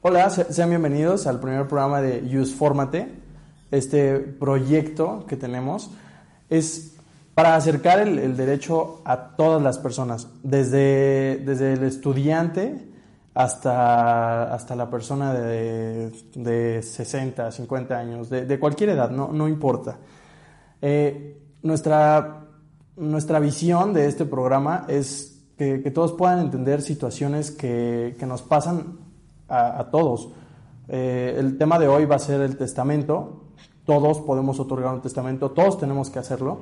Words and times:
Hola, 0.00 0.30
sean 0.30 0.70
bienvenidos 0.70 1.26
al 1.26 1.40
primer 1.40 1.66
programa 1.66 2.00
de 2.00 2.20
Use 2.22 2.54
Formate. 2.54 3.08
Este 3.72 4.20
proyecto 4.20 5.26
que 5.26 5.36
tenemos 5.36 5.90
es 6.48 6.94
para 7.34 7.56
acercar 7.56 7.98
el, 8.06 8.36
derecho 8.36 9.02
a 9.04 9.34
todas 9.34 9.60
las 9.60 9.76
personas, 9.78 10.28
desde, 10.44 11.42
desde 11.44 11.72
el 11.72 11.82
estudiante 11.82 12.92
hasta, 13.34 14.54
hasta 14.54 14.76
la 14.76 14.88
persona 14.88 15.34
de, 15.34 16.12
de 16.32 16.80
60, 16.80 17.50
50 17.50 17.98
años, 17.98 18.30
de, 18.30 18.58
cualquier 18.60 18.90
edad, 18.90 19.10
no, 19.10 19.32
no 19.32 19.48
importa. 19.48 19.98
Eh, 20.80 21.42
nuestra, 21.64 22.44
nuestra 22.96 23.40
visión 23.40 23.92
de 23.92 24.06
este 24.06 24.26
programa 24.26 24.84
es 24.86 25.42
que, 25.56 25.78
todos 25.90 26.12
puedan 26.12 26.38
entender 26.38 26.82
situaciones 26.82 27.50
que, 27.50 28.14
que 28.16 28.26
nos 28.26 28.42
pasan 28.42 29.07
a, 29.48 29.88
todos. 29.90 30.28
Eh, 30.88 31.36
el 31.38 31.58
tema 31.58 31.78
de 31.78 31.88
hoy 31.88 32.04
va 32.04 32.16
a 32.16 32.18
ser 32.18 32.40
el 32.40 32.56
testamento. 32.56 33.42
Todos 33.84 34.20
podemos 34.20 34.60
otorgar 34.60 34.94
un 34.94 35.00
testamento, 35.00 35.50
todos 35.50 35.78
tenemos 35.78 36.10
que 36.10 36.18
hacerlo. 36.18 36.58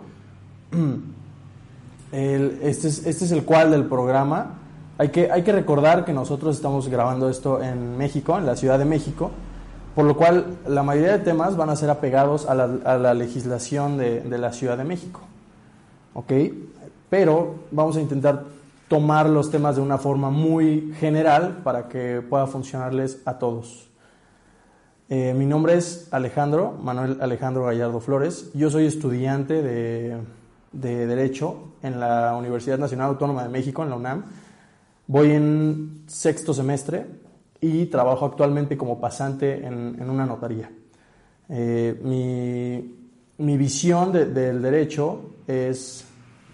este, 2.13 2.89
es, 2.89 3.07
este 3.07 3.25
es 3.25 3.33
el 3.33 3.45
cual 3.45 3.71
del 3.71 3.87
programa. 3.87 4.59
Hay 4.99 5.11
que, 5.11 5.31
hay 5.31 5.43
que 5.43 5.53
recordar 5.53 6.05
que 6.05 6.13
nosotros 6.13 6.57
estamos 6.57 6.89
grabando 6.89 7.29
esto 7.29 7.63
en 7.63 7.99
México, 7.99 8.39
en 8.39 8.47
la 8.47 8.57
Ciudad 8.57 8.79
de 8.79 8.87
México, 8.87 9.31
por 9.95 10.07
lo 10.07 10.17
cual 10.17 10.59
la 10.67 10.83
mayoría 10.83 11.13
de 11.13 11.19
temas 11.19 11.57
van 11.57 11.69
a 11.69 11.77
ser 11.77 11.91
apegados 11.91 12.47
a 12.47 12.55
la, 12.55 13.15
legislación 13.15 13.99
de, 13.99 14.21
de, 14.21 14.39
la 14.39 14.53
Ciudad 14.53 14.79
de 14.79 14.85
México. 14.85 15.21
Pero 17.11 17.55
vamos 17.71 17.97
a 17.97 18.01
intentar 18.01 18.45
tomar 18.89 19.29
los 19.29 19.51
temas 19.51 19.77
de 19.77 19.83
una 19.83 19.99
forma 19.99 20.31
muy 20.31 20.93
general 20.99 21.61
para 21.65 21.89
que 21.89 22.23
pueda 22.23 22.47
funcionarles 22.47 23.21
a 23.25 23.39
todos. 23.39 23.91
Eh, 25.09 25.35
mi 25.37 25.47
nombre 25.47 25.75
es 25.75 26.09
Alejandro, 26.11 26.73
Manuel 26.83 27.19
Alejandro 27.21 27.65
Gallardo 27.65 28.01
Flores. 28.01 28.51
Yo 28.55 28.71
soy 28.71 28.87
estudiante 28.87 29.63
de, 29.63 30.19
Derecho 30.73 31.73
en 31.83 32.01
la 32.01 32.37
Universidad 32.37 32.79
Nacional 32.79 33.11
Autónoma 33.11 33.43
de 33.43 33.49
México, 33.49 33.83
en 33.83 33.91
la 33.91 33.97
UNAM. 33.97 34.25
Voy 35.07 35.31
en 35.31 36.03
sexto 36.07 36.53
semestre 36.53 37.07
y 37.61 37.87
trabajo 37.87 38.27
actualmente 38.27 38.77
como 38.77 39.01
pasante 39.01 39.65
en, 39.65 40.11
una 40.11 40.27
notaría. 40.27 40.71
Eh, 41.49 41.99
mi, 43.39 43.57
visión 43.57 44.13
del 44.13 44.61
derecho 44.61 45.37
es 45.47 46.06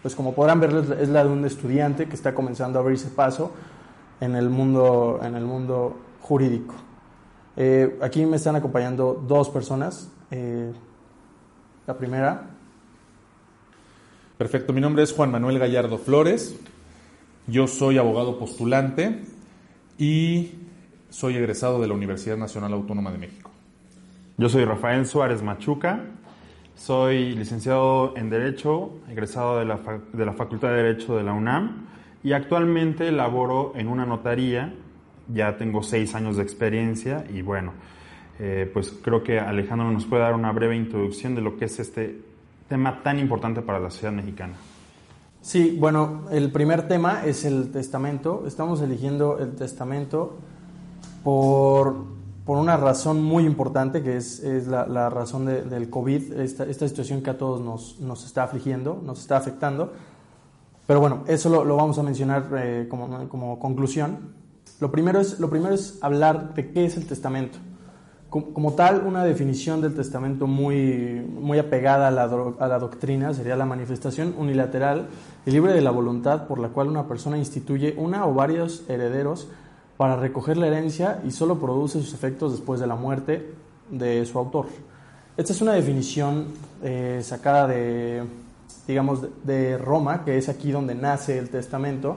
pues 0.03 0.15
como 0.15 0.35
podrán 0.35 0.61
ver 0.61 0.75
es 1.01 1.09
la 1.09 1.25
de 1.25 1.31
un 1.31 1.45
estudiante 1.45 2.09
que 2.09 2.15
está 2.15 2.35
comenzando 2.35 2.79
a 2.79 2.83
abrirse 2.83 3.09
paso 3.09 3.53
en 4.21 4.35
el 4.35 4.51
mundo, 4.51 5.21
en 5.23 5.37
el 5.37 5.45
mundo 5.45 5.97
jurídico. 6.21 6.75
Eh, 7.57 7.99
aquí 8.03 8.27
me 8.27 8.37
están 8.37 8.57
acompañando 8.57 9.23
dos 9.27 9.49
personas. 9.51 10.11
Eh, 10.31 10.73
la 11.87 11.97
primera. 11.97 12.51
Perfecto, 14.39 14.73
mi 14.73 14.81
nombre 14.81 15.03
es 15.03 15.13
Juan 15.13 15.31
Manuel 15.31 15.59
Gallardo 15.59 15.99
Flores. 15.99 16.57
Yo 17.47 17.67
soy 17.67 17.99
abogado 17.99 18.39
postulante 18.39 19.23
y 19.99 20.53
soy 21.11 21.37
egresado 21.37 21.81
de 21.81 21.89
la 21.89 21.95
Universidad 21.95 22.37
Nacional 22.37 22.73
Autónoma 22.73 23.11
de 23.11 23.19
México. 23.19 23.51
Yo 24.39 24.49
soy 24.49 24.65
Rafael 24.65 25.07
Suárez 25.07 25.43
Machuca, 25.43 26.05
soy 26.75 27.35
licenciado 27.35 28.15
en 28.17 28.31
Derecho, 28.31 28.93
egresado 29.09 29.59
de 29.59 29.65
la, 29.65 29.81
de 30.13 30.27
la 30.27 30.33
Facultad 30.33 30.69
de 30.69 30.83
Derecho 30.83 31.17
de 31.17 31.23
la 31.23 31.33
UNAM 31.33 31.87
y 32.23 32.33
actualmente 32.33 33.11
laboro 33.13 33.73
en 33.77 33.89
una 33.89 34.07
notaría. 34.07 34.75
Ya 35.33 35.57
tengo 35.57 35.83
seis 35.83 36.15
años 36.15 36.37
de 36.37 36.43
experiencia 36.43 37.25
y 37.33 37.43
bueno, 37.43 37.73
eh, 38.39 38.71
pues 38.73 38.91
creo 39.03 39.23
que 39.23 39.39
Alejandro 39.39 39.91
nos 39.91 40.05
puede 40.05 40.23
dar 40.23 40.35
una 40.35 40.53
breve 40.53 40.77
introducción 40.77 41.35
de 41.35 41.43
lo 41.43 41.57
que 41.57 41.67
es 41.67 41.79
este 41.79 42.21
tema 42.69 43.03
tan 43.03 43.19
importante 43.19 43.63
para 43.63 43.79
la 43.79 43.91
sociedad 43.91 44.13
mexicana. 44.13 44.55
Sí, 45.41 45.77
bueno, 45.79 46.23
el 46.31 46.51
primer 46.53 46.89
tema 46.89 47.25
es 47.25 47.45
el 47.45 47.73
testamento. 47.73 48.45
Estamos 48.47 48.81
eligiendo 48.81 49.39
el 49.39 49.55
testamento 49.57 50.39
por 51.25 52.22
por 52.45 52.59
una 52.59 52.77
razón 52.77 53.23
muy 53.23 53.45
importante, 53.45 54.03
que 54.03 54.17
es, 54.17 54.41
es 54.41 54.67
la, 54.67 55.11
razón 55.11 55.47
del 55.47 55.91
COVID, 55.91 56.33
esta, 56.41 56.65
esta, 56.65 56.89
situación 56.89 57.23
que 57.23 57.31
a 57.31 57.39
todos 57.39 57.61
nos, 57.61 58.01
nos, 58.01 58.25
está 58.25 58.43
afligiendo, 58.43 59.01
nos 59.05 59.21
está 59.21 59.37
afectando. 59.37 59.93
Pero 60.87 60.99
bueno, 60.99 61.23
eso 61.29 61.49
lo, 61.49 61.65
lo 61.65 61.77
vamos 61.77 61.99
a 61.99 62.03
mencionar 62.03 62.49
eh, 62.57 62.87
como, 62.89 63.29
como, 63.29 63.61
conclusión. 63.61 64.35
Lo 64.81 64.91
primero, 64.91 65.21
es, 65.21 65.39
lo 65.39 65.51
primero 65.51 65.73
es 65.73 65.99
hablar 66.03 66.55
de 66.55 66.73
qué 66.73 66.85
es 66.85 66.97
el 66.97 67.07
testamento. 67.07 67.59
Como, 68.29 68.53
como 68.53 68.73
tal, 68.73 69.07
una 69.07 69.25
definición 69.25 69.81
del 69.81 69.95
testamento 69.95 70.49
muy, 70.49 71.25
muy 71.39 71.61
apegada 71.61 72.09
a 72.09 72.11
la, 72.11 72.25
a 72.25 72.67
la 72.67 72.79
doctrina 72.81 73.33
sería 73.35 73.55
la 73.55 73.67
manifestación 73.67 74.35
unilateral 74.37 75.07
y 75.47 75.53
libre 75.53 75.75
de 75.75 75.81
la 75.81 75.93
voluntad 75.93 76.49
por 76.49 76.59
la 76.59 76.71
cual 76.71 76.89
una 76.89 77.07
persona 77.07 77.39
instituye 77.39 77.95
una 77.97 78.27
o 78.27 78.35
varios 78.35 78.83
herederos 78.89 79.49
para 79.97 80.17
recoger 80.17 80.57
la 80.57 80.67
herencia 80.67 81.21
y 81.25 81.31
solo 81.31 81.59
produce 81.59 82.01
sus 82.01 82.15
efectos 82.15 82.53
después 82.53 82.81
de 82.81 82.87
la 82.87 82.97
muerte 82.97 83.55
de 83.91 84.25
su 84.27 84.39
autor. 84.39 84.67
Esta 85.37 85.53
es 85.53 85.61
una 85.63 85.73
definición 85.73 86.47
eh, 86.83 87.21
sacada 87.23 87.69
de, 87.69 88.23
digamos, 88.87 89.27
de 89.45 89.79
Roma, 89.79 90.25
que 90.25 90.37
es 90.37 90.49
aquí 90.49 90.73
donde 90.73 90.95
nace 90.95 91.39
el 91.39 91.51
testamento 91.51 92.17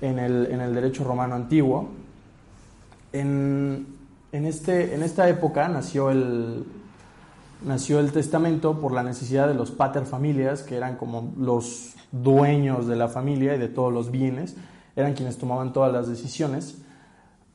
en 0.00 0.18
el, 0.18 0.46
en 0.46 0.60
el 0.60 0.74
derecho 0.74 1.04
romano 1.04 1.34
antiguo. 1.34 1.88
En, 3.12 3.86
en, 4.32 4.44
este, 4.44 4.94
en 4.94 5.02
esta 5.02 5.28
época 5.28 5.68
nació 5.68 6.10
el, 6.10 6.64
nació 7.64 7.98
el 7.98 8.12
testamento 8.12 8.80
por 8.80 8.92
la 8.92 9.02
necesidad 9.02 9.48
de 9.48 9.54
los 9.54 9.70
pater 9.70 10.04
familias, 10.04 10.62
que 10.62 10.76
eran 10.76 10.96
como 10.96 11.32
los 11.38 11.94
dueños 12.12 12.86
de 12.86 12.96
la 12.96 13.08
familia 13.08 13.54
y 13.54 13.58
de 13.58 13.68
todos 13.68 13.92
los 13.92 14.10
bienes, 14.10 14.56
eran 14.94 15.14
quienes 15.14 15.36
tomaban 15.38 15.72
todas 15.72 15.92
las 15.92 16.08
decisiones 16.08 16.78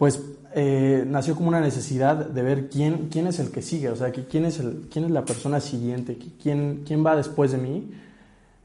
pues 0.02 0.20
eh, 0.56 1.06
nació 1.08 1.36
como 1.36 1.50
una 1.50 1.62
necesidad 1.62 2.26
de 2.26 2.42
ver 2.42 2.70
quién, 2.70 3.10
quién 3.12 3.28
es 3.28 3.38
el 3.38 3.52
que 3.52 3.62
sigue, 3.62 3.88
o 3.90 3.96
sea, 3.96 4.10
quién 4.10 4.46
es, 4.46 4.60
quién 4.92 5.06
es 5.06 5.12
la 5.12 5.26
persona 5.26 5.60
siguiente, 5.60 6.18
quién, 6.42 6.82
quién 6.88 7.06
va 7.06 7.16
después 7.16 7.52
de 7.52 7.60
mí. 7.60 7.92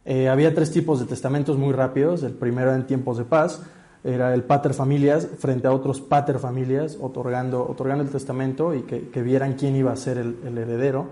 Eh, 0.06 0.30
había 0.30 0.54
tres 0.54 0.70
tipos 0.70 0.98
de 0.98 1.04
testamentos 1.04 1.58
muy 1.58 1.74
rápidos. 1.74 2.22
El 2.22 2.32
primero 2.32 2.74
en 2.74 2.86
tiempos 2.86 3.18
de 3.18 3.24
paz, 3.24 3.60
era 4.02 4.32
el 4.32 4.44
pater 4.44 4.72
familias 4.72 5.28
frente 5.38 5.66
a 5.66 5.74
otros 5.74 6.00
pater 6.00 6.38
familias, 6.38 6.96
otorgando, 7.02 7.68
otorgando 7.68 8.02
el 8.02 8.08
testamento 8.08 8.74
y 8.74 8.84
que, 8.84 9.10
que 9.10 9.20
vieran 9.20 9.56
quién 9.58 9.76
iba 9.76 9.92
a 9.92 9.96
ser 9.96 10.16
el, 10.16 10.38
el, 10.42 10.56
heredero. 10.56 11.08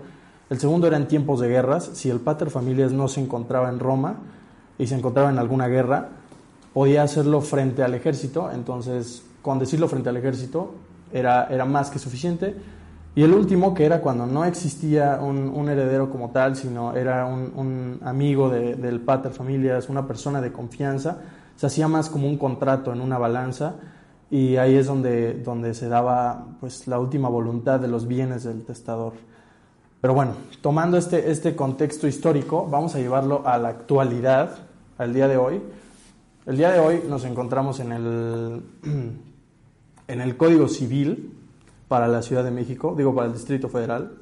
El 0.49 0.59
segundo 0.59 0.87
era 0.87 0.97
en 0.97 1.07
tiempos 1.07 1.39
de 1.39 1.49
guerras. 1.49 1.91
Si 1.93 2.09
el 2.09 2.19
pater 2.19 2.49
familias 2.49 2.91
no 2.91 3.07
se 3.09 3.21
encontraba 3.21 3.69
en 3.69 3.77
Roma 3.77 4.15
y 4.79 4.87
se 4.87 4.95
encontraba 4.95 5.29
en 5.29 5.37
alguna 5.37 5.67
guerra, 5.67 6.09
podía 6.73 7.03
hacerlo 7.03 7.41
frente 7.41 7.83
al 7.83 7.93
ejército, 7.93 8.49
entonces 8.51 9.21
con 9.45 9.59
decirlo 9.59 9.87
frente 9.87 10.09
al 10.09 10.17
ejército 10.17 10.73
era, 11.13 11.45
era 11.51 11.65
más 11.65 11.91
que 11.91 11.99
suficiente. 11.99 12.55
Y 13.13 13.21
el 13.21 13.31
último, 13.31 13.75
que 13.75 13.85
era 13.85 14.01
cuando 14.01 14.25
no 14.25 14.43
existía 14.43 15.19
un, 15.21 15.69
heredero 15.69 16.09
como 16.09 16.31
tal, 16.31 16.55
sino 16.55 16.95
era 16.95 17.27
un, 17.27 17.99
amigo 18.03 18.49
del 18.49 19.01
pater 19.01 19.31
familias, 19.31 19.87
una 19.87 20.07
persona 20.07 20.41
de 20.41 20.51
confianza, 20.51 21.19
se 21.55 21.67
hacía 21.67 21.87
más 21.87 22.09
como 22.09 22.27
un 22.27 22.39
contrato 22.39 22.91
en 22.91 23.01
una 23.01 23.19
balanza 23.19 23.75
y 24.31 24.57
ahí 24.57 24.75
es 24.75 24.87
donde, 24.87 25.35
donde 25.35 25.75
se 25.75 25.89
daba 25.89 26.47
pues, 26.59 26.87
la 26.87 26.99
última 26.99 27.29
voluntad 27.29 27.79
de 27.79 27.87
los 27.87 28.07
bienes 28.07 28.45
del 28.45 28.65
testador. 28.65 29.13
Pero 30.01 30.15
bueno, 30.15 30.31
tomando 30.61 30.97
este, 30.97 31.29
este 31.29 31.55
contexto 31.55 32.07
histórico, 32.07 32.67
vamos 32.67 32.95
a 32.95 32.97
llevarlo 32.97 33.43
a 33.45 33.59
la 33.59 33.69
actualidad, 33.69 34.57
al 34.97 35.13
día 35.13 35.27
de 35.27 35.37
hoy. 35.37 35.61
El 36.47 36.57
día 36.57 36.71
de 36.71 36.79
hoy 36.79 37.03
nos 37.07 37.23
encontramos 37.25 37.79
en 37.79 37.91
el 37.91 38.63
en 40.07 40.21
el 40.21 40.37
Código 40.37 40.67
Civil 40.67 41.33
para 41.87 42.07
la 42.07 42.21
Ciudad 42.21 42.43
de 42.43 42.51
México, 42.51 42.93
digo 42.97 43.13
para 43.13 43.27
el 43.27 43.33
Distrito 43.33 43.69
Federal, 43.69 44.13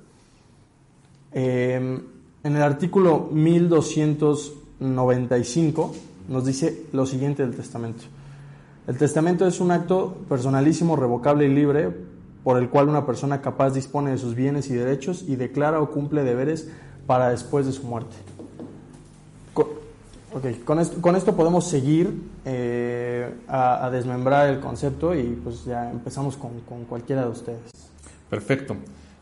em, 1.32 2.02
en 2.44 2.56
el 2.56 2.62
artículo 2.62 3.30
1295 3.32 5.96
nos 6.30 6.46
dice 6.46 6.86
lo 6.92 7.06
siguiente 7.06 7.44
del 7.44 7.56
testamento. 7.56 8.04
El 8.88 8.98
testamento 8.98 9.48
es 9.48 9.62
un 9.62 9.72
acto 9.72 10.18
personalísimo, 10.28 10.96
revocable 10.96 11.46
y 11.46 11.54
libre 11.54 11.92
por 12.44 12.58
el 12.58 12.70
cual 12.70 12.90
una 12.90 13.06
persona 13.06 13.42
capaz 13.42 13.72
dispone 13.72 14.12
de 14.12 14.18
sus 14.18 14.36
bienes 14.36 14.70
y 14.70 14.74
derechos 14.74 15.24
y 15.26 15.38
declara 15.38 15.82
o 15.82 15.90
cumple 15.90 16.24
deberes 16.24 16.70
para 17.08 17.30
después 17.30 17.66
de 17.66 17.72
su 17.72 17.84
muerte. 17.84 18.16
Con 20.66 20.80
esto, 20.80 21.00
con 21.00 21.16
esto 21.16 21.36
podemos 21.36 21.68
seguir 21.68 22.12
eh, 22.44 22.83
a, 23.48 23.90
desmembrar 23.92 24.50
el 24.50 24.60
concepto 24.60 25.16
y 25.16 25.24
pues 25.44 25.66
ya 25.66 25.92
empezamos 25.92 26.38
con, 26.38 26.62
cualquiera 26.88 27.24
de 27.24 27.30
ustedes. 27.30 27.92
Perfecto, 28.30 28.76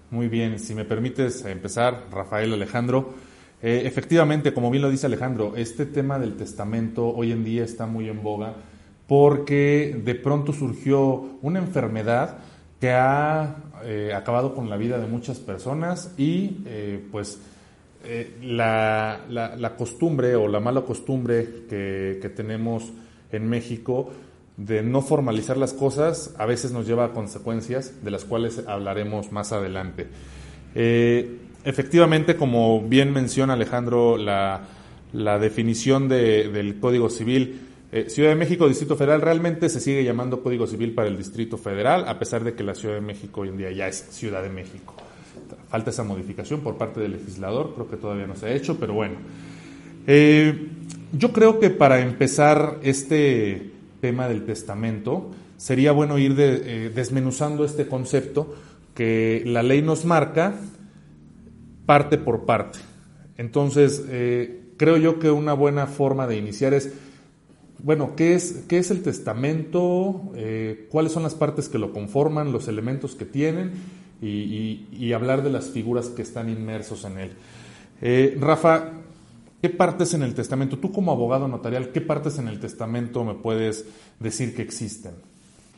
muy 0.09 0.27
bien. 0.27 0.59
Si 0.59 0.74
me 0.74 0.86
permites 0.86 1.44
empezar, 1.45 2.06
Rafael 2.12 2.53
Alejandro. 2.53 3.13
Eh, 3.62 3.83
efectivamente, 3.86 4.53
como 4.53 4.71
bien 4.71 4.81
lo 4.81 4.89
dice 4.89 5.06
Alejandro, 5.06 5.53
este 5.56 5.86
tema 5.86 6.18
del 6.18 6.36
testamento 6.36 7.07
hoy 7.07 7.31
en 7.31 7.44
día 7.44 7.63
está 7.63 7.86
muy 7.86 8.09
en 8.09 8.24
boga 8.24 8.56
porque 9.07 10.01
de 10.03 10.15
pronto 10.15 10.53
surgió 10.53 11.38
una 11.42 11.59
enfermedad 11.59 12.38
que 12.80 12.92
ha 12.92 13.57
eh, 13.83 14.12
acabado 14.15 14.56
con 14.56 14.69
la 14.69 14.77
vida 14.77 14.98
de 14.98 15.06
muchas 15.06 15.39
personas 15.39 16.13
y 16.18 16.62
eh, 16.65 17.03
pues 17.12 17.39
eh, 18.03 18.38
la, 18.42 19.21
la, 19.30 19.75
costumbre 19.75 20.36
o 20.36 20.48
la 20.48 20.59
mala 20.59 20.81
costumbre 20.81 21.65
que, 21.69 22.19
que, 22.19 22.30
tenemos 22.30 22.92
en 23.31 23.47
México 23.49 24.11
de 24.57 24.83
no 24.83 25.01
formalizar 25.01 25.57
las 25.57 25.73
cosas 25.73 26.35
a 26.37 26.45
veces 26.45 26.71
nos 26.71 26.85
lleva 26.85 27.05
a 27.05 27.11
consecuencias 27.13 28.03
de 28.03 28.11
las 28.11 28.25
cuales 28.25 28.63
hablaremos 28.67 29.31
más 29.31 29.51
adelante. 29.51 30.07
efectivamente, 31.63 32.35
como 32.35 32.81
bien 32.81 33.13
menciona 33.13 33.53
Alejandro, 33.53 34.17
la, 34.17 34.67
definición 35.39 36.07
de, 36.07 36.49
del 36.49 36.79
Código 36.79 37.09
Civil 37.09 37.71
eh, 37.93 38.09
Ciudad 38.09 38.29
de 38.29 38.35
México, 38.35 38.69
Distrito 38.69 38.95
Federal, 38.95 39.21
realmente 39.21 39.67
se 39.67 39.81
sigue 39.81 40.05
llamando 40.05 40.41
Código 40.41 40.65
Civil 40.65 40.93
para 40.93 41.09
el 41.09 41.17
Distrito 41.17 41.57
Federal, 41.57 42.07
a 42.07 42.17
pesar 42.17 42.41
de 42.41 42.53
que 42.53 42.63
la 42.63 42.73
Ciudad 42.73 42.95
de 42.95 43.01
México 43.01 43.41
hoy 43.41 43.49
en 43.49 43.57
día 43.57 43.69
ya 43.71 43.87
es 43.89 43.97
Ciudad 44.11 44.41
de 44.41 44.49
México. 44.49 44.95
Falta 45.67 45.89
esa 45.89 46.05
modificación 46.05 46.61
por 46.61 46.77
parte 46.77 47.01
del 47.01 47.11
legislador, 47.11 47.73
creo 47.73 47.89
que 47.89 47.97
todavía 47.97 48.27
no 48.27 48.35
se 48.37 48.45
ha 48.45 48.53
hecho, 48.53 48.77
pero 48.79 48.93
bueno. 48.93 49.15
Eh, 50.07 50.69
yo 51.11 51.31
creo 51.31 51.59
que 51.59 51.69
para 51.69 52.01
empezar 52.01 52.79
este 52.83 53.71
tema 54.01 54.27
del 54.27 54.45
testamento, 54.45 55.31
sería 55.57 55.91
bueno 55.91 56.17
ir 56.17 56.35
eh, 56.37 56.91
desmenuzando 56.93 57.65
este 57.65 57.87
concepto 57.87 58.55
que 58.95 59.43
la 59.45 59.63
ley 59.63 59.81
nos 59.81 60.05
marca 60.05 60.55
parte 61.85 62.17
por 62.17 62.45
parte. 62.45 62.79
Entonces, 63.37 64.03
creo 64.77 64.97
yo 64.97 65.17
que 65.19 65.31
una 65.31 65.53
buena 65.53 65.87
forma 65.87 66.27
de 66.27 66.37
iniciar 66.37 66.73
es 66.73 66.91
bueno, 67.83 68.15
¿qué 68.15 68.35
es, 68.35 68.63
qué 68.67 68.77
es 68.77 68.91
el 68.91 69.01
testamento? 69.01 70.31
Eh, 70.35 70.87
¿Cuáles 70.91 71.11
son 71.11 71.23
las 71.23 71.33
partes 71.33 71.67
que 71.67 71.79
lo 71.79 71.91
conforman, 71.91 72.51
los 72.51 72.67
elementos 72.67 73.15
que 73.15 73.25
tienen? 73.25 73.71
Y, 74.21 75.13
hablar 75.13 75.43
de 75.43 75.49
las 75.49 75.71
figuras 75.71 76.07
que 76.07 76.21
están 76.21 76.47
inmersos 76.47 77.05
en 77.05 77.17
él. 77.17 77.31
Eh, 78.01 78.37
Rafa, 78.39 78.91
¿qué 79.61 79.69
partes 79.69 80.13
en 80.13 80.23
el 80.23 80.33
testamento, 80.33 80.77
tú 80.77 80.91
como 80.91 81.11
abogado 81.11 81.47
notarial, 81.47 81.89
qué 81.91 82.01
partes 82.01 82.39
en 82.39 82.47
el 82.47 82.59
testamento 82.59 83.23
me 83.23 83.35
puedes 83.35 83.85
decir 84.19 84.55
que 84.55 84.61
existen? 84.61 85.13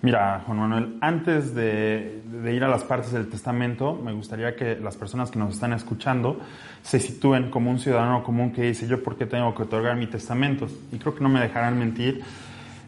Mira, 0.03 0.44
Juan 0.45 0.57
Manuel, 0.57 0.97
antes 1.00 1.56
de, 1.56 2.21
ir 2.53 2.62
a 2.65 2.68
las 2.68 2.83
partes 2.83 3.13
del 3.13 3.30
testamento, 3.30 3.95
me 3.95 4.12
gustaría 4.12 4.53
que 4.53 4.75
las 4.75 4.97
personas 4.97 5.31
que 5.31 5.39
nos 5.39 5.53
están 5.53 5.71
escuchando 5.71 6.41
se 6.81 7.00
sitúen 7.00 7.50
como 7.50 7.71
un 7.71 7.80
ciudadano 7.80 8.21
común 8.21 8.51
que 8.51 8.63
dice, 8.63 8.85
yo 8.85 9.01
por 9.01 9.15
qué 9.15 9.25
tengo 9.25 9.56
que 9.56 9.63
otorgar 9.63 9.95
mi 9.95 10.07
testamento. 10.07 10.68
Y 10.91 10.97
creo 10.97 11.15
que 11.15 11.24
no 11.24 11.29
me 11.29 11.39
dejarán 11.39 11.79
mentir. 11.79 12.21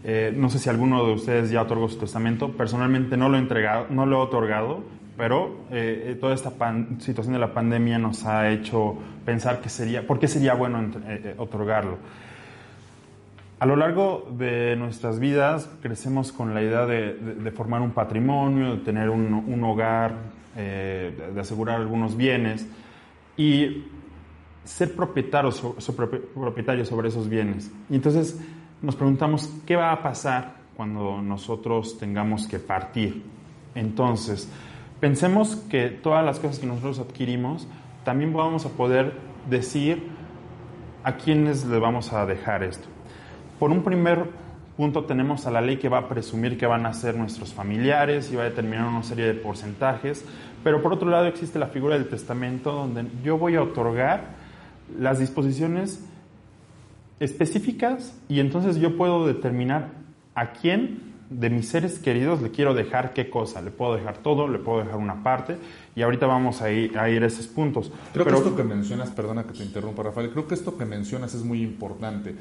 Eh, 0.04 0.34
no 0.36 0.50
sé 0.50 0.60
si 0.60 0.70
alguno 0.70 1.06
de 1.06 1.14
ustedes 1.14 1.52
ya 1.52 1.62
otorgó 1.62 1.88
su 1.88 1.98
testamento. 1.98 2.52
Personalmente 2.52 3.16
no 3.16 3.30
lo 3.30 3.38
he 3.38 3.40
entregado, 3.40 3.86
no 3.90 4.06
lo 4.06 4.18
he 4.18 4.22
otorgado, 4.22 4.84
pero 5.18 5.66
eh, 5.72 6.18
toda 6.20 6.34
esta 6.34 6.52
situación 7.00 7.34
de 7.34 7.40
la 7.40 7.54
pandemia 7.54 7.98
nos 7.98 8.26
ha 8.26 8.50
hecho 8.50 8.98
pensar 9.26 9.62
que 9.62 9.70
sería, 9.70 10.06
¿por 10.06 10.20
qué 10.20 10.28
sería 10.28 10.54
bueno 10.54 10.92
eh, 11.08 11.36
otorgarlo? 11.38 11.98
A 13.58 13.66
lo 13.66 13.78
largo 13.78 14.28
de 14.38 14.76
nuestras 14.76 15.20
vidas 15.20 15.70
crecemos 15.82 16.34
con 16.34 16.54
la 16.54 16.62
idea 16.62 16.86
de, 16.86 17.52
formar 17.56 17.82
un 17.82 17.92
patrimonio, 17.92 18.76
de 18.76 18.84
tener 18.84 19.10
un, 19.10 19.64
hogar, 19.64 20.14
eh, 20.58 21.32
de 21.34 21.40
asegurar 21.40 21.78
algunos 21.80 22.18
bienes 22.18 22.68
y 23.38 23.86
ser 24.66 24.94
propietarios, 24.94 25.62
propietarios 26.34 26.90
sobre 26.90 27.08
esos 27.08 27.30
bienes. 27.30 27.72
Y 27.90 27.96
entonces 27.96 28.38
nos 28.82 28.96
preguntamos, 28.98 29.50
¿qué 29.66 29.78
va 29.78 29.94
a 29.94 30.04
pasar 30.04 30.56
cuando 30.76 31.22
nosotros 31.22 31.98
tengamos 31.98 32.48
que 32.48 32.60
partir? 32.60 33.24
Entonces, 33.74 34.50
pensemos 35.06 35.58
que 35.70 35.90
todas 35.90 36.26
las 36.26 36.40
cosas 36.40 36.58
que 36.58 36.66
nosotros 36.66 36.98
adquirimos, 36.98 37.68
también 38.04 38.34
vamos 38.34 38.66
a 38.66 38.70
poder 38.70 39.14
decir 39.48 40.02
a 41.04 41.16
quiénes 41.18 41.64
le 41.64 41.78
vamos 41.78 42.12
a 42.12 42.26
dejar 42.26 42.64
esto. 42.64 42.88
Por 43.60 43.70
un 43.70 43.84
primer 43.84 44.32
punto 44.76 45.06
tenemos 45.06 45.46
a 45.46 45.52
la 45.52 45.62
ley 45.62 45.78
que 45.78 45.90
va 45.90 46.00
a 46.00 46.10
presumir 46.10 46.58
que 46.58 46.66
van 46.66 46.88
a 46.88 46.94
ser 46.96 47.16
nuestros 47.16 47.54
familiares 47.54 48.32
y 48.32 48.36
va 48.36 48.42
a 48.42 48.46
determinar 48.46 48.88
una 48.88 49.04
serie 49.04 49.28
de 49.28 49.36
porcentajes, 49.36 50.26
pero 50.64 50.82
por 50.82 50.94
otro 50.94 51.08
lado 51.08 51.28
existe 51.28 51.60
la 51.60 51.68
figura 51.68 52.00
del 52.00 52.10
testamento 52.10 52.72
donde 52.72 53.06
yo 53.24 53.38
voy 53.38 53.58
a 53.58 53.62
otorgar 53.62 54.30
las 54.98 55.20
disposiciones 55.20 56.04
específicas 57.20 58.20
y 58.28 58.40
entonces 58.40 58.78
yo 58.78 58.98
puedo 58.98 59.28
determinar 59.28 59.90
a 60.34 60.54
quién 60.54 61.15
de 61.30 61.50
mis 61.50 61.68
seres 61.68 62.00
queridos 62.00 62.42
le 62.42 62.52
quiero 62.52 62.74
dejar 62.74 63.14
qué 63.14 63.30
cosa. 63.30 63.62
Le 63.62 63.72
puedo 63.72 63.96
dejar 63.96 64.18
todo, 64.18 64.48
le 64.48 64.60
puedo 64.60 64.80
dejar 64.80 64.98
una 64.98 65.24
parte 65.24 65.58
y 65.96 66.02
ahorita 66.02 66.26
vamos 66.28 66.62
a 66.62 66.72
ir 66.72 66.98
a, 66.98 67.10
ir 67.10 67.24
a 67.24 67.28
esos 67.28 67.48
puntos. 67.48 67.92
Creo 68.14 68.26
que 68.26 68.34
esto 68.34 68.56
que 68.56 68.64
mencionas, 68.64 69.10
perdona 69.10 69.44
que 69.44 69.54
te 69.54 69.64
interrumpa 69.64 70.04
Rafael, 70.04 70.30
creo 70.32 70.48
que 70.48 70.56
esto 70.56 70.78
que 70.78 70.86
mencionas 70.86 71.34
es 71.34 71.44
muy 71.44 71.62
importante 71.62 72.36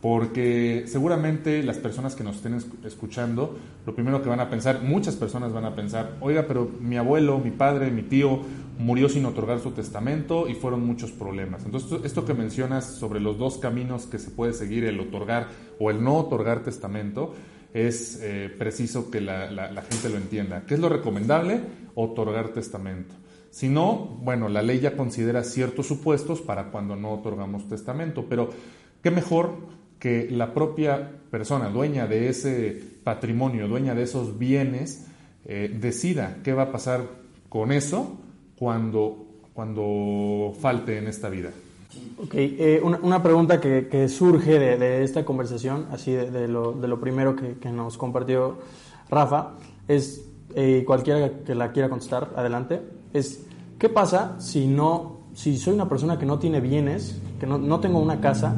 porque 0.00 0.84
seguramente 0.86 1.62
las 1.62 1.78
personas 1.78 2.14
que 2.14 2.22
nos 2.22 2.36
estén 2.36 2.56
escuchando, 2.84 3.58
lo 3.86 3.94
primero 3.94 4.22
que 4.22 4.28
van 4.28 4.40
a 4.40 4.50
pensar, 4.50 4.82
muchas 4.82 5.16
personas 5.16 5.52
van 5.52 5.64
a 5.64 5.74
pensar, 5.74 6.16
oiga, 6.20 6.44
pero 6.46 6.70
mi 6.80 6.96
abuelo, 6.96 7.38
mi 7.38 7.50
padre, 7.50 7.90
mi 7.90 8.02
tío 8.02 8.40
murió 8.78 9.08
sin 9.08 9.24
otorgar 9.24 9.58
su 9.58 9.70
testamento 9.70 10.48
y 10.48 10.54
fueron 10.54 10.86
muchos 10.86 11.12
problemas. 11.12 11.64
Entonces, 11.64 12.00
esto 12.04 12.24
que 12.26 12.34
mencionas 12.34 12.84
sobre 12.84 13.20
los 13.20 13.38
dos 13.38 13.58
caminos 13.58 14.06
que 14.06 14.18
se 14.18 14.30
puede 14.30 14.52
seguir, 14.52 14.84
el 14.84 15.00
otorgar 15.00 15.48
o 15.80 15.90
el 15.90 16.04
no 16.04 16.16
otorgar 16.16 16.62
testamento, 16.62 17.34
es 17.72 18.20
eh, 18.22 18.52
preciso 18.56 19.10
que 19.10 19.20
la, 19.20 19.84
gente 19.88 20.08
lo 20.08 20.16
entienda. 20.16 20.64
¿Qué 20.66 20.74
es 20.74 20.80
lo 20.80 20.88
recomendable? 20.88 21.60
Otorgar 21.94 22.50
testamento. 22.50 23.14
Si 23.50 23.68
no, 23.68 24.18
bueno, 24.22 24.48
la 24.48 24.62
ley 24.62 24.80
ya 24.80 24.96
considera 24.96 25.44
ciertos 25.44 25.86
supuestos 25.86 26.40
para 26.40 26.70
cuando 26.70 26.96
no 26.96 27.12
otorgamos 27.12 27.68
testamento, 27.68 28.26
pero 28.28 28.50
qué 29.02 29.10
mejor 29.10 29.56
que 29.98 30.28
la 30.30 30.52
propia 30.52 31.10
persona 31.30 31.68
dueña 31.68 32.06
de 32.06 32.28
ese 32.28 32.82
patrimonio, 33.02 33.66
dueña 33.68 33.94
de 33.94 34.02
esos 34.02 34.38
bienes, 34.38 35.06
eh, 35.44 35.74
decida 35.80 36.38
qué 36.44 36.52
va 36.52 36.64
a 36.64 36.72
pasar 36.72 37.02
con 37.48 37.72
eso 37.72 38.18
cuando, 38.58 39.26
cuando 39.54 40.54
falte 40.60 40.98
en 40.98 41.06
esta 41.06 41.28
vida. 41.28 41.50
Ok, 42.18 42.34
eh, 42.34 42.80
una, 42.82 43.22
pregunta 43.22 43.60
que, 43.60 44.08
surge 44.08 44.58
de, 44.58 45.04
esta 45.04 45.24
conversación, 45.24 45.86
así 45.92 46.12
de, 46.12 46.48
lo, 46.48 46.72
de 46.72 46.88
lo, 46.88 46.98
primero 46.98 47.36
que, 47.36 47.70
nos 47.70 47.98
compartió 47.98 48.58
Rafa, 49.10 49.52
es, 49.86 50.26
eh, 50.54 50.84
cualquiera 50.86 51.30
que 51.44 51.54
la 51.54 51.72
quiera 51.72 51.88
contestar, 51.88 52.32
adelante, 52.36 52.80
es, 53.12 53.46
¿qué 53.78 53.88
pasa 53.88 54.40
si 54.40 54.66
no, 54.66 55.18
si 55.34 55.58
soy 55.58 55.74
una 55.74 55.88
persona 55.88 56.18
que 56.18 56.26
no 56.26 56.38
tiene 56.38 56.60
bienes, 56.60 57.20
que 57.38 57.46
no, 57.46 57.58
no 57.58 57.80
tengo 57.80 57.98
una 57.98 58.20
casa, 58.20 58.56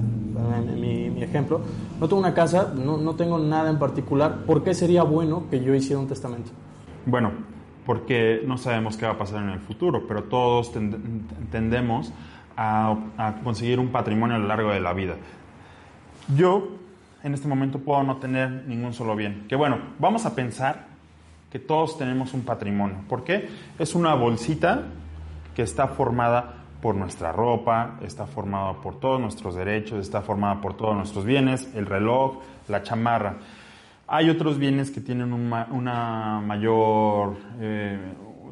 en 0.57 0.81
mi, 0.81 1.23
ejemplo, 1.23 1.61
no 2.01 2.09
tengo 2.09 2.21
una 2.21 2.35
casa, 2.35 2.73
no, 2.75 2.97
no, 2.97 3.15
tengo 3.17 3.39
nada 3.39 3.71
en 3.71 3.79
particular, 3.79 4.45
¿por 4.47 4.63
qué 4.63 4.75
sería 4.75 5.03
bueno 5.03 5.45
que 5.51 5.61
yo 5.61 5.75
hiciera 5.75 6.01
un 6.01 6.07
testamento? 6.07 6.51
Bueno, 7.07 7.33
porque 7.85 8.43
no 8.47 8.59
sabemos 8.59 8.97
qué 8.97 9.07
va 9.07 9.13
a 9.13 9.19
pasar 9.19 9.43
en 9.43 9.51
el 9.51 9.61
futuro, 9.61 10.07
pero 10.07 10.25
todos 10.25 10.73
tendemos 11.51 12.13
a, 12.61 13.35
conseguir 13.45 13.79
un 13.79 13.89
patrimonio 13.89 14.35
a 14.37 14.39
lo 14.39 14.49
largo 14.49 14.73
de 14.73 14.81
la 14.81 14.93
vida. 14.93 15.15
Yo 16.37 16.69
en 17.23 17.35
este 17.35 17.47
momento 17.47 17.79
puedo 17.79 18.03
no 18.03 18.17
tener 18.17 18.65
ningún 18.67 18.93
solo 18.93 19.15
bien. 19.15 19.47
Que 19.49 19.55
bueno, 19.55 19.79
vamos 19.99 20.27
a 20.27 20.35
pensar 20.35 20.87
que 21.51 21.61
todos 21.61 21.97
tenemos 21.97 22.35
un 22.35 22.43
patrimonio. 22.43 22.99
¿Por 23.09 23.23
qué? 23.23 23.49
Es 23.79 23.95
una 23.95 24.15
bolsita 24.15 24.83
que 25.55 25.63
está 25.63 25.87
formada 25.87 26.57
por 26.83 26.95
nuestra 26.95 27.33
ropa, 27.33 27.99
está 28.03 28.27
formada 28.27 28.75
por 28.75 28.99
todos 29.01 29.21
nuestros 29.21 29.55
derechos, 29.55 30.01
está 30.01 30.21
formada 30.21 30.61
por 30.61 30.77
todos 30.77 30.97
nuestros 30.97 31.25
bienes, 31.25 31.69
el 31.75 31.87
reloj, 31.87 32.39
la 32.69 32.83
chamarra. 32.83 33.37
Hay 34.09 34.31
otros 34.31 34.59
bienes 34.59 34.91
que 34.91 35.01
tienen 35.01 35.33
un, 35.33 35.53
una 35.71 36.41
mayor, 36.41 37.37
eh, 37.61 37.99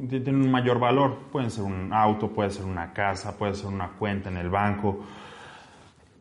tienen 0.09 0.43
un 0.43 0.50
mayor 0.50 0.79
valor. 0.79 1.17
Pueden 1.33 1.50
ser 1.50 1.65
un 1.65 1.93
auto, 1.93 2.29
puede 2.29 2.50
ser 2.50 2.65
una 2.65 2.93
casa, 2.93 3.37
puede 3.37 3.55
ser 3.55 3.67
una 3.67 3.88
cuenta 3.88 4.29
en 4.31 4.37
el 4.37 4.50
banco. 4.50 5.05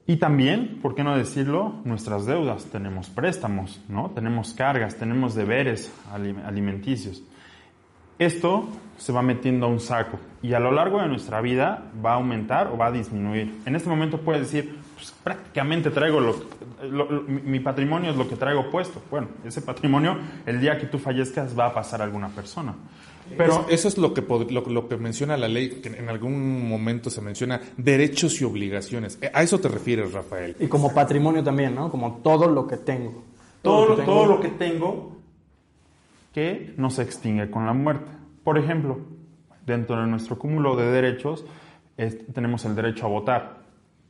Y 0.08 0.18
también, 0.18 0.80
¿por 0.82 0.94
qué 0.94 1.04
no 1.04 1.18
decirlo? 1.18 1.76
Nuestras 1.84 2.26
deudas. 2.26 2.66
Tenemos 2.66 3.10
préstamos, 3.10 3.82
¿no? 3.90 4.12
Tenemos 4.12 4.54
cargas, 4.54 4.96
tenemos 4.96 5.34
deberes 5.34 5.92
alimenticios. 6.46 7.24
Esto 8.20 8.70
se 8.98 9.12
va 9.12 9.22
metiendo 9.22 9.66
a 9.66 9.70
un 9.70 9.80
saco 9.80 10.20
y 10.42 10.54
a 10.54 10.60
lo 10.60 10.72
largo 10.72 11.02
de 11.02 11.08
nuestra 11.08 11.42
vida 11.42 11.92
va 12.04 12.12
a 12.12 12.16
aumentar 12.16 12.68
o 12.68 12.78
va 12.78 12.88
a 12.88 12.92
disminuir. 12.92 13.60
En 13.66 13.76
este 13.76 13.90
momento 13.90 14.22
puedes 14.22 14.44
decir, 14.44 14.80
pues, 14.94 15.12
prácticamente 15.12 15.90
traigo 15.90 16.22
lo, 16.22 16.34
mi 17.28 17.60
patrimonio 17.60 18.12
es 18.12 18.16
lo 18.16 18.28
que 18.30 18.38
traigo 18.38 18.70
puesto. 18.70 19.02
Bueno, 19.12 19.28
ese 19.44 19.62
patrimonio 19.62 20.18
el 20.46 20.62
día 20.62 20.78
que 20.78 20.86
tú 20.86 20.98
fallezcas 20.98 21.58
va 21.58 21.66
a 21.66 21.74
pasar 21.74 22.00
a 22.02 22.06
alguna 22.06 22.30
persona. 22.30 22.74
Pero 23.38 23.66
eso 23.70 23.88
es 23.88 23.98
lo 23.98 24.14
que, 24.14 24.22
lo, 24.22 24.88
que 24.88 24.98
menciona 24.98 25.36
la 25.36 25.48
ley, 25.48 25.70
que 25.70 25.90
en 25.90 26.10
algún 26.10 26.68
momento 26.68 27.10
se 27.10 27.22
menciona 27.22 27.60
derechos 27.78 28.40
y 28.42 28.46
obligaciones. 28.46 29.20
A 29.34 29.42
eso 29.42 29.60
te 29.60 29.68
refieres, 29.68 30.14
Rafael. 30.14 30.56
Y 30.60 30.68
como 30.68 30.94
patrimonio 30.94 31.44
también, 31.44 31.76
¿no? 31.76 31.90
Como 31.90 32.18
todo 32.18 32.48
lo 32.48 32.68
que 32.68 32.78
tengo. 32.78 33.24
Todo, 33.62 33.96
todo, 33.98 34.26
lo, 34.28 34.40
que 34.40 34.50
tengo 34.50 35.18
que 36.32 36.76
no 36.78 36.92
se 36.92 37.02
extingue 37.02 37.50
con 37.50 37.66
la 37.66 37.74
muerte. 37.74 38.12
Por 38.44 38.60
ejemplo, 38.60 39.00
dentro 39.66 40.00
de 40.00 40.06
nuestro 40.06 40.38
cúmulo 40.38 40.76
de 40.76 40.86
derechos 40.86 41.46
tenemos 42.34 42.64
el 42.66 42.76
derecho 42.76 43.06
a 43.06 43.10
votar, 43.10 43.64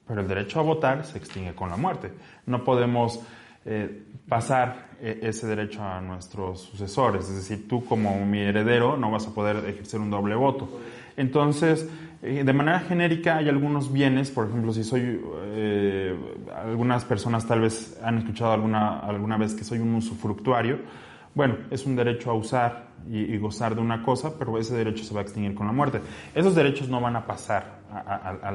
pero 0.06 0.22
el 0.22 0.28
derecho 0.28 0.60
a 0.60 0.64
votar 0.64 1.06
se 1.06 1.18
extingue 1.18 1.56
con 1.56 1.70
la 1.70 1.78
muerte. 1.78 2.12
No 2.46 2.64
podemos 2.64 3.22
eh, 3.66 4.04
pasar 4.28 4.90
eh, 5.02 5.20
ese 5.24 5.48
derecho 5.48 5.84
a 5.84 6.00
nuestros 6.00 6.62
sucesores, 6.62 7.28
es 7.30 7.36
decir, 7.36 7.68
tú 7.68 7.84
como 7.84 8.24
mi 8.26 8.40
heredero 8.40 8.96
no 8.96 9.10
vas 9.10 9.28
a 9.28 9.34
poder 9.34 9.68
ejercer 9.68 10.00
un 10.00 10.12
doble 10.12 10.36
voto. 10.36 10.70
Entonces, 11.18 11.90
eh, 12.22 12.44
de 12.46 12.54
manera 12.54 12.80
genérica 12.82 13.38
hay 13.38 13.50
algunos 13.50 13.92
bienes, 13.92 14.30
por 14.30 14.48
ejemplo, 14.48 14.72
si 14.72 14.84
soy, 14.84 15.20
algunas 16.56 17.06
personas 17.06 17.48
tal 17.48 17.62
vez 17.62 18.00
han 18.04 18.20
escuchado 18.20 18.54
alguna, 18.54 19.00
alguna 19.00 19.38
vez 19.38 19.54
que 19.54 19.64
soy 19.64 19.80
un 19.80 19.96
usufructuario, 19.96 20.80
bueno, 21.36 21.58
es 21.70 21.86
un 21.86 21.96
derecho 21.96 22.32
a 22.32 22.34
usar 22.34 22.96
y, 23.10 23.38
gozar 23.38 23.75
de 23.75 23.82
una 23.82 24.01
cosa, 24.01 24.34
pero 24.39 24.58
ese 24.58 24.75
derecho 24.75 25.04
se 25.04 25.13
va 25.13 25.20
a 25.20 25.24
extinguir 25.24 25.54
con 25.54 25.68
la 25.68 25.74
muerte. 25.74 26.00
Esos 26.34 26.56
derechos 26.56 26.89
no 26.89 27.00
van 27.01 27.15
a 27.18 27.27
pasar 27.27 27.82
a, 27.92 28.51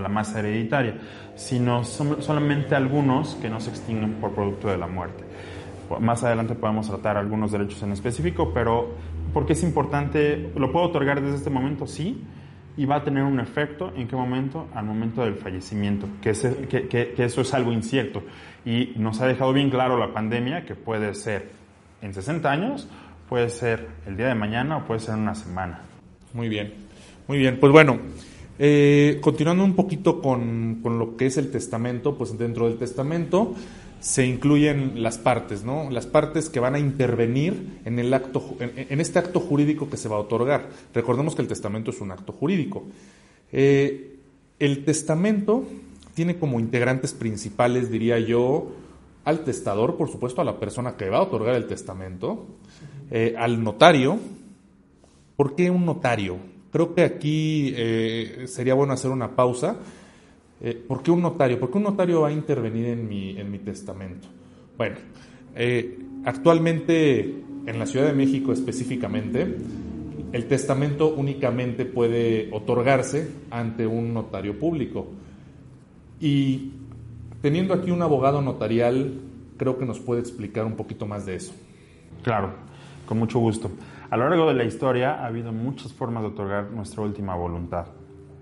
la, 0.00 0.08
masa 0.08 0.38
hereditaria, 0.38 0.98
sino 1.34 1.84
solamente 1.84 2.74
algunos 2.74 3.34
que 3.34 3.50
no 3.50 3.60
se 3.60 3.70
extinguen 3.70 4.14
por 4.14 4.32
producto 4.32 4.68
de 4.68 4.78
la 4.78 4.86
muerte. 4.86 5.24
Más 6.00 6.22
adelante 6.22 6.54
podemos 6.54 6.88
tratar 6.88 7.18
algunos 7.18 7.52
derechos 7.52 7.82
en 7.82 7.92
específico, 7.92 8.52
pero 8.54 8.94
porque 9.34 9.52
es 9.52 9.62
importante, 9.62 10.52
¿lo 10.56 10.72
puedo 10.72 10.86
otorgar 10.86 11.20
desde 11.20 11.36
este 11.36 11.50
momento? 11.50 11.86
Sí, 11.86 12.24
y 12.76 12.86
va 12.86 12.96
a 12.96 13.04
tener 13.04 13.24
un 13.24 13.40
efecto 13.40 13.92
en 13.94 14.08
qué 14.08 14.16
momento? 14.16 14.68
Al 14.74 14.86
momento 14.86 15.22
del 15.22 15.34
fallecimiento, 15.34 16.06
que, 16.22 16.30
eso 16.30 17.40
es 17.40 17.54
algo 17.54 17.72
incierto. 17.72 18.22
Y 18.64 18.92
nos 18.96 19.20
ha 19.20 19.26
dejado 19.26 19.52
bien 19.52 19.70
claro 19.70 19.98
la 19.98 20.12
pandemia 20.14 20.64
que 20.64 20.74
puede 20.74 21.14
ser 21.14 21.61
en 22.02 22.12
60 22.12 22.50
años, 22.50 22.88
puede 23.28 23.48
ser 23.48 23.88
el 24.06 24.16
día 24.16 24.28
de 24.28 24.34
mañana 24.34 24.78
o 24.78 24.84
puede 24.84 25.00
ser 25.00 25.14
una 25.14 25.34
semana. 25.34 25.82
Muy 26.34 26.48
bien, 26.48 26.74
muy 27.28 27.38
bien. 27.38 27.58
Pues 27.58 27.72
bueno, 27.72 27.98
eh, 28.58 29.18
continuando 29.22 29.64
un 29.64 29.74
poquito 29.74 30.20
con, 30.20 30.80
con, 30.82 30.98
lo 30.98 31.16
que 31.16 31.26
es 31.26 31.38
el 31.38 31.50
testamento, 31.50 32.18
pues 32.18 32.36
dentro 32.36 32.68
del 32.68 32.78
testamento 32.78 33.54
se 34.02 34.26
incluyen 34.26 35.00
las 35.02 35.16
partes, 35.16 35.62
¿no? 35.62 35.88
Las 35.88 36.06
partes 36.06 36.50
que 36.50 36.58
van 36.58 36.74
a 36.74 36.80
intervenir 36.80 37.78
en, 37.84 38.00
el 38.00 38.12
acto, 38.12 38.56
en, 38.58 39.00
este 39.00 39.20
acto 39.20 39.38
jurídico 39.38 39.88
que 39.88 39.96
se 39.96 40.08
va 40.08 40.16
a 40.16 40.18
otorgar. 40.18 40.70
Recordemos 40.92 41.36
que 41.36 41.42
el 41.42 41.48
testamento 41.48 41.92
es 41.92 42.00
un 42.00 42.10
acto 42.10 42.32
jurídico. 42.32 42.82
Eh, 43.52 44.16
el 44.58 44.84
testamento 44.84 45.64
tiene 46.14 46.36
como 46.36 46.58
integrantes 46.58 47.14
principales, 47.14 47.92
diría 47.92 48.18
yo, 48.18 48.72
al 49.24 49.44
testador, 49.44 49.96
por 49.96 50.08
supuesto, 50.08 50.40
a 50.40 50.44
la 50.44 50.58
persona 50.58 50.96
que 50.96 51.08
va 51.08 51.18
a 51.18 51.22
otorgar 51.22 51.54
el 51.54 51.66
testamento, 51.66 52.46
eh, 53.10 53.34
al 53.38 53.62
notario. 53.62 54.18
¿Por 55.36 55.54
qué 55.54 55.70
un 55.70 55.84
notario? 55.84 56.38
Creo 56.72 56.94
que 56.94 57.02
aquí 57.02 57.72
eh, 57.76 58.44
sería 58.46 58.74
bueno 58.74 58.94
hacer 58.94 59.10
una 59.10 59.36
pausa. 59.36 59.76
Eh, 60.60 60.74
¿Por 60.74 61.02
qué 61.02 61.10
un 61.10 61.22
notario? 61.22 61.58
¿Por 61.60 61.70
qué 61.70 61.78
un 61.78 61.84
notario 61.84 62.22
va 62.22 62.28
a 62.28 62.32
intervenir 62.32 62.86
en 62.86 63.08
mi, 63.08 63.38
en 63.38 63.50
mi 63.50 63.58
testamento? 63.58 64.28
Bueno, 64.76 64.96
actualmente 66.24 67.20
en 67.66 67.78
la 67.78 67.86
Ciudad 67.86 68.06
de 68.06 68.12
México 68.14 68.52
específicamente, 68.52 69.56
el 70.32 70.46
testamento 70.46 71.14
únicamente 71.14 71.84
puede 71.84 72.48
otorgarse 72.52 73.28
ante 73.50 73.86
un 73.86 74.14
notario 74.14 74.58
público. 74.58 75.08
Y 76.20 76.72
Teniendo 77.42 77.74
aquí 77.74 77.90
un 77.90 78.00
abogado 78.02 78.40
notarial, 78.40 79.20
creo 79.56 79.76
que 79.76 79.84
nos 79.84 79.98
puede 79.98 80.20
explicar 80.20 80.64
un 80.64 80.76
poquito 80.76 81.06
más 81.06 81.26
de 81.26 81.34
eso. 81.34 81.52
Claro, 82.22 82.52
con 83.04 83.18
mucho 83.18 83.40
gusto. 83.40 83.68
A 84.10 84.16
lo 84.16 84.28
largo 84.28 84.46
de 84.46 84.54
la 84.54 84.62
historia 84.62 85.14
ha 85.14 85.26
habido 85.26 85.52
muchas 85.52 85.92
formas 85.92 86.22
de 86.22 86.28
otorgar 86.28 86.70
nuestra 86.70 87.02
última 87.02 87.34
voluntad. 87.34 87.86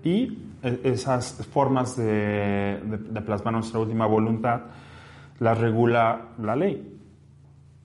Y 0.03 0.37
e, 0.61 0.81
esas 0.83 1.47
formas 1.51 1.97
de, 1.97 2.79
plasmar 3.25 3.53
nuestra 3.55 3.79
última 3.79 4.05
voluntad 4.05 4.61
las 5.39 5.57
regula 5.57 6.33
la 6.39 6.55
ley. 6.55 6.99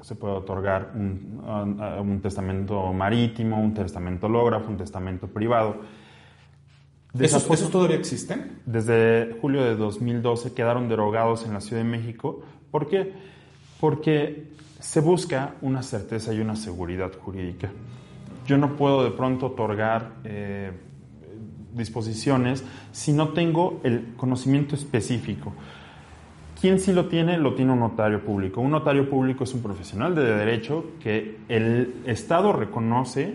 Se 0.03 0.17
puede 0.17 0.35
otorgar 0.35 0.93
un, 0.95 1.41
un 1.99 2.21
testamento 2.21 2.93
marítimo, 2.93 3.59
un 3.59 3.73
testamento 3.73 4.27
hológrafo, 4.27 4.71
un 4.71 4.77
testamento 4.77 5.29
privado 5.29 5.77
¿Esos, 7.21 7.71
todavía 7.71 7.97
existen? 7.97 8.61
Desde 8.67 9.37
julio 9.41 9.65
de 9.65 9.77
2012 9.77 10.53
quedaron 10.55 10.89
derogados 10.89 11.45
en 11.45 11.53
la 11.55 11.61
Ciudad 11.61 11.83
de 11.83 11.89
México. 11.89 12.43
¿Por 12.71 12.89
qué? 12.89 13.13
Porque 13.81 14.49
se 14.81 15.01
busca 15.01 15.55
una 15.63 15.83
certeza 15.83 16.33
y 16.35 16.41
una 16.41 16.57
seguridad 16.57 17.13
jurídica. 17.13 17.71
Yo 18.47 18.59
no 18.59 18.77
puedo 18.77 19.05
de 19.05 19.11
pronto 19.11 19.47
otorgar 19.47 20.13
eh, 20.25 20.73
disposiciones 21.75 22.65
si 22.93 23.13
no 23.13 23.31
tengo 23.31 23.81
el 23.83 24.15
conocimiento 24.17 24.75
específico. 24.75 25.53
¿Quién 26.61 26.81
sí 26.81 26.93
lo 26.93 27.07
tiene? 27.07 27.37
Lo 27.39 27.55
tiene 27.55 27.73
un 27.73 27.81
notario 27.81 28.25
público. 28.25 28.61
Un 28.61 28.71
notario 28.71 29.11
público 29.11 29.45
es 29.45 29.53
un 29.53 29.63
profesional 29.63 30.15
de 30.15 30.25
derecho 30.25 30.93
que 31.01 31.39
el 31.49 32.03
Estado 32.07 32.53
reconoce 32.53 33.35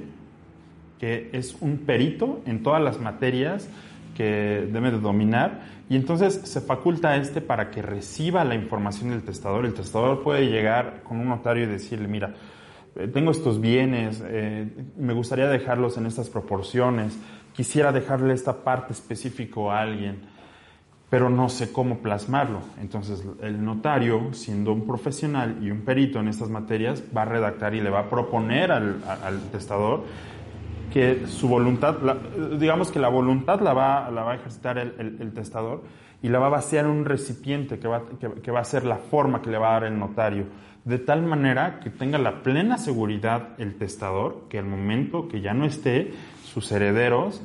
que 1.01 1.31
es 1.33 1.57
un 1.61 1.79
perito 1.79 2.41
en 2.45 2.61
todas 2.61 2.79
las 2.79 2.99
materias 3.01 3.67
que 4.15 4.69
debe 4.71 4.91
de 4.91 4.99
dominar 4.99 5.61
y 5.89 5.95
entonces 5.95 6.41
se 6.43 6.61
faculta 6.61 7.09
a 7.09 7.15
este 7.15 7.41
para 7.41 7.71
que 7.71 7.81
reciba 7.81 8.43
la 8.43 8.53
información 8.53 9.09
del 9.09 9.23
testador. 9.23 9.65
El 9.65 9.73
testador 9.73 10.21
puede 10.21 10.45
llegar 10.45 11.01
con 11.03 11.19
un 11.19 11.27
notario 11.27 11.63
y 11.63 11.65
decirle, 11.65 12.07
mira, 12.07 12.35
eh, 12.95 13.07
tengo 13.07 13.31
estos 13.31 13.59
bienes, 13.59 14.23
eh, 14.23 14.69
me 14.95 15.13
gustaría 15.13 15.47
dejarlos 15.47 15.97
en 15.97 16.05
estas 16.05 16.29
proporciones, 16.29 17.17
quisiera 17.51 17.91
dejarle 17.91 18.35
esta 18.35 18.63
parte 18.63 18.93
específica 18.93 19.59
a 19.59 19.81
alguien, 19.81 20.19
pero 21.09 21.31
no 21.31 21.49
sé 21.49 21.71
cómo 21.71 21.97
plasmarlo. 21.97 22.59
Entonces 22.79 23.25
el 23.41 23.65
notario, 23.65 24.35
siendo 24.35 24.71
un 24.71 24.85
profesional 24.85 25.57
y 25.63 25.71
un 25.71 25.81
perito 25.81 26.19
en 26.19 26.27
estas 26.27 26.49
materias, 26.49 27.03
va 27.15 27.23
a 27.23 27.25
redactar 27.25 27.73
y 27.73 27.81
le 27.81 27.89
va 27.89 28.01
a 28.01 28.09
proponer 28.09 28.71
al 28.71 29.41
testador 29.51 30.03
que 30.91 31.27
su 31.27 31.47
voluntad, 31.47 31.95
digamos 32.59 32.91
que 32.91 32.99
la 32.99 33.09
voluntad 33.09 33.61
la 33.61 33.73
va, 33.73 34.11
la 34.11 34.23
va 34.23 34.33
a 34.33 34.35
ejercitar 34.35 34.77
el, 34.77 35.31
testador 35.33 35.83
y 36.21 36.29
la 36.29 36.39
va 36.39 36.47
a 36.47 36.49
vaciar 36.49 36.85
en 36.85 36.91
un 36.91 37.05
recipiente 37.05 37.79
que 37.79 37.87
va, 37.87 38.03
que, 38.19 38.51
va 38.51 38.59
a 38.59 38.63
ser 38.63 38.85
la 38.85 38.97
forma 38.97 39.41
que 39.41 39.49
le 39.49 39.57
va 39.57 39.69
a 39.69 39.73
dar 39.73 39.83
el 39.85 39.97
notario, 39.97 40.45
de 40.85 40.99
tal 40.99 41.23
manera 41.23 41.79
que 41.79 41.89
tenga 41.89 42.17
la 42.17 42.43
plena 42.43 42.77
seguridad 42.77 43.49
el 43.57 43.75
testador 43.77 44.43
que 44.49 44.59
al 44.59 44.65
momento 44.65 45.27
que 45.27 45.41
ya 45.41 45.53
no 45.53 45.65
esté, 45.65 46.13
sus 46.43 46.71
herederos 46.71 47.41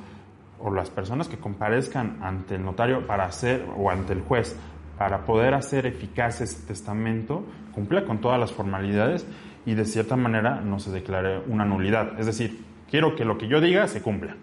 o 0.58 0.70
las 0.70 0.90
personas 0.90 1.28
que 1.28 1.36
comparezcan 1.36 2.18
ante 2.22 2.56
el 2.56 2.64
notario 2.64 3.06
para 3.06 3.24
hacer, 3.24 3.64
o 3.76 3.90
ante 3.90 4.12
el 4.12 4.22
juez, 4.22 4.58
para 4.98 5.24
poder 5.24 5.54
hacer 5.54 5.86
eficaz 5.86 6.40
ese 6.40 6.66
testamento, 6.66 7.44
cumpla 7.74 8.04
con 8.04 8.20
todas 8.20 8.40
las 8.40 8.52
formalidades 8.52 9.26
y 9.66 9.74
de 9.74 9.84
cierta 9.84 10.16
manera 10.16 10.60
no 10.60 10.78
se 10.78 10.90
declare 10.90 11.42
una 11.46 11.64
nulidad. 11.64 12.18
Es 12.18 12.26
decir, 12.26 12.64
Quiero 12.90 13.16
que 13.16 13.24
lo 13.24 13.36
que 13.38 13.48
yo 13.48 13.60
diga 13.60 13.88
se 13.88 14.02
cumpla. 14.02 14.36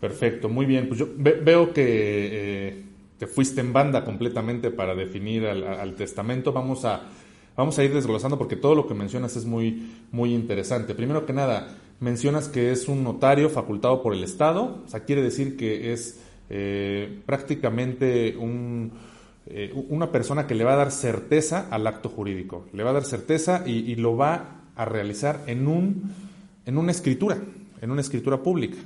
Perfecto, 0.00 0.48
muy 0.48 0.66
bien. 0.66 0.88
Pues 0.88 0.98
yo 0.98 1.08
veo 1.16 1.72
que 1.72 1.84
eh, 1.86 2.84
te 3.18 3.26
fuiste 3.28 3.60
en 3.60 3.72
banda 3.72 4.04
completamente 4.04 4.70
para 4.70 4.94
definir 4.94 5.46
al, 5.46 5.94
testamento. 5.94 6.52
Vamos 6.52 6.84
a, 6.84 7.02
vamos 7.56 7.78
a 7.78 7.84
ir 7.84 7.94
desglosando 7.94 8.36
porque 8.36 8.56
todo 8.56 8.74
lo 8.74 8.88
que 8.88 8.94
mencionas 8.94 9.36
es 9.36 9.44
muy, 9.44 9.92
muy 10.10 10.34
interesante. 10.34 10.94
Primero 10.94 11.24
que 11.24 11.32
nada, 11.32 11.76
mencionas 12.00 12.48
que 12.48 12.72
es 12.72 12.88
un 12.88 13.04
notario 13.04 13.48
facultado 13.48 14.02
por 14.02 14.12
el 14.12 14.24
Estado. 14.24 14.82
O 14.84 14.88
sea, 14.88 15.04
quiere 15.04 15.22
decir 15.22 15.56
que 15.56 15.92
es 15.92 16.20
eh, 16.50 17.20
prácticamente 17.24 18.36
un, 18.36 18.90
eh, 19.46 19.72
una 19.88 20.10
persona 20.10 20.48
que 20.48 20.56
le 20.56 20.64
va 20.64 20.72
a 20.72 20.76
dar 20.78 20.90
certeza 20.90 21.68
al 21.70 21.86
acto 21.86 22.08
jurídico. 22.08 22.66
Le 22.72 22.82
va 22.82 22.90
a 22.90 22.94
dar 22.94 23.04
certeza 23.04 23.62
y, 23.66 23.88
y 23.88 23.94
lo 23.94 24.16
va 24.16 24.62
a 24.74 24.84
realizar 24.84 25.42
en, 25.46 25.68
un, 25.68 26.10
en 26.66 26.76
una 26.76 26.90
escritura 26.90 27.38
en 27.82 27.90
una 27.90 28.00
escritura 28.00 28.38
pública. 28.42 28.78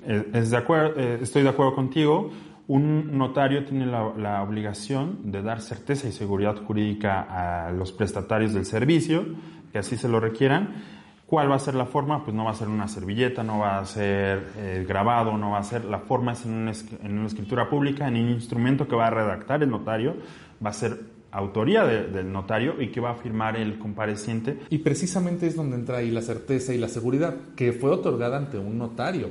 Acuerdo, 0.56 0.98
eh, 0.98 1.18
estoy 1.20 1.42
de 1.42 1.50
acuerdo 1.50 1.74
contigo. 1.74 2.30
Un 2.66 3.16
notario 3.16 3.64
tiene 3.64 3.86
la, 3.86 4.42
obligación 4.42 5.30
de 5.30 5.42
dar 5.42 5.60
certeza 5.60 6.08
y 6.08 6.12
seguridad 6.12 6.56
jurídica 6.64 7.20
a 7.20 7.70
los 7.70 7.92
prestatarios 7.92 8.54
del 8.54 8.64
servicio, 8.64 9.24
que 9.70 9.78
así 9.78 9.96
se 9.96 10.08
lo 10.08 10.18
requieran. 10.18 10.82
¿Cuál 11.26 11.50
va 11.50 11.56
a 11.56 11.58
ser 11.58 11.74
la 11.74 11.86
forma? 11.86 12.24
Pues 12.24 12.34
no 12.34 12.44
va 12.44 12.52
a 12.52 12.54
ser 12.54 12.68
una 12.68 12.88
servilleta, 12.88 13.42
no 13.42 13.58
va 13.58 13.78
a 13.78 13.84
ser 13.84 14.52
eh, 14.56 14.84
grabado, 14.88 15.36
no 15.36 15.50
va 15.50 15.58
a 15.58 15.62
ser. 15.62 15.84
La 15.84 15.98
forma 15.98 16.32
es 16.32 16.46
en 16.46 16.54
una, 16.54 16.72
en 17.02 17.18
una 17.18 17.26
escritura 17.26 17.68
pública, 17.68 18.08
en 18.08 18.14
un 18.14 18.30
instrumento 18.30 18.88
que 18.88 18.96
va 18.96 19.08
a 19.08 19.10
redactar 19.10 19.62
el 19.62 19.70
notario, 19.70 20.16
va 20.64 20.70
a 20.70 20.72
ser 20.72 21.15
autoría 21.36 21.84
del 21.84 22.32
notario 22.32 22.80
y 22.80 22.88
que 22.88 23.00
va 23.00 23.10
a 23.10 23.14
firmar 23.14 23.56
el 23.56 23.78
compareciente. 23.78 24.58
Y 24.70 24.78
precisamente 24.78 25.46
es 25.46 25.54
donde 25.54 25.76
entra 25.76 25.98
ahí 25.98 26.10
la 26.10 26.22
certeza 26.22 26.72
y 26.72 26.78
la 26.78 26.88
seguridad, 26.88 27.34
que 27.54 27.72
fue 27.72 27.90
otorgada 27.90 28.38
ante 28.38 28.58
un 28.58 28.78
notario. 28.78 29.28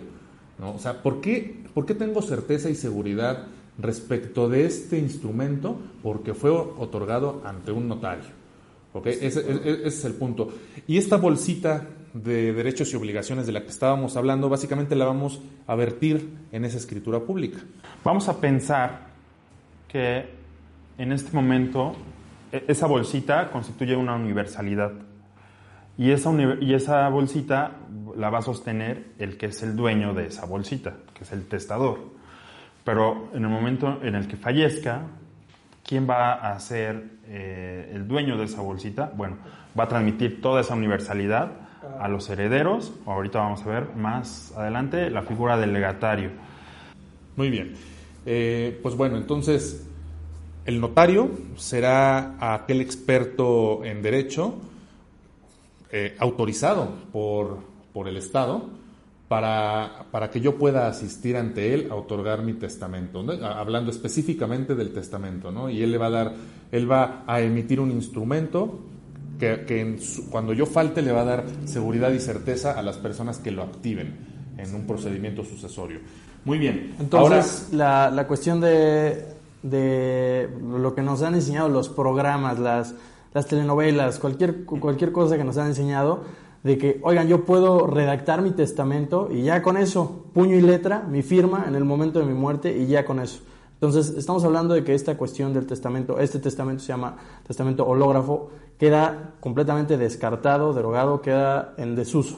¿no? 0.59 0.75
O 0.75 0.79
sea, 0.79 1.01
¿por 1.01 1.19
qué, 1.19 1.63
¿por 1.73 1.85
qué 1.85 1.95
tengo 1.95 2.21
certeza 2.21 2.69
y 2.69 2.75
seguridad 2.75 3.47
respecto 3.79 4.47
de 4.47 4.65
este 4.65 4.99
instrumento? 4.99 5.79
Porque 6.03 6.35
fue 6.35 6.51
otorgado 6.51 7.41
ante 7.43 7.71
un 7.71 7.87
notario. 7.87 8.29
¿ok? 8.93 9.07
Ese, 9.07 9.27
ese 9.27 9.87
es 9.87 10.05
el 10.05 10.13
punto. 10.13 10.49
Y 10.85 10.97
esta 10.97 11.17
bolsita 11.17 11.87
de 12.13 12.53
derechos 12.53 12.93
y 12.93 12.95
obligaciones 12.95 13.47
de 13.47 13.51
la 13.51 13.63
que 13.63 13.69
estábamos 13.69 14.15
hablando, 14.15 14.47
básicamente 14.47 14.95
la 14.95 15.05
vamos 15.05 15.41
a 15.65 15.73
vertir 15.73 16.29
en 16.51 16.65
esa 16.65 16.77
escritura 16.77 17.19
pública. 17.19 17.57
Vamos 18.03 18.29
a 18.29 18.39
pensar 18.39 19.07
que 19.87 20.44
en 20.97 21.11
este 21.11 21.35
momento 21.35 21.95
e, 22.51 22.65
esa 22.67 22.87
bolsita 22.87 23.49
constituye 23.51 23.95
una 23.95 24.15
universalidad. 24.15 24.91
Y 25.97 26.11
esa, 26.11 27.07
bolsita 27.07 27.71
la 28.17 28.29
va 28.29 28.39
a 28.39 28.41
sostener 28.41 29.13
el 29.17 29.37
que 29.37 29.47
es 29.47 29.63
el 29.63 29.77
dueño 29.77 30.13
de 30.13 30.27
esa 30.27 30.45
bolsita, 30.45 30.93
que 31.13 31.23
es 31.23 31.31
el 31.31 31.47
testador. 31.47 31.99
Pero 32.83 33.29
en 33.33 33.43
el 33.43 33.49
momento 33.49 33.99
en 34.03 34.15
el 34.15 34.27
que 34.27 34.35
fallezca, 34.35 35.03
¿quién 35.83 36.07
va 36.07 36.33
a 36.33 36.59
ser 36.59 37.01
eh, 37.27 37.91
el 37.93 38.07
dueño 38.07 38.37
de 38.37 38.43
esa 38.43 38.61
bolsita? 38.61 39.11
Bueno, 39.15 39.37
va 39.77 39.85
a 39.85 39.87
transmitir 39.87 40.41
toda 40.41 40.61
esa 40.61 40.75
universalidad 40.75 41.51
a 41.99 42.09
los 42.09 42.29
herederos. 42.29 42.93
Ahorita 43.05 43.39
vamos 43.39 43.63
a 43.63 43.69
ver 43.69 43.95
más 43.95 44.53
adelante 44.57 45.09
la 45.09 45.21
figura 45.21 45.57
del 45.57 45.71
legatario. 45.71 46.31
Muy 47.37 47.49
bien. 47.49 47.73
Eh, 48.25 48.79
pues 48.83 48.97
bueno, 48.97 49.15
entonces 49.17 49.87
el 50.65 50.81
notario 50.81 51.29
será 51.57 52.35
aquel 52.39 52.81
experto 52.81 53.83
en 53.83 54.01
derecho 54.01 54.55
eh, 55.91 56.15
autorizado 56.19 56.89
por, 57.11 57.59
por, 57.93 58.07
el 58.07 58.17
Estado 58.17 58.65
para, 59.27 60.05
para, 60.11 60.31
que 60.31 60.41
yo 60.41 60.57
pueda 60.57 60.87
asistir 60.87 61.37
ante 61.37 61.73
él 61.73 61.87
a 61.91 61.95
otorgar 61.95 62.41
mi 62.41 62.53
testamento, 62.53 63.23
hablando 63.43 63.91
específicamente 63.91 64.75
del 64.75 64.91
testamento, 64.91 65.51
¿no? 65.51 65.69
Y 65.69 65.83
él 65.83 65.91
le 65.91 65.97
va 65.97 66.07
a 66.07 66.11
dar, 66.11 66.33
él 66.71 66.91
va 66.91 67.23
a 67.27 67.41
emitir 67.41 67.79
un 67.79 67.91
instrumento 67.91 68.79
que, 69.39 69.65
que 69.65 69.97
cuando 70.31 70.53
yo 70.53 70.65
falte 70.65 71.01
le 71.01 71.11
va 71.11 71.21
a 71.21 71.25
dar 71.25 71.45
seguridad 71.65 72.11
y 72.11 72.19
certeza 72.19 72.77
a 72.77 72.81
las 72.81 72.97
personas 72.97 73.37
que 73.37 73.51
lo 73.51 73.61
activen 73.63 74.15
en 74.57 74.73
un 74.73 74.87
procedimiento 74.87 75.43
sucesorio. 75.43 75.99
Muy 76.43 76.57
bien. 76.57 76.95
Entonces, 76.99 77.69
la, 77.71 78.09
la 78.11 78.27
cuestión 78.27 78.61
de 78.61 79.34
de 79.65 80.47
lo 80.61 80.93
que 80.93 81.01
nos 81.01 81.23
han 81.23 81.33
enseñado 81.33 81.69
los 81.69 81.89
programas, 81.89 82.59
las, 82.59 82.93
las 83.33 83.47
telenovelas, 83.47 84.19
cualquier, 84.19 84.63
cualquier 84.65 85.11
cosa 85.11 85.37
que 85.37 85.43
nos 85.43 85.57
han 85.57 85.67
enseñado, 85.67 86.21
de 86.63 86.77
que, 86.77 86.99
oigan, 87.03 87.27
yo 87.27 87.45
puedo 87.45 87.87
redactar 87.87 88.43
mi 88.43 88.51
testamento 88.51 89.29
y 89.31 89.41
ya 89.41 89.63
con 89.63 89.77
eso, 89.77 90.25
puño 90.33 90.55
y 90.55 90.61
letra, 90.61 91.03
mi 91.09 91.23
firma 91.23 91.65
en 91.67 91.75
el 91.75 91.83
momento 91.83 92.19
de 92.19 92.25
mi 92.25 92.33
muerte 92.33 92.77
y 92.77 92.85
ya 92.85 93.05
con 93.05 93.19
eso. 93.19 93.39
Entonces, 93.73 94.15
estamos 94.15 94.43
hablando 94.43 94.73
de 94.75 94.83
que 94.83 94.93
esta 94.93 95.17
cuestión 95.17 95.53
del 95.53 95.65
testamento, 95.65 96.19
este 96.19 96.39
testamento 96.39 96.81
se 96.81 96.89
llama 96.89 97.17
testamento 97.45 97.85
hológrafo, 97.85 98.51
queda 98.77 99.33
completamente 99.39 99.97
descartado, 99.97 100.73
derogado, 100.73 101.21
queda 101.21 101.73
en 101.77 101.95
desuso. 101.95 102.37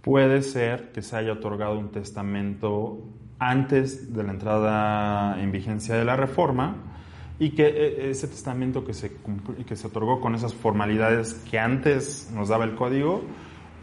Puede 0.00 0.42
ser 0.42 0.90
que 0.90 1.00
se 1.02 1.16
haya 1.16 1.32
otorgado 1.32 1.78
un 1.78 1.90
testamento 1.90 2.98
antes 3.50 4.12
de 4.14 4.22
la 4.22 4.32
entrada 4.32 5.42
en 5.42 5.50
vigencia 5.52 5.94
de 5.94 6.04
la 6.04 6.16
reforma 6.16 6.76
y 7.38 7.50
que 7.50 7.66
eh, 7.66 8.10
ese 8.10 8.28
testamento 8.28 8.84
que 8.84 8.94
se, 8.94 9.16
que 9.66 9.76
se 9.76 9.86
otorgó 9.86 10.20
con 10.20 10.34
esas 10.34 10.54
formalidades 10.54 11.34
que 11.50 11.58
antes 11.58 12.30
nos 12.34 12.48
daba 12.48 12.64
el 12.64 12.74
código 12.74 13.22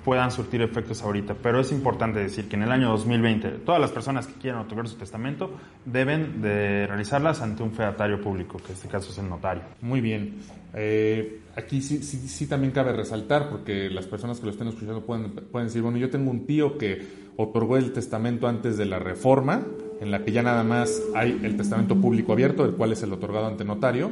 puedan 0.05 0.31
surtir 0.31 0.61
efectos 0.61 1.03
ahorita. 1.03 1.35
Pero 1.35 1.59
es 1.59 1.71
importante 1.71 2.19
decir 2.19 2.47
que 2.47 2.55
en 2.55 2.63
el 2.63 2.71
año 2.71 2.89
2020 2.89 3.49
todas 3.65 3.81
las 3.81 3.91
personas 3.91 4.27
que 4.27 4.33
quieran 4.39 4.61
otorgar 4.61 4.87
su 4.87 4.95
testamento 4.95 5.51
deben 5.85 6.41
de 6.41 6.87
realizarlas 6.87 7.41
ante 7.41 7.63
un 7.63 7.71
fedatario 7.71 8.21
público, 8.21 8.57
que 8.59 8.67
en 8.67 8.73
este 8.73 8.87
caso 8.87 9.11
es 9.11 9.17
el 9.17 9.29
notario. 9.29 9.63
Muy 9.81 9.99
bien. 9.99 10.37
Eh, 10.73 11.41
aquí 11.59 11.81
sí, 11.81 12.03
sí, 12.03 12.17
sí, 12.27 12.47
también 12.47 12.71
cabe 12.71 12.93
resaltar, 12.93 13.49
porque 13.49 13.89
las 13.89 14.07
personas 14.07 14.39
que 14.39 14.45
lo 14.45 14.51
estén 14.51 14.67
escuchando 14.67 15.05
pueden, 15.05 15.31
pueden 15.31 15.67
decir, 15.67 15.81
bueno, 15.81 15.97
yo 15.97 16.09
tengo 16.09 16.31
un 16.31 16.45
tío 16.45 16.77
que 16.77 17.29
otorgó 17.37 17.77
el 17.77 17.93
testamento 17.93 18.47
antes 18.47 18.77
de 18.77 18.85
la 18.85 18.99
reforma, 18.99 19.65
en 20.01 20.11
la 20.11 20.23
que 20.23 20.31
ya 20.31 20.41
nada 20.41 20.63
más 20.63 21.01
hay 21.15 21.39
el 21.43 21.57
testamento 21.57 21.99
público 21.99 22.33
abierto, 22.33 22.65
el 22.65 22.71
cual 22.71 22.93
es 22.93 23.03
el 23.03 23.13
otorgado 23.13 23.47
ante 23.47 23.65
notario. 23.65 24.11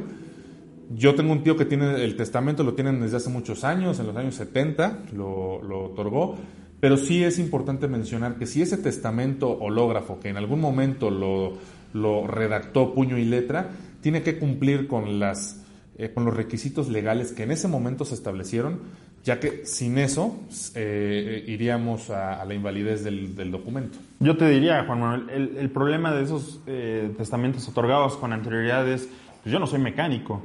Yo 0.90 1.14
tengo 1.14 1.32
un 1.32 1.42
tío 1.42 1.56
que 1.56 1.64
tiene 1.64 2.02
el 2.04 2.16
testamento, 2.16 2.62
lo 2.62 2.74
tienen 2.74 3.00
desde 3.00 3.18
hace 3.18 3.30
muchos 3.30 3.64
años, 3.64 3.98
en 4.00 4.06
los 4.06 4.16
años 4.16 4.34
70 4.36 5.04
lo, 5.12 5.62
lo 5.62 5.84
otorgó, 5.84 6.36
pero 6.80 6.96
sí 6.96 7.24
es 7.24 7.38
importante 7.38 7.88
mencionar 7.88 8.36
que 8.36 8.46
si 8.46 8.62
ese 8.62 8.78
testamento 8.78 9.50
hológrafo, 9.50 10.20
que 10.20 10.28
en 10.28 10.36
algún 10.36 10.60
momento 10.60 11.10
lo, 11.10 11.58
lo 11.92 12.26
redactó 12.26 12.94
puño 12.94 13.18
y 13.18 13.24
letra, 13.24 13.70
tiene 14.00 14.22
que 14.22 14.38
cumplir 14.38 14.86
con, 14.86 15.18
las, 15.18 15.57
eh, 15.98 16.12
con 16.14 16.24
los 16.24 16.34
requisitos 16.34 16.88
legales 16.88 17.32
que 17.32 17.42
en 17.42 17.50
ese 17.50 17.68
momento 17.68 18.04
se 18.04 18.14
establecieron, 18.14 18.80
ya 19.24 19.40
que 19.40 19.66
sin 19.66 19.98
eso 19.98 20.38
eh, 20.74 21.44
iríamos 21.46 22.10
a, 22.10 22.44
la 22.44 22.54
invalidez 22.54 23.04
del, 23.04 23.34
del, 23.34 23.50
documento. 23.50 23.98
Yo 24.20 24.36
te 24.36 24.48
diría, 24.48 24.84
Juan 24.86 25.00
Manuel, 25.00 25.30
el, 25.30 25.56
el 25.58 25.70
problema 25.70 26.12
de 26.14 26.22
esos 26.22 26.60
eh, 26.66 27.12
testamentos 27.18 27.68
otorgados 27.68 28.16
con 28.16 28.32
anterioridad 28.32 28.88
es, 28.88 29.08
pues 29.42 29.52
yo 29.52 29.58
no 29.58 29.66
soy 29.66 29.80
mecánico, 29.80 30.42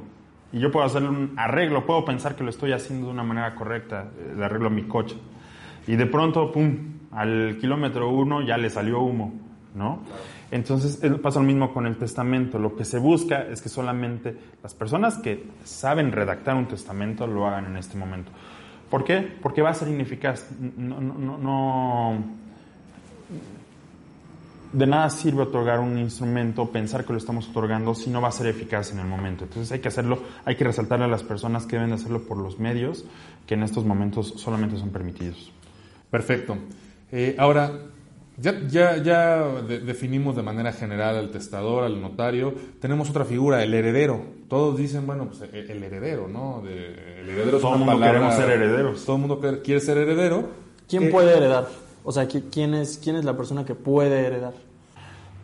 y 0.54 0.60
yo 0.60 0.70
puedo 0.70 0.86
hacer 0.86 1.02
un 1.02 1.34
arreglo, 1.36 1.84
puedo 1.84 2.04
pensar 2.04 2.36
que 2.36 2.44
lo 2.44 2.50
estoy 2.50 2.70
haciendo 2.70 3.06
de 3.06 3.12
una 3.12 3.24
manera 3.24 3.56
correcta, 3.56 4.10
eh, 4.16 4.34
le 4.36 4.44
arreglo 4.44 4.70
mi 4.70 4.84
coche. 4.84 5.16
Y 5.88 5.96
de 5.96 6.06
pronto, 6.06 6.52
pum, 6.52 6.76
al 7.10 7.58
kilómetro 7.60 8.08
uno 8.10 8.40
ya 8.40 8.56
le 8.56 8.70
salió 8.70 9.00
humo, 9.00 9.34
¿no? 9.74 10.02
Entonces 10.54 11.00
pasa 11.20 11.40
lo 11.40 11.46
mismo 11.46 11.74
con 11.74 11.84
el 11.84 11.96
testamento. 11.96 12.60
Lo 12.60 12.76
que 12.76 12.84
se 12.84 12.98
busca 12.98 13.42
es 13.42 13.60
que 13.60 13.68
solamente 13.68 14.36
las 14.62 14.72
personas 14.72 15.18
que 15.18 15.44
saben 15.64 16.12
redactar 16.12 16.54
un 16.54 16.68
testamento 16.68 17.26
lo 17.26 17.44
hagan 17.44 17.66
en 17.66 17.76
este 17.76 17.98
momento. 17.98 18.30
¿Por 18.88 19.02
qué? 19.02 19.18
Porque 19.42 19.62
va 19.62 19.70
a 19.70 19.74
ser 19.74 19.88
ineficaz. 19.88 20.46
no, 20.60 22.22
de 24.72 24.86
nada 24.86 25.10
sirve 25.10 25.42
otorgar 25.42 25.80
un 25.80 25.98
instrumento, 25.98 26.70
pensar 26.70 27.04
que 27.04 27.12
lo 27.12 27.18
estamos 27.18 27.48
otorgando, 27.48 27.92
si 27.96 28.08
no 28.10 28.20
va 28.20 28.28
a 28.28 28.32
ser 28.32 28.46
eficaz 28.46 28.92
en 28.92 29.00
el 29.00 29.06
momento. 29.06 29.42
Entonces 29.42 29.72
hay 29.72 29.80
que 29.80 29.88
hacerlo, 29.88 30.22
hay 30.44 30.54
que 30.54 30.62
resaltarle 30.62 31.06
a 31.06 31.08
las 31.08 31.24
personas 31.24 31.66
que 31.66 31.74
deben 31.74 31.92
hacerlo 31.92 32.22
por 32.22 32.38
los 32.38 32.60
medios 32.60 33.04
que 33.44 33.54
en 33.54 33.64
estos 33.64 33.84
momentos 33.84 34.34
solamente 34.36 34.76
son 34.76 34.90
permitidos. 34.90 35.50
Perfecto. 36.12 36.56
Eh, 37.10 37.34
ahora, 37.40 37.72
ya, 38.36 38.60
ya, 38.66 38.96
ya 38.96 39.42
definimos 39.62 40.36
de 40.36 40.42
manera 40.42 40.72
general 40.72 41.16
al 41.16 41.30
testador, 41.30 41.84
al 41.84 42.00
notario. 42.00 42.54
Tenemos 42.80 43.10
otra 43.10 43.24
figura, 43.24 43.62
el 43.62 43.72
heredero. 43.74 44.24
Todos 44.48 44.76
dicen, 44.76 45.06
bueno, 45.06 45.26
pues 45.26 45.42
e, 45.42 45.72
el 45.72 45.82
heredero, 45.82 46.28
¿no? 46.28 46.62
el 46.66 47.28
heredero 47.28 47.58
todo 47.58 47.74
el 47.74 47.78
mundo 47.80 48.00
queremos 48.00 48.34
ser 48.34 48.50
herederos. 48.50 49.04
Todo 49.04 49.16
el 49.16 49.22
mundo 49.22 49.60
quiere 49.62 49.80
ser 49.80 49.98
heredero. 49.98 50.48
¿Quién 50.88 51.10
puede 51.10 51.36
heredar? 51.36 51.68
O 52.02 52.12
sea, 52.12 52.26
¿quién 52.26 52.74
es, 52.74 53.00
¿quién 53.02 53.16
es 53.16 53.24
la 53.24 53.36
persona 53.36 53.64
que 53.64 53.74
puede 53.74 54.26
heredar? 54.26 54.52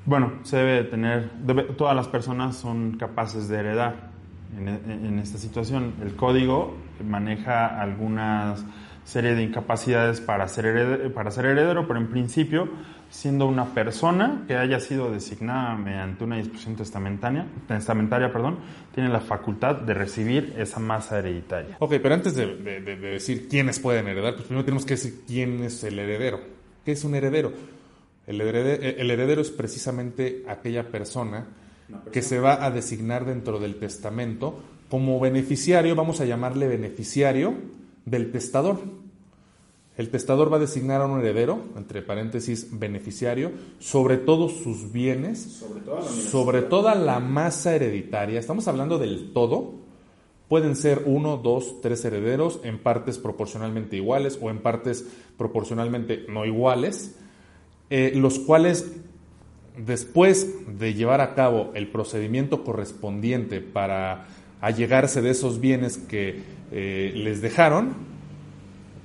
Bueno, 0.05 0.33
se 0.43 0.57
debe 0.57 0.85
tener, 0.85 1.31
todas 1.77 1.95
las 1.95 2.09
personas 2.09 2.57
son 2.57 2.97
capaces 2.99 3.49
de 3.49 3.59
heredar 3.59 4.11
en, 4.59 5.19
esta 5.19 5.39
situación. 5.39 5.95
El 6.03 6.17
código 6.17 6.75
maneja 7.05 7.81
algunas 7.81 8.65
serie 9.05 9.35
de 9.35 9.43
incapacidades 9.43 10.21
para 10.21 10.47
ser, 10.49 10.67
heredero, 10.67 11.13
para 11.13 11.31
ser 11.31 11.47
heredero, 11.47 11.87
pero 11.87 11.99
en 11.99 12.09
principio, 12.09 12.69
siendo 13.11 13.47
una 13.47 13.75
persona 13.75 14.45
que 14.47 14.57
haya 14.57 14.79
sido 14.81 15.11
designada 15.11 15.75
mediante 15.77 16.25
una 16.25 16.37
disposición 16.37 16.77
testamentaria, 16.77 17.47
testamentaria 17.67 18.33
perdón, 18.33 18.59
tiene 18.95 19.09
la 19.09 19.21
facultad 19.21 19.77
de 19.77 19.95
recibir 19.95 20.55
esa 20.59 20.79
masa 20.79 21.19
hereditaria. 21.19 21.77
Ok, 21.81 21.95
pero 22.03 22.15
antes 22.15 22.35
de, 22.35 22.57
de 22.57 22.97
decir 22.97 23.49
quiénes 23.49 23.81
pueden 23.81 24.07
heredar, 24.07 24.35
pues 24.35 24.47
primero 24.47 24.65
tenemos 24.65 24.85
que 24.85 24.95
decir 24.95 25.23
quién 25.27 25.63
es 25.65 25.83
el 25.85 25.99
heredero. 25.99 26.41
¿Qué 26.85 26.93
es 26.93 27.05
un 27.05 27.15
heredero? 27.15 27.53
El 28.27 28.41
heredero, 28.41 29.43
es 29.43 29.51
precisamente 29.51 30.45
aquella 30.47 30.89
persona, 30.89 31.47
que 32.13 32.23
se 32.23 32.39
va 32.39 32.65
a 32.65 32.71
designar 32.71 33.25
dentro 33.25 33.59
del 33.59 33.75
testamento 33.75 34.63
como 34.89 35.19
beneficiario, 35.19 35.97
vamos 35.97 36.21
a 36.21 36.25
llamarle 36.25 36.69
beneficiario 36.69 37.55
del 38.05 38.31
testador. 38.33 38.79
El 39.97 40.11
testador 40.11 40.53
va 40.53 40.57
a 40.57 40.61
designar 40.61 41.03
a 41.03 41.07
un 41.07 41.21
heredero, 41.21 41.65
entre 41.77 42.01
paréntesis, 42.01 42.69
beneficiario, 42.79 43.53
sobre 43.79 44.17
todos 44.17 44.53
sus 44.53 44.93
bienes, 44.93 45.41
sobre 45.41 45.81
toda, 45.81 46.03
sobre 46.03 46.63
toda 46.63 46.95
la 46.95 47.21
masa 47.21 47.75
hereditaria. 47.75 48.41
Estamos 48.41 48.67
hablando 48.69 48.99
del 48.99 49.33
todo. 49.33 49.75
Pueden 50.49 50.75
ser 50.75 51.03
uno, 51.07 51.37
dos, 51.37 51.81
tres 51.83 52.05
herederos 52.05 52.61
en 52.65 52.79
partes 52.79 53.19
proporcionalmente 53.19 53.97
iguales 53.97 54.39
o 54.41 54.51
en 54.51 54.61
partes 54.61 55.07
proporcionalmente 55.37 56.25
no 56.29 56.45
iguales 56.47 57.17
eh, 57.91 58.13
los 58.15 58.39
cuales 58.39 58.93
después 59.77 60.79
de 60.79 60.95
llevar 60.95 61.21
a 61.21 61.35
cabo 61.35 61.73
el 61.75 61.89
procedimiento 61.89 62.63
correspondiente 62.63 63.61
para 63.61 64.29
allegarse 64.61 65.23
de 65.23 65.31
esos 65.31 65.59
bienes 65.59 65.99
que 65.99 66.41
eh, 66.71 67.13
les 67.17 67.41
dejaron, 67.41 67.95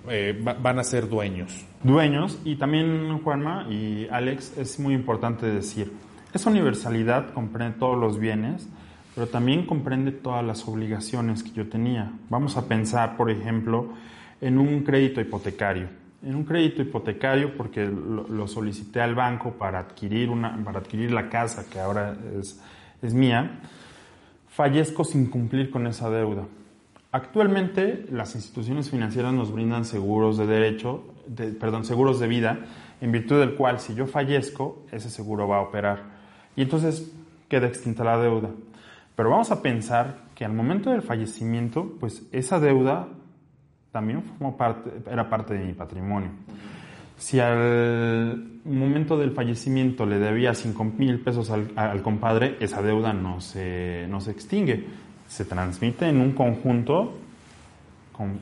eh, 0.09 0.39
van 0.61 0.79
a 0.79 0.83
ser 0.83 1.09
dueños. 1.09 1.65
Dueños, 1.83 2.39
y 2.45 2.55
también 2.55 3.19
Juanma 3.19 3.67
y 3.69 4.07
Alex, 4.11 4.57
es 4.57 4.79
muy 4.79 4.93
importante 4.93 5.45
decir, 5.47 5.91
esa 6.33 6.49
universalidad 6.49 7.33
comprende 7.33 7.77
todos 7.79 7.97
los 7.97 8.19
bienes, 8.19 8.67
pero 9.15 9.27
también 9.27 9.65
comprende 9.65 10.11
todas 10.11 10.43
las 10.43 10.67
obligaciones 10.67 11.41
que 11.43 11.51
yo 11.51 11.69
tenía. 11.69 12.11
Vamos 12.29 12.57
a 12.57 12.67
pensar, 12.67 13.15
por 13.15 13.31
ejemplo, 13.31 13.89
en 14.41 14.57
un 14.57 14.83
crédito 14.83 15.21
hipotecario. 15.21 15.87
En 16.21 16.35
un 16.35 16.43
crédito 16.43 16.81
hipotecario 16.81 17.55
porque 17.55 17.85
lo, 17.85 18.47
solicité 18.47 18.99
al 18.99 19.15
banco 19.15 19.53
para 19.53 19.79
adquirir, 19.79 20.29
una, 20.29 20.61
para 20.63 20.79
adquirir 20.79 21.11
la 21.11 21.29
casa 21.29 21.65
que 21.69 21.79
ahora 21.79 22.17
es, 22.37 22.61
es 23.01 23.13
mía, 23.13 23.59
fallezco 24.49 25.03
sin 25.03 25.27
cumplir 25.27 25.69
con 25.69 25.87
esa 25.87 26.09
deuda. 26.09 26.43
Actualmente 27.15 28.05
las 28.11 28.35
instituciones 28.35 28.89
financieras 28.89 29.31
nos 29.31 29.53
brindan 29.53 29.85
seguros 29.85 30.37
de 30.37 30.45
derecho, 30.45 31.01
perdón, 31.61 31.85
seguros 31.85 32.19
de 32.19 32.27
vida, 32.27 32.59
en 32.99 33.13
virtud 33.13 33.39
del 33.39 33.55
cual 33.55 33.79
si 33.79 33.95
yo 33.95 34.05
fallezco, 34.05 34.83
ese 34.91 35.09
seguro 35.09 35.47
va 35.47 35.59
a 35.59 35.61
operar. 35.61 36.03
Y 36.57 36.63
entonces 36.63 37.09
queda 37.47 37.67
extinta 37.67 38.03
la 38.03 38.17
deuda. 38.17 38.49
Pero 39.15 39.29
vamos 39.29 39.49
a 39.49 39.61
pensar 39.61 40.25
que 40.35 40.43
al 40.43 40.51
momento 40.51 40.89
del 40.89 41.03
fallecimiento, 41.03 41.89
pues 42.01 42.21
esa 42.33 42.59
deuda 42.59 43.07
también 43.93 44.21
formó 44.21 44.57
parte, 44.57 44.91
era 45.09 45.29
parte 45.29 45.53
de 45.53 45.63
mi 45.63 45.71
patrimonio. 45.71 46.31
Si 47.15 47.39
al 47.39 48.59
momento 48.65 49.17
del 49.17 49.31
fallecimiento 49.31 50.05
le 50.05 50.19
debía 50.19 50.53
5 50.53 50.83
mil 50.83 51.21
pesos 51.21 51.49
al, 51.49 52.01
compadre, 52.01 52.57
esa 52.59 52.81
deuda 52.81 53.13
no 53.13 53.39
se, 53.39 54.05
no 54.09 54.19
se 54.19 54.31
extingue, 54.31 55.04
se 55.27 55.45
transmite 55.45 56.07
en 56.07 56.21
un 56.21 56.31
conjunto 56.33 57.13
con, 58.11 58.39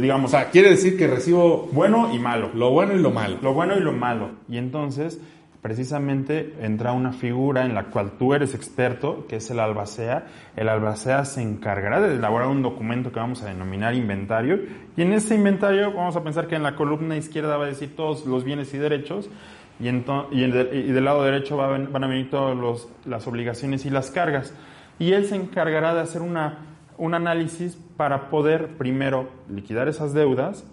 digamos... 0.00 0.30
O 0.30 0.36
sea, 0.36 0.50
quiere 0.50 0.70
decir 0.70 0.96
que 0.96 1.06
recibo... 1.06 1.68
Bueno 1.72 2.14
y 2.14 2.18
malo. 2.18 2.50
Lo 2.54 2.70
bueno 2.70 2.94
y 2.94 2.98
lo 2.98 3.10
malo. 3.10 3.38
Lo 3.40 3.54
bueno 3.54 3.76
y 3.76 3.80
lo 3.80 3.92
malo. 3.92 4.30
Y 4.48 4.58
entonces 4.58 5.18
precisamente 5.62 6.54
entra 6.60 6.92
una 6.92 7.12
figura 7.12 7.64
en 7.64 7.74
la 7.74 7.84
cual 7.84 8.12
tú 8.18 8.34
eres 8.34 8.54
experto, 8.54 9.26
que 9.28 9.36
es 9.36 9.50
el 9.50 9.60
albacea. 9.60 10.26
El 10.56 10.68
albacea 10.68 11.24
se 11.24 11.42
encargará 11.42 12.00
de 12.00 12.14
elaborar 12.14 12.48
un 12.48 12.62
documento 12.62 13.12
que 13.12 13.20
vamos 13.20 13.42
a 13.42 13.46
denominar 13.46 13.94
inventario. 13.94 14.60
Y 14.96 15.02
en 15.02 15.12
ese 15.12 15.34
inventario 15.34 15.92
vamos 15.92 16.16
a 16.16 16.22
pensar 16.22 16.46
que 16.46 16.56
en 16.56 16.62
la 16.62 16.76
columna 16.76 17.16
izquierda 17.16 17.56
va 17.56 17.64
a 17.64 17.68
decir 17.68 17.94
todos 17.96 18.26
los 18.26 18.44
bienes 18.44 18.72
y 18.74 18.78
derechos. 18.78 19.30
Y, 19.78 19.88
y, 19.88 20.50
del 20.92 21.04
lado 21.04 21.24
derecho 21.24 21.56
van 21.56 22.04
a 22.04 22.06
venir 22.06 22.28
todas 22.28 22.86
las 23.06 23.26
obligaciones 23.26 23.86
y 23.86 23.90
las 23.90 24.10
cargas. 24.10 24.52
Y 25.00 25.14
él 25.14 25.26
se 25.26 25.34
encargará 25.34 25.94
de 25.94 26.00
hacer 26.00 26.22
una, 26.22 26.58
un 26.96 27.14
análisis 27.14 27.76
para 27.96 28.30
poder 28.30 28.76
primero 28.76 29.28
liquidar 29.48 29.88
esas 29.88 30.12
deudas 30.14 30.64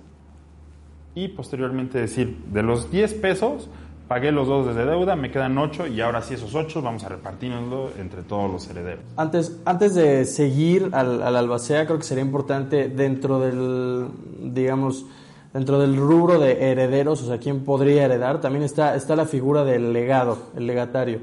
y 1.15 1.29
posteriormente 1.29 1.97
decir, 1.97 2.37
de 2.51 2.61
los 2.61 2.91
10 2.91 3.15
pesos, 3.15 3.69
Pagué 4.07 4.31
los 4.31 4.47
dos 4.47 4.67
desde 4.67 4.85
deuda, 4.85 5.17
me 5.17 5.31
quedan 5.31 5.57
ocho 5.57 5.85
y 5.85 5.99
ahora 5.99 6.21
sí 6.21 6.35
esos 6.35 6.55
ocho 6.55 6.81
vamos 6.81 7.03
a 7.03 7.09
repartirlo 7.09 7.91
entre 7.99 8.23
todos 8.23 8.49
los 8.49 8.69
herederos. 8.69 9.03
Antes, 9.17 9.59
antes 9.65 9.95
de 9.95 10.23
seguir 10.23 10.91
al, 10.93 11.21
al 11.21 11.35
albacea, 11.35 11.85
creo 11.85 11.97
que 11.97 12.05
sería 12.05 12.23
importante 12.23 12.87
dentro 12.87 13.41
del, 13.41 14.07
digamos, 14.53 15.05
dentro 15.53 15.77
del 15.79 15.97
rubro 15.97 16.39
de 16.39 16.71
herederos, 16.71 17.21
o 17.21 17.27
sea, 17.27 17.37
quién 17.37 17.65
podría 17.65 18.05
heredar, 18.05 18.39
también 18.39 18.63
está, 18.63 18.95
está 18.95 19.17
la 19.17 19.25
figura 19.25 19.65
del 19.65 19.91
legado, 19.91 20.37
el 20.55 20.67
legatario. 20.67 21.19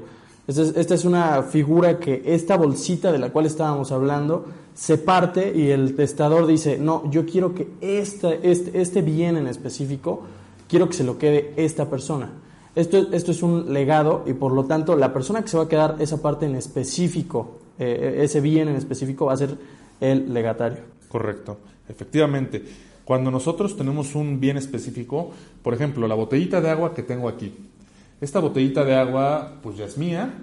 Esta 0.47 0.61
es, 0.61 0.77
esta 0.77 0.93
es 0.93 1.05
una 1.05 1.41
figura 1.43 1.99
que 1.99 2.21
esta 2.25 2.55
bolsita 2.55 3.11
de 3.11 3.19
la 3.19 3.31
cual 3.31 3.45
estábamos 3.45 3.91
hablando 3.91 4.45
se 4.75 4.97
parte 4.97 5.53
y 5.55 5.71
el 5.71 5.95
testador 5.95 6.45
dice, 6.45 6.77
no, 6.77 7.09
yo 7.09 7.25
quiero 7.25 7.55
que 7.55 7.67
este, 7.81 8.39
este, 8.43 9.01
bien 9.01 9.37
en 9.37 9.47
específico, 9.47 10.23
quiero 10.67 10.87
que 10.87 10.93
se 10.93 11.05
lo 11.05 11.17
quede 11.17 11.53
esta 11.55 11.89
persona. 11.89 12.29
Esto, 12.75 12.97
esto 13.13 13.31
es 13.31 13.41
un 13.41 13.73
legado 13.73 14.23
y 14.27 14.33
por 14.33 14.51
lo 14.51 14.65
tanto 14.65 14.97
la 14.97 15.13
persona 15.13 15.41
que 15.41 15.47
se 15.47 15.57
va 15.57 15.63
a 15.63 15.69
quedar 15.69 15.95
esa 15.99 16.21
parte 16.21 16.45
en 16.45 16.55
específico, 16.55 17.59
eh, 17.79 18.19
ese 18.21 18.41
bien 18.41 18.67
en 18.67 18.75
específico 18.75 19.27
va 19.27 19.33
a 19.33 19.37
ser 19.37 19.57
el 20.01 20.33
legatario. 20.33 20.79
Correcto, 21.07 21.57
efectivamente. 21.87 22.61
Cuando 23.05 23.31
nosotros 23.31 23.77
tenemos 23.77 24.13
un 24.13 24.41
bien 24.41 24.57
específico, 24.57 25.31
por 25.63 25.73
ejemplo, 25.73 26.05
la 26.05 26.15
botellita 26.15 26.59
de 26.59 26.69
agua 26.69 26.93
que 26.93 27.03
tengo 27.03 27.29
aquí. 27.29 27.53
Esta 28.21 28.39
botellita 28.39 28.83
de 28.83 28.95
agua 28.95 29.59
pues 29.61 29.77
ya 29.77 29.85
es 29.85 29.97
mía 29.97 30.33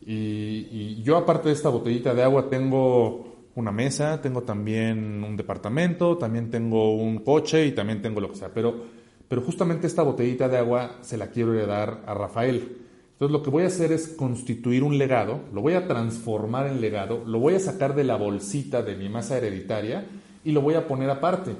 y, 0.00 1.02
yo 1.02 1.16
aparte 1.16 1.48
de 1.48 1.54
esta 1.54 1.68
botellita 1.68 2.14
de 2.14 2.22
agua 2.22 2.48
tengo 2.48 3.48
una 3.54 3.72
mesa, 3.72 4.20
tengo 4.20 4.42
también 4.42 5.24
un 5.24 5.36
departamento, 5.36 6.16
también 6.16 6.50
tengo 6.50 6.94
un 6.94 7.18
coche 7.18 7.66
y 7.66 7.72
también 7.72 8.00
tengo 8.00 8.20
lo 8.20 8.30
que 8.30 8.36
sea. 8.36 8.50
Pero 8.54 9.00
pero 9.30 9.42
justamente 9.42 9.86
esta 9.86 10.02
botellita 10.02 10.48
de 10.48 10.58
agua 10.58 10.96
se 11.02 11.16
la 11.16 11.28
quiero 11.28 11.54
heredar 11.54 12.02
a 12.04 12.14
Rafael. 12.14 12.78
Entonces 13.12 13.30
lo 13.30 13.44
que 13.44 13.50
voy 13.50 13.62
a 13.62 13.68
hacer 13.68 13.92
es 13.92 14.08
constituir 14.08 14.82
un 14.82 14.98
legado, 14.98 15.42
lo 15.54 15.62
voy 15.62 15.74
a 15.74 15.86
transformar 15.86 16.66
en 16.66 16.80
legado, 16.80 17.22
lo 17.24 17.38
voy 17.38 17.54
a 17.54 17.60
sacar 17.60 17.94
de 17.94 18.02
la 18.02 18.16
bolsita 18.16 18.82
de 18.82 18.96
mi 18.96 19.08
masa 19.08 19.38
hereditaria 19.38 20.04
y 20.42 20.50
lo 20.50 20.62
voy 20.62 20.74
a 20.74 20.88
poner 20.88 21.08
aparte. 21.10 21.54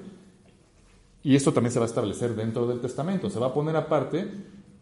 Y 1.22 1.36
esto 1.36 1.52
también 1.52 1.70
se 1.70 1.78
va 1.78 1.84
a 1.84 1.88
establecer 1.88 2.34
dentro 2.34 2.66
del 2.66 2.80
testamento, 2.80 3.30
se 3.30 3.38
va 3.38 3.46
a 3.46 3.54
poner 3.54 3.76
aparte 3.76 4.26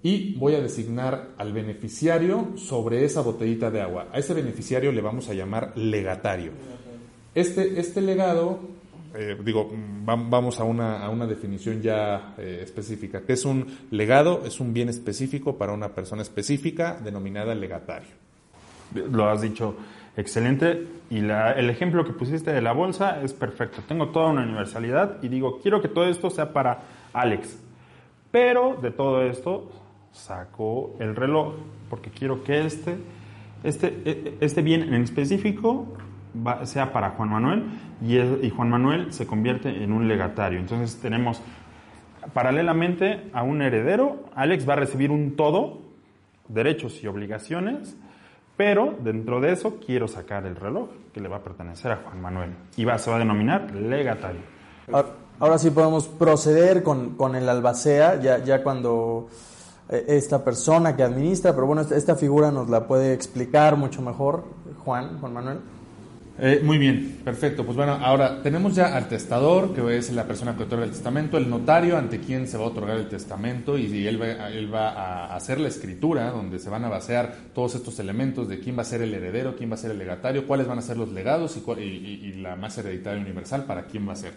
y 0.03 0.35
voy 0.35 0.55
a 0.55 0.61
designar 0.61 1.31
al 1.37 1.53
beneficiario 1.53 2.53
sobre 2.57 3.05
esa 3.05 3.21
botellita 3.21 3.71
de 3.71 3.81
agua. 3.81 4.09
A 4.13 4.19
ese 4.19 4.35
beneficiario 4.35 4.93
le 4.93 5.01
vamos 5.01 5.29
a 5.29 5.35
llamar 5.35 5.77
legatario. 5.77 6.53
Este, 7.35 7.79
este 7.81 8.01
legado 8.01 8.61
eh, 9.15 9.37
digo, 9.43 9.71
vamos 10.05 10.61
a 10.61 10.65
una, 10.65 11.05
a 11.05 11.09
una 11.09 11.27
definición 11.27 11.81
ya 11.81 12.35
eh, 12.37 12.61
específica. 12.63 13.23
¿Qué 13.23 13.33
es 13.33 13.45
un 13.45 13.67
legado? 13.91 14.43
Es 14.45 14.61
un 14.61 14.75
bien 14.75 14.89
específico 14.89 15.57
para 15.57 15.73
una 15.73 15.89
persona 15.89 16.23
específica 16.23 16.99
denominada 17.03 17.55
legatario. 17.55 18.11
Lo 18.95 19.29
has 19.29 19.41
dicho 19.41 19.77
excelente 20.17 20.87
y 21.11 21.19
el 21.19 21.71
ejemplo 21.71 22.05
que 22.05 22.13
pusiste 22.13 22.53
de 22.53 22.61
la 22.61 22.73
bolsa 22.73 23.23
es 23.23 23.33
perfecto. 23.33 23.83
Tengo 23.87 24.09
toda 24.09 24.29
una 24.29 24.43
universalidad 24.43 25.23
y 25.23 25.29
digo, 25.29 25.59
quiero 25.61 25.81
que 25.81 25.89
todo 25.89 26.07
esto 26.07 26.31
sea 26.31 26.53
para 26.53 26.83
Alex. 27.13 27.59
Pero 28.31 28.79
de 28.81 28.91
todo 28.91 29.23
esto 29.23 29.71
saco 30.13 30.97
el 30.99 31.17
reloj 31.17 31.55
porque 31.89 32.11
quiero 32.11 32.43
que 32.45 32.65
este, 32.65 32.99
este, 33.63 34.03
e, 34.05 34.39
este 34.41 34.63
bien 34.63 34.95
en 34.95 35.03
específico 35.03 35.97
sea 36.65 36.93
para 36.93 37.11
Juan 37.11 37.31
Manuel 37.31 37.65
y, 38.03 38.51
Juan 38.51 38.71
Manuel 38.71 39.13
se 39.13 39.27
convierte 39.27 39.83
en 39.83 39.93
un 39.93 40.09
legatario. 40.09 40.59
Entonces 40.59 41.01
tenemos 41.01 41.41
paralelamente 42.33 43.31
a 43.33 43.43
un 43.43 43.63
heredero, 43.63 44.25
Alex 44.35 44.69
va 44.69 44.75
a 44.75 44.77
recibir 44.77 45.11
un 45.11 45.37
todo, 45.37 45.81
derechos 46.49 47.03
y 47.03 47.07
obligaciones, 47.07 47.97
pero 48.57 48.95
dentro 49.01 49.41
de 49.41 49.53
eso 49.53 49.79
quiero 49.85 50.09
sacar 50.09 50.45
el 50.47 50.57
reloj 50.57 50.91
que 51.13 51.21
le 51.21 51.29
va 51.29 51.37
a 51.37 51.43
pertenecer 51.43 51.93
a 51.93 51.97
Juan 51.97 52.21
Manuel 52.21 52.51
y 52.77 52.85
va, 52.85 52.99
se 52.99 53.11
va 53.11 53.17
a 53.17 53.19
denominar 53.21 53.73
legatario. 53.73 54.41
Ahora, 55.41 55.59
sí 55.59 55.71
podemos 55.71 56.09
proceder 56.09 56.83
con, 56.83 57.11
con 57.11 57.37
el 57.37 57.49
albacea, 57.49 58.21
ya, 58.21 58.39
ya 58.39 58.65
cuando 58.65 59.29
esta 59.89 60.45
persona 60.45 60.95
que 60.95 61.03
administra, 61.03 61.55
pero 61.55 61.67
bueno, 61.67 61.83
esta 61.83 62.15
figura 62.15 62.51
nos 62.51 62.69
la 62.69 62.87
puede 62.87 63.13
explicar 63.13 63.77
mucho 63.77 64.03
mejor 64.03 64.45
Juan, 64.85 65.19
Juan 65.19 65.33
Manuel. 65.33 65.59
Eh, 66.41 66.61
muy 66.63 66.79
bien, 66.79 67.21
perfecto. 67.25 67.65
Pues 67.65 67.77
bueno, 67.77 67.95
ahora 67.95 68.43
tenemos 68.43 68.77
ya 68.77 68.95
al 68.95 69.09
testador, 69.09 69.75
que 69.75 69.97
es 69.97 70.13
la 70.13 70.25
persona 70.25 70.57
que 70.57 70.63
otorga 70.63 70.85
el 70.85 70.93
testamento, 70.93 71.37
el 71.37 71.51
notario 71.51 71.97
ante 71.97 72.21
quien 72.21 72.47
se 72.47 72.57
va 72.57 72.65
a 72.65 72.69
otorgar 72.69 72.97
el 72.97 73.09
testamento 73.09 73.77
y, 73.77 74.07
él, 74.07 74.23
va, 74.23 74.49
él 74.49 74.73
va 74.73 74.91
a 74.91 75.35
hacer 75.35 75.59
la 75.59 75.67
escritura 75.67 76.31
donde 76.31 76.61
se 76.61 76.71
van 76.71 76.85
a 76.85 76.89
basear 76.89 77.35
todos 77.53 77.75
estos 77.75 77.99
elementos 77.99 78.49
de 78.49 78.61
quién 78.61 78.79
va 78.79 78.83
a 78.83 78.85
ser 78.85 79.03
el 79.03 79.13
heredero, 79.13 79.57
quién 79.57 79.69
va 79.71 79.75
a 79.75 79.79
ser 79.79 79.91
el 79.91 79.99
legatario, 79.99 80.47
cuáles 80.47 80.69
van 80.69 80.79
a 80.79 80.83
ser 80.83 80.97
los 80.97 81.11
legados 81.11 81.57
y, 81.57 82.33
la 82.35 82.55
más 82.55 82.79
hereditaria 82.79 83.21
universal 83.21 83.65
para 83.65 83.87
quién 83.87 84.07
va 84.09 84.13
a 84.13 84.17
ser. 84.17 84.33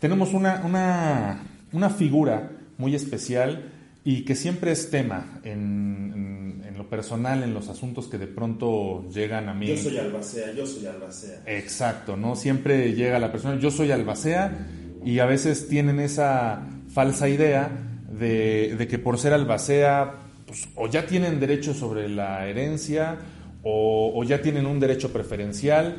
Tenemos 0.00 0.34
una, 0.34 0.62
una, 0.64 1.42
una 1.72 1.90
figura 1.90 2.50
muy 2.76 2.96
especial 2.96 3.79
y 4.04 4.24
que 4.24 4.34
siempre 4.34 4.72
es 4.72 4.90
tema 4.90 5.40
en, 5.44 6.62
en, 6.66 6.78
lo 6.78 6.88
personal, 6.88 7.42
en 7.42 7.52
los 7.52 7.68
asuntos 7.68 8.08
que 8.08 8.16
de 8.16 8.26
pronto 8.26 9.04
llegan 9.10 9.48
a 9.48 9.54
mí. 9.54 9.66
Yo 9.66 9.76
soy 9.76 9.98
albacea, 9.98 10.52
yo 10.52 10.66
soy 10.66 10.86
albacea. 10.86 11.42
Exacto, 11.46 12.16
¿no? 12.16 12.34
Siempre 12.36 12.94
llega 12.94 13.18
la 13.18 13.30
persona, 13.30 13.58
yo 13.60 13.70
soy 13.70 13.90
albacea, 13.90 14.66
y 15.04 15.18
a 15.18 15.26
veces 15.26 15.68
tienen 15.68 16.00
esa 16.00 16.66
falsa 16.88 17.28
idea 17.28 17.70
de, 18.10 18.74
de 18.76 18.88
que 18.88 18.98
por 18.98 19.18
ser 19.18 19.34
albacea, 19.34 20.14
pues, 20.46 20.68
o 20.74 20.88
ya 20.88 21.06
tienen 21.06 21.38
derecho 21.38 21.74
sobre 21.74 22.08
la 22.08 22.46
herencia, 22.46 23.18
o, 23.62 24.12
o 24.14 24.24
ya 24.24 24.40
tienen 24.40 24.64
un 24.64 24.80
derecho 24.80 25.12
preferencial, 25.12 25.98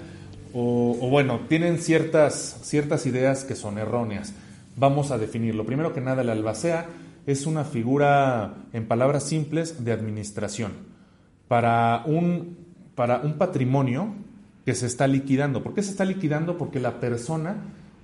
o, 0.53 0.97
o 0.99 1.09
bueno, 1.09 1.41
tienen 1.47 1.77
ciertas, 1.77 2.59
ciertas 2.63 3.05
ideas 3.05 3.43
que 3.43 3.55
son 3.55 3.77
erróneas. 3.77 4.33
Vamos 4.75 5.11
a 5.11 5.19
definirlo. 5.19 5.65
Primero 5.67 5.93
que 5.93 6.01
nada, 6.01 6.23
el 6.23 6.29
albacea 6.29 6.87
es 7.25 7.45
una 7.45 7.63
figura, 7.63 8.55
en 8.73 8.87
palabras 8.87 9.23
simples, 9.23 9.83
de 9.83 9.91
administración 9.91 10.71
para 11.47 12.03
un, 12.05 12.57
para 12.95 13.19
un 13.19 13.33
patrimonio 13.33 14.13
que 14.65 14.73
se 14.73 14.85
está 14.85 15.05
liquidando. 15.05 15.63
¿Por 15.63 15.73
qué 15.73 15.83
se 15.83 15.91
está 15.91 16.05
liquidando? 16.05 16.57
Porque 16.57 16.79
la 16.79 17.01
persona 17.01 17.57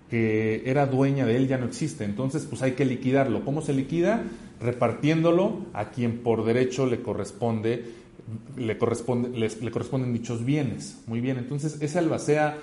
que 0.10 0.64
era 0.66 0.86
dueña 0.86 1.26
de 1.26 1.38
él 1.38 1.48
ya 1.48 1.58
no 1.58 1.66
existe. 1.66 2.04
Entonces, 2.04 2.46
pues 2.46 2.62
hay 2.62 2.74
que 2.74 2.84
liquidarlo. 2.84 3.46
¿Cómo 3.46 3.62
se 3.62 3.72
liquida? 3.74 4.24
Repartiéndolo 4.60 5.66
a 5.72 5.92
quien 5.92 6.20
por 6.20 6.44
derecho 6.44 6.86
le 6.88 7.02
corresponde, 7.02 7.86
le, 8.58 8.78
corresponde, 8.78 9.30
le 9.30 9.72
corresponden 9.72 10.12
dichos 10.12 10.44
bienes. 10.44 11.02
Muy 11.08 11.22
bien, 11.22 11.38
entonces 11.38 11.78
ese 11.82 12.00
albacea 12.00 12.58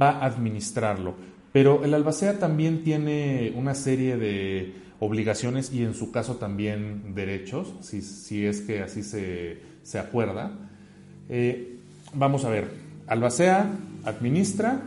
va 0.00 0.10
a 0.10 0.26
administrarlo. 0.26 1.14
Pero 1.52 1.82
el 1.84 1.92
albacea 1.92 2.38
también 2.38 2.84
tiene 2.84 3.52
una 3.56 3.74
serie 3.74 4.16
de 4.16 4.74
obligaciones 5.00 5.72
y 5.72 5.82
en 5.82 5.94
su 5.94 6.12
caso 6.12 6.36
también 6.36 7.14
derechos, 7.14 7.74
si, 7.80 8.02
si 8.02 8.46
es 8.46 8.60
que 8.60 8.82
así 8.82 9.02
se, 9.02 9.58
se 9.82 9.98
acuerda. 9.98 10.52
Eh, 11.28 11.78
vamos 12.14 12.44
a 12.44 12.50
ver, 12.50 12.70
albacea 13.06 13.74
administra, 14.04 14.82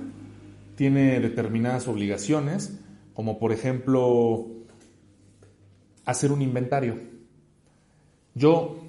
tiene 0.75 1.19
determinadas 1.19 1.87
obligaciones, 1.87 2.79
como 3.13 3.39
por 3.39 3.51
ejemplo 3.51 4.47
hacer 6.05 6.31
un 6.31 6.41
inventario. 6.41 6.99
Yo, 8.35 8.83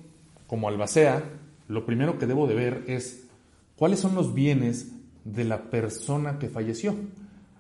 como 0.47 0.69
albacea, 0.69 1.23
lo 1.69 1.87
primero 1.87 2.19
que 2.19 2.27
debo 2.27 2.47
de 2.47 2.55
ver 2.55 2.85
es 2.87 3.27
cuáles 3.77 3.99
son 3.99 4.15
los 4.15 4.35
bienes 4.35 4.93
de 5.25 5.45
la 5.45 5.71
persona 5.71 6.39
que 6.39 6.49
falleció. 6.49 6.95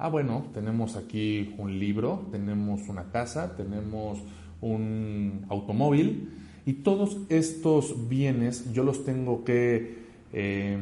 Ah, 0.04 0.08
bueno, 0.08 0.44
tenemos 0.52 0.96
aquí 0.96 1.54
un 1.56 1.78
libro, 1.78 2.26
tenemos 2.30 2.90
una 2.90 3.04
casa, 3.04 3.56
tenemos 3.56 4.18
un 4.60 5.46
automóvil 5.48 6.28
y 6.66 6.74
todos 6.74 7.16
estos 7.30 8.06
bienes 8.06 8.70
yo 8.74 8.82
los 8.82 9.02
tengo 9.06 9.44
que 9.44 9.96
eh, 10.30 10.76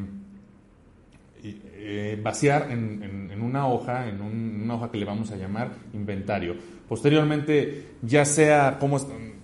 eh, 1.44 2.20
vaciar 2.20 2.72
en, 2.72 3.40
una 3.40 3.68
hoja, 3.68 4.08
en 4.08 4.20
una 4.22 4.74
hoja 4.74 4.90
que 4.90 4.98
le 4.98 5.04
vamos 5.04 5.30
a 5.30 5.36
llamar 5.36 5.70
inventario. 5.92 6.56
Posteriormente, 6.88 7.90
ya 8.02 8.24
sea 8.24 8.76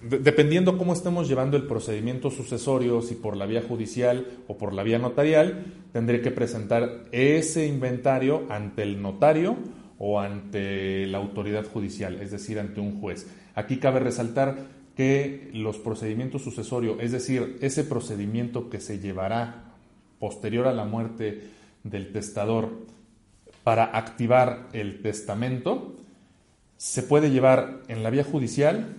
como, 0.01 0.19
dependiendo 0.19 0.79
cómo 0.79 0.93
estemos 0.93 1.29
llevando 1.29 1.57
el 1.57 1.65
procedimiento 1.65 2.31
sucesorio, 2.31 3.03
si 3.03 3.15
por 3.15 3.37
la 3.37 3.47
vía 3.47 3.63
judicial 3.63 4.27
o 4.47 4.57
por 4.57 4.73
la 4.73 4.83
vía 4.83 4.99
notarial, 4.99 5.67
tendré 5.93 6.21
que 6.21 6.31
presentar 6.31 7.05
ese 7.13 7.67
inventario 7.67 8.45
ante 8.49 8.83
el 8.83 9.01
notario 9.03 9.57
o 9.99 10.21
ante 10.21 11.07
la 11.07 11.19
autoridad 11.19 11.67
judicial, 11.67 12.21
es 12.21 12.31
decir, 12.31 12.59
ante 12.59 12.81
un 12.81 13.01
juez. 13.01 13.27
Aquí 13.55 13.79
cabe 13.79 14.01
resaltar 14.01 14.57
que 14.97 15.51
los 15.53 15.79
procedimientos 15.79 16.43
sucesorios, 16.43 16.99
es 17.01 17.13
decir, 17.13 17.59
ese 17.61 17.85
procedimiento 17.85 18.69
que 18.71 18.81
se 18.81 18.99
llevará 18.99 19.75
posterior 20.19 20.67
a 20.67 20.73
la 20.73 20.85
muerte 20.85 21.43
del 21.85 22.13
testador 22.13 22.71
para 23.65 23.85
activar 23.85 24.69
el 24.73 25.03
testamento 25.03 25.95
se 26.79 27.03
puede 27.03 27.31
llevar 27.31 27.83
en 27.89 28.03
la 28.03 28.11
vía 28.11 28.25
judicial, 28.25 28.95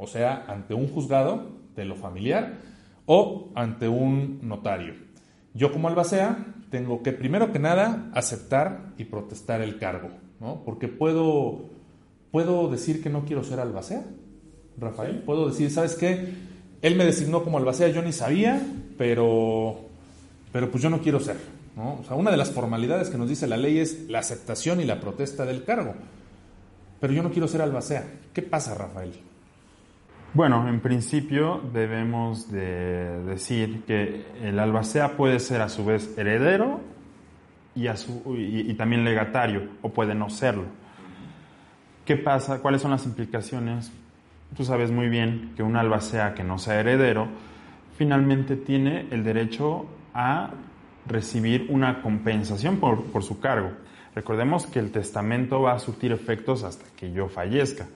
o 0.00 0.06
sea, 0.06 0.44
ante 0.48 0.72
un 0.72 0.88
juzgado 0.88 1.50
de 1.76 1.84
lo 1.84 1.94
familiar 1.94 2.54
o 3.04 3.50
ante 3.54 3.86
un 3.86 4.40
notario. 4.42 4.94
Yo 5.52 5.72
como 5.72 5.88
albacea 5.88 6.46
tengo 6.70 7.02
que 7.02 7.12
primero 7.12 7.52
que 7.52 7.58
nada 7.58 8.08
aceptar 8.14 8.92
y 8.96 9.04
protestar 9.04 9.60
el 9.60 9.78
cargo, 9.78 10.08
¿no? 10.40 10.62
Porque 10.64 10.88
puedo, 10.88 11.66
puedo 12.30 12.70
decir 12.70 13.02
que 13.02 13.10
no 13.10 13.24
quiero 13.26 13.44
ser 13.44 13.60
albacea, 13.60 14.04
Rafael. 14.78 15.18
Puedo 15.18 15.48
decir, 15.48 15.70
¿sabes 15.70 15.94
qué? 15.96 16.32
Él 16.80 16.96
me 16.96 17.04
designó 17.04 17.44
como 17.44 17.58
albacea, 17.58 17.88
yo 17.88 18.00
ni 18.00 18.12
sabía, 18.12 18.66
pero, 18.96 19.80
pero 20.50 20.70
pues 20.70 20.82
yo 20.82 20.88
no 20.88 21.00
quiero 21.00 21.20
ser. 21.20 21.36
O 21.76 22.04
sea, 22.04 22.16
una 22.16 22.30
de 22.30 22.36
las 22.36 22.50
formalidades 22.50 23.10
que 23.10 23.18
nos 23.18 23.28
dice 23.28 23.46
la 23.46 23.56
ley 23.56 23.78
es 23.78 24.08
la 24.08 24.18
aceptación 24.20 24.80
y 24.80 24.84
la 24.84 25.00
protesta 25.00 25.44
del 25.44 25.64
cargo. 25.64 25.94
Pero 27.00 27.12
yo 27.12 27.22
no 27.22 27.30
quiero 27.30 27.48
ser 27.48 27.60
albacea. 27.62 28.06
¿Qué 28.32 28.42
pasa, 28.42 28.74
Rafael? 28.74 29.12
Bueno, 30.32 30.68
en 30.68 30.78
principio 30.78 31.60
debemos 31.72 32.52
de 32.52 33.20
decir 33.24 33.82
que 33.84 34.26
el 34.40 34.60
albacea 34.60 35.16
puede 35.16 35.40
ser 35.40 35.60
a 35.60 35.68
su 35.68 35.84
vez 35.84 36.16
heredero 36.16 36.80
y, 37.74 37.88
a 37.88 37.96
su, 37.96 38.36
y, 38.38 38.72
también 38.74 39.04
legatario, 39.04 39.62
o 39.82 39.88
puede 39.88 40.14
no 40.14 40.30
serlo. 40.30 40.66
¿Qué 42.04 42.16
pasa? 42.16 42.60
¿Cuáles 42.62 42.80
son 42.80 42.92
las 42.92 43.06
implicaciones? 43.06 43.90
Tú 44.56 44.64
sabes 44.64 44.92
muy 44.92 45.08
bien 45.08 45.52
que 45.56 45.64
un 45.64 45.74
albacea 45.74 46.32
que 46.34 46.44
no 46.44 46.58
sea 46.58 46.78
heredero 46.78 47.26
finalmente 47.96 48.54
tiene 48.54 49.08
el 49.10 49.24
derecho 49.24 49.86
a 50.14 50.50
recibir 51.06 51.66
una 51.70 52.02
compensación 52.02 52.76
por, 52.76 53.02
por 53.06 53.24
su 53.24 53.40
cargo. 53.40 53.72
Recordemos 54.14 54.68
que 54.68 54.78
el 54.78 54.92
testamento 54.92 55.60
va 55.60 55.72
a 55.72 55.80
surtir 55.80 56.12
efectos 56.12 56.62
hasta 56.62 56.84
que 56.96 57.10
yo 57.10 57.28
fallezca. 57.28 57.88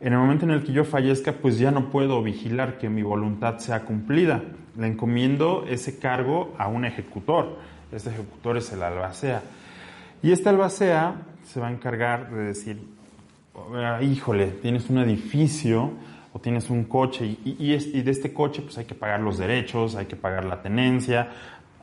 En 0.00 0.12
el 0.12 0.18
momento 0.18 0.44
en 0.44 0.50
el 0.50 0.62
que 0.62 0.72
yo 0.72 0.84
fallezca, 0.84 1.32
pues 1.32 1.58
ya 1.58 1.70
no 1.70 1.90
puedo 1.90 2.22
vigilar 2.22 2.78
que 2.78 2.88
mi 2.88 3.02
voluntad 3.02 3.58
sea 3.58 3.84
cumplida. 3.84 4.42
Le 4.76 4.86
encomiendo 4.88 5.64
ese 5.66 5.98
cargo 5.98 6.54
a 6.58 6.68
un 6.68 6.84
ejecutor. 6.84 7.58
Este 7.90 8.10
ejecutor 8.10 8.58
es 8.58 8.70
el 8.72 8.82
albacea. 8.82 9.42
Y 10.22 10.32
este 10.32 10.50
albacea 10.50 11.14
se 11.44 11.60
va 11.60 11.68
a 11.68 11.70
encargar 11.70 12.30
de 12.30 12.44
decir, 12.44 12.78
híjole, 14.02 14.48
tienes 14.48 14.90
un 14.90 14.98
edificio 14.98 15.92
o 16.32 16.38
tienes 16.38 16.68
un 16.68 16.84
coche 16.84 17.24
y, 17.24 17.56
y, 17.58 17.72
y, 17.72 18.02
de 18.02 18.10
este 18.10 18.34
coche 18.34 18.60
pues 18.60 18.76
hay 18.76 18.84
que 18.84 18.94
pagar 18.94 19.20
los 19.20 19.38
derechos, 19.38 19.94
hay 19.94 20.04
que 20.04 20.16
pagar 20.16 20.44
la 20.44 20.60
tenencia, 20.60 21.30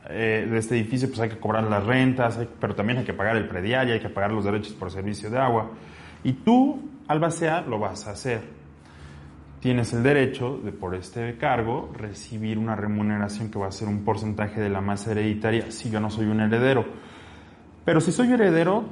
eh, 0.08 0.46
de 0.48 0.58
este 0.58 0.76
edificio 0.76 1.08
pues 1.08 1.18
hay 1.20 1.30
que 1.30 1.38
cobrar 1.38 1.64
las 1.64 1.84
rentas, 1.84 2.38
pero 2.60 2.74
también 2.74 3.00
hay 3.00 3.04
que 3.04 3.14
pagar 3.14 3.36
el 3.36 3.48
predial 3.48 3.88
y 3.88 3.92
hay 3.92 4.00
que 4.00 4.10
pagar 4.10 4.30
los 4.30 4.44
derechos 4.44 4.72
por 4.74 4.90
servicio 4.90 5.30
de 5.30 5.38
agua. 5.38 5.70
Y 6.22 6.34
tú, 6.34 6.88
albacea, 7.08 7.62
lo 7.62 7.78
vas 7.78 8.06
a 8.06 8.12
hacer. 8.12 8.42
Tienes 9.60 9.92
el 9.94 10.02
derecho 10.02 10.58
de 10.62 10.72
por 10.72 10.94
este 10.94 11.38
cargo 11.38 11.90
recibir 11.96 12.58
una 12.58 12.76
remuneración 12.76 13.50
que 13.50 13.58
va 13.58 13.68
a 13.68 13.72
ser 13.72 13.88
un 13.88 14.04
porcentaje 14.04 14.60
de 14.60 14.68
la 14.68 14.80
masa 14.80 15.12
hereditaria 15.12 15.70
si 15.70 15.90
yo 15.90 16.00
no 16.00 16.10
soy 16.10 16.26
un 16.26 16.40
heredero. 16.40 16.84
Pero 17.84 18.00
si 18.00 18.12
soy 18.12 18.32
heredero, 18.32 18.84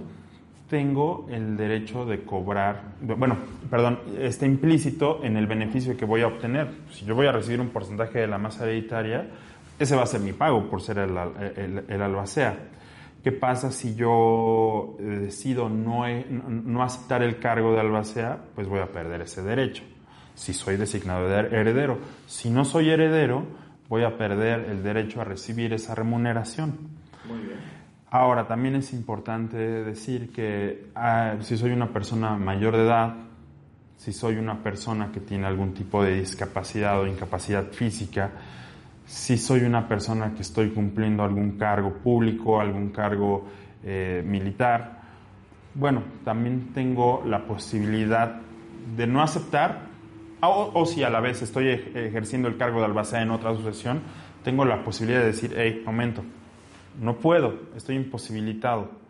tengo 0.73 1.27
el 1.31 1.59
derecho 1.59 2.07
de 2.07 2.25
cobrar, 2.25 2.95
bueno, 3.03 3.37
perdón, 3.69 3.99
está 4.19 4.47
implícito 4.47 5.23
en 5.23 5.37
el 5.37 5.47
beneficio 5.47 5.99
que 5.99 6.07
voy 6.07 6.23
a 6.23 6.29
obtener. 6.29 6.71
Si 6.91 7.05
yo 7.05 7.15
voy 7.15 7.27
a 7.27 7.33
recibir 7.33 7.61
un 7.61 7.69
porcentaje 7.69 8.21
de 8.21 8.27
la 8.27 8.39
masa 8.39 8.65
hereditaria, 8.65 9.29
ese 9.79 9.95
va 9.95 10.05
a 10.05 10.07
ser 10.07 10.23
mi 10.23 10.33
pago 10.33 10.71
por 10.71 10.81
ser 10.81 10.97
el, 10.97 12.03
albacea. 12.03 12.57
¿Qué 13.23 13.31
pasa 13.31 13.71
si 13.71 13.95
yo 13.95 14.97
eh, 14.99 15.03
decido 15.03 15.69
no, 15.69 16.05
no 16.09 16.83
aceptar 16.83 17.23
el 17.23 17.39
cargo 17.39 17.73
de 17.73 17.81
albacea? 17.81 18.39
Pues 18.55 18.67
voy 18.67 18.81
a 18.81 18.91
perder 18.91 19.21
ese 19.21 19.43
derecho. 19.43 19.85
Si 20.35 20.53
soy 20.53 20.77
designado 20.77 21.29
de 21.29 21.39
heredero. 21.39 21.99
Si 22.27 22.51
no 22.51 22.65
soy 22.65 22.91
heredero, 22.91 23.45
voy 23.89 24.03
a 24.03 24.17
perder 24.17 24.71
el 24.71 24.83
derecho 24.83 25.21
a 25.21 25.25
recibir 25.25 25.73
esa 25.73 25.95
remuneración. 25.95 26.77
Muy 27.29 27.39
bien. 27.39 27.59
Ahora, 28.11 28.47
también 28.47 28.75
es 28.75 28.93
importante 28.93 29.57
decir 29.57 30.33
que 30.33 30.91
ah, 30.95 31.37
si 31.41 31.57
soy 31.57 31.71
una 31.71 31.93
persona 31.93 32.37
mayor 32.37 32.77
de 32.77 32.83
edad, 32.83 33.15
si 33.97 34.13
soy 34.13 34.37
una 34.37 34.63
persona 34.63 35.13
que 35.13 35.21
tiene 35.21 35.47
algún 35.47 35.75
tipo 35.75 36.03
de 36.03 36.17
discapacidad 36.17 37.01
o 37.01 37.07
incapacidad 37.07 37.71
física, 37.71 38.31
si 39.07 39.37
soy 39.37 39.61
una 39.63 39.89
persona 39.89 40.35
que 40.35 40.43
estoy 40.43 40.71
cumpliendo 40.71 41.23
algún 41.23 41.59
cargo 41.59 41.95
público, 41.95 42.61
algún 42.61 42.91
cargo 42.91 43.47
eh, 43.85 44.23
militar, 44.25 45.01
bueno, 45.75 46.03
también 46.25 46.73
tengo 46.75 47.23
la 47.27 47.47
posibilidad 47.47 48.41
de 48.97 49.07
no 49.07 49.23
aceptar, 49.23 49.93
o, 50.41 50.85
si 50.87 51.05
a 51.05 51.11
la 51.11 51.21
vez 51.21 51.41
estoy 51.41 51.69
ejerciendo 51.69 52.49
el 52.49 52.57
cargo 52.57 52.81
de 52.81 52.87
albacea 52.87 53.23
en 53.23 53.31
otra 53.31 53.55
sucesión, 53.55 54.01
tengo 54.43 54.65
la 54.65 54.83
posibilidad 54.83 55.21
de 55.21 55.27
decir, 55.27 55.55
hey, 55.57 55.83
momento, 55.87 56.25
no 57.01 57.17
puedo, 57.17 57.61
estoy 57.77 57.95
imposibilitado. 57.97 59.02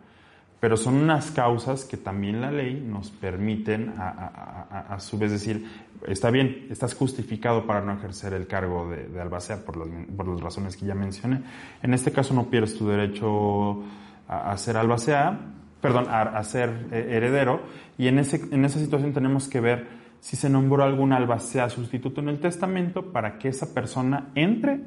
Pero 0.63 0.77
son 0.77 0.95
unas 0.95 1.29
causas 1.31 1.83
que 1.83 1.97
también 1.97 2.39
la 2.39 2.49
ley 2.49 2.81
nos 2.87 3.09
permiten 3.09 3.95
a, 3.97 4.97
su 4.97 5.17
vez 5.17 5.29
decir, 5.29 5.67
está 6.07 6.31
bien, 6.31 6.67
estás 6.69 6.93
justificado 6.93 7.67
para 7.67 7.81
no 7.81 7.91
ejercer 7.91 8.31
el 8.31 8.47
cargo 8.47 8.89
de, 8.89 9.19
albacea 9.19 9.65
por, 9.65 9.75
las 9.75 10.39
razones 10.39 10.77
que 10.77 10.85
ya 10.85 10.95
mencioné. 10.95 11.41
En 11.81 11.93
este 11.93 12.13
caso 12.13 12.33
no 12.33 12.45
pierdes 12.49 12.77
tu 12.77 12.87
derecho 12.87 13.83
a, 14.25 14.55
ser 14.55 14.77
albacea, 14.77 15.37
perdón, 15.81 16.05
a, 16.09 16.41
ser 16.45 16.87
eh, 16.93 17.07
heredero, 17.09 17.59
y 17.97 18.07
en, 18.07 18.19
ese, 18.19 18.41
en 18.49 18.63
esa 18.63 18.79
situación 18.79 19.11
tenemos 19.11 19.49
que 19.49 19.59
ver 19.59 19.87
si 20.21 20.37
se 20.37 20.49
nombró 20.49 20.85
algún 20.85 21.11
albacea 21.11 21.69
sustituto 21.69 22.21
en 22.21 22.29
el 22.29 22.39
testamento 22.39 23.11
para 23.11 23.37
que 23.37 23.49
esa 23.49 23.73
persona 23.73 24.29
entre 24.33 24.79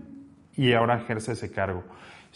y 0.56 0.72
ahora 0.72 0.96
ejerce 0.96 1.32
ese 1.32 1.52
cargo. 1.52 1.84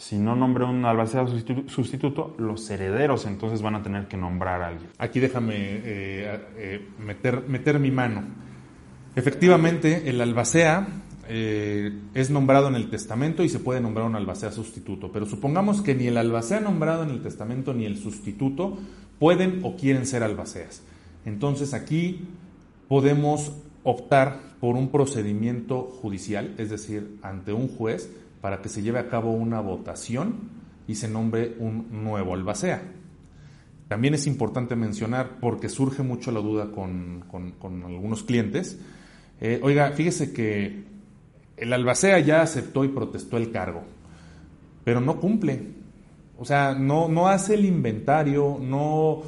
Si 0.01 0.17
no 0.17 0.35
nombra 0.35 0.65
un 0.65 0.83
albacea 0.83 1.27
sustituto, 1.67 2.33
los 2.39 2.67
herederos 2.71 3.27
entonces 3.27 3.61
van 3.61 3.75
a 3.75 3.83
tener 3.83 4.07
que 4.07 4.17
nombrar 4.17 4.63
a 4.63 4.69
alguien. 4.69 4.89
Aquí 4.97 5.19
déjame 5.19 5.53
eh, 5.55 6.39
eh, 6.57 6.87
meter, 6.97 7.47
meter 7.47 7.77
mi 7.77 7.91
mano. 7.91 8.23
Efectivamente, 9.15 10.09
el 10.09 10.19
albacea 10.19 10.87
eh, 11.29 11.99
es 12.15 12.31
nombrado 12.31 12.67
en 12.69 12.75
el 12.75 12.89
testamento 12.89 13.43
y 13.43 13.49
se 13.49 13.59
puede 13.59 13.79
nombrar 13.79 14.07
un 14.07 14.15
albacea 14.15 14.51
sustituto, 14.51 15.11
pero 15.11 15.27
supongamos 15.27 15.83
que 15.83 15.93
ni 15.93 16.07
el 16.07 16.17
albacea 16.17 16.61
nombrado 16.61 17.03
en 17.03 17.11
el 17.11 17.21
testamento 17.21 17.71
ni 17.75 17.85
el 17.85 17.97
sustituto 17.97 18.79
pueden 19.19 19.59
o 19.61 19.75
quieren 19.75 20.07
ser 20.07 20.23
albaceas. 20.23 20.81
Entonces 21.25 21.75
aquí 21.75 22.27
podemos 22.87 23.51
optar 23.83 24.39
por 24.59 24.77
un 24.77 24.89
procedimiento 24.89 25.83
judicial, 25.83 26.55
es 26.57 26.71
decir, 26.71 27.19
ante 27.21 27.53
un 27.53 27.67
juez, 27.67 28.09
para 28.41 28.61
que 28.61 28.69
se 28.69 28.81
lleve 28.81 28.99
a 28.99 29.07
cabo 29.07 29.31
una 29.31 29.61
votación 29.61 30.49
y 30.87 30.95
se 30.95 31.07
nombre 31.07 31.55
un 31.59 32.03
nuevo 32.03 32.33
albacea. 32.33 32.81
también 33.87 34.13
es 34.13 34.25
importante 34.25 34.75
mencionar, 34.75 35.39
porque 35.41 35.67
surge 35.67 36.01
mucho 36.01 36.31
la 36.31 36.39
duda 36.39 36.71
con, 36.71 37.25
algunos 37.85 38.23
clientes. 38.23 38.79
Eh, 39.41 39.59
oiga, 39.61 39.91
fíjese 39.91 40.31
que 40.31 40.83
el 41.57 41.73
albacea 41.73 42.19
ya 42.19 42.41
aceptó 42.41 42.85
y 42.85 42.87
protestó 42.87 43.37
el 43.37 43.51
cargo, 43.51 43.83
pero 44.83 45.01
no 45.01 45.19
cumple. 45.19 45.81
O 46.39 46.45
sea, 46.45 46.73
no, 46.73 47.07
no 47.07 47.27
hace 47.27 47.53
el 47.53 47.65
inventario, 47.65 48.57
no, 48.61 49.23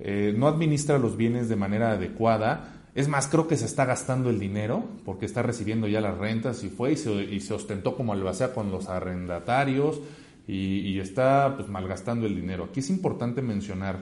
eh, 0.00 0.34
no 0.36 0.48
administra 0.48 0.98
los 0.98 1.16
bienes 1.16 1.48
de 1.48 1.56
manera 1.56 1.92
adecuada. 1.92 2.77
Es 2.94 3.08
más, 3.08 3.28
creo 3.28 3.46
que 3.46 3.56
se 3.56 3.66
está 3.66 3.84
gastando 3.84 4.30
el 4.30 4.40
dinero 4.40 4.84
porque 5.04 5.26
está 5.26 5.42
recibiendo 5.42 5.86
ya 5.86 6.00
las 6.00 6.16
rentas 6.16 6.64
y 6.64 6.68
fue 6.68 6.92
y 6.92 7.40
se, 7.40 7.54
ostentó 7.54 7.96
como 7.96 8.12
albacea 8.12 8.54
con 8.54 8.70
los 8.70 8.88
arrendatarios 8.88 10.00
y, 10.46 10.98
está 10.98 11.54
pues, 11.56 11.68
malgastando 11.68 12.26
el 12.26 12.34
dinero. 12.34 12.64
Aquí 12.64 12.80
es 12.80 12.88
importante 12.88 13.42
mencionar 13.42 13.98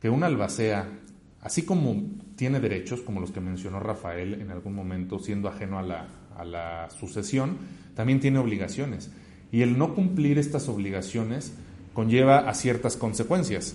que 0.00 0.08
un 0.08 0.22
albacea, 0.22 0.88
así 1.42 1.64
como 1.64 2.02
tiene 2.36 2.60
derechos, 2.60 3.00
como 3.00 3.20
los 3.20 3.32
que 3.32 3.40
mencionó 3.40 3.80
Rafael 3.80 4.34
en 4.34 4.50
algún 4.52 4.74
momento, 4.74 5.18
siendo 5.18 5.48
ajeno 5.48 5.78
a 5.78 6.44
la, 6.44 6.88
sucesión, 6.96 7.58
también 7.94 8.20
tiene 8.20 8.38
obligaciones. 8.38 9.10
Y 9.50 9.62
el 9.62 9.76
no 9.76 9.94
cumplir 9.94 10.38
estas 10.38 10.68
obligaciones 10.68 11.52
conlleva 11.94 12.48
a 12.48 12.54
ciertas 12.54 12.96
consecuencias. 12.96 13.74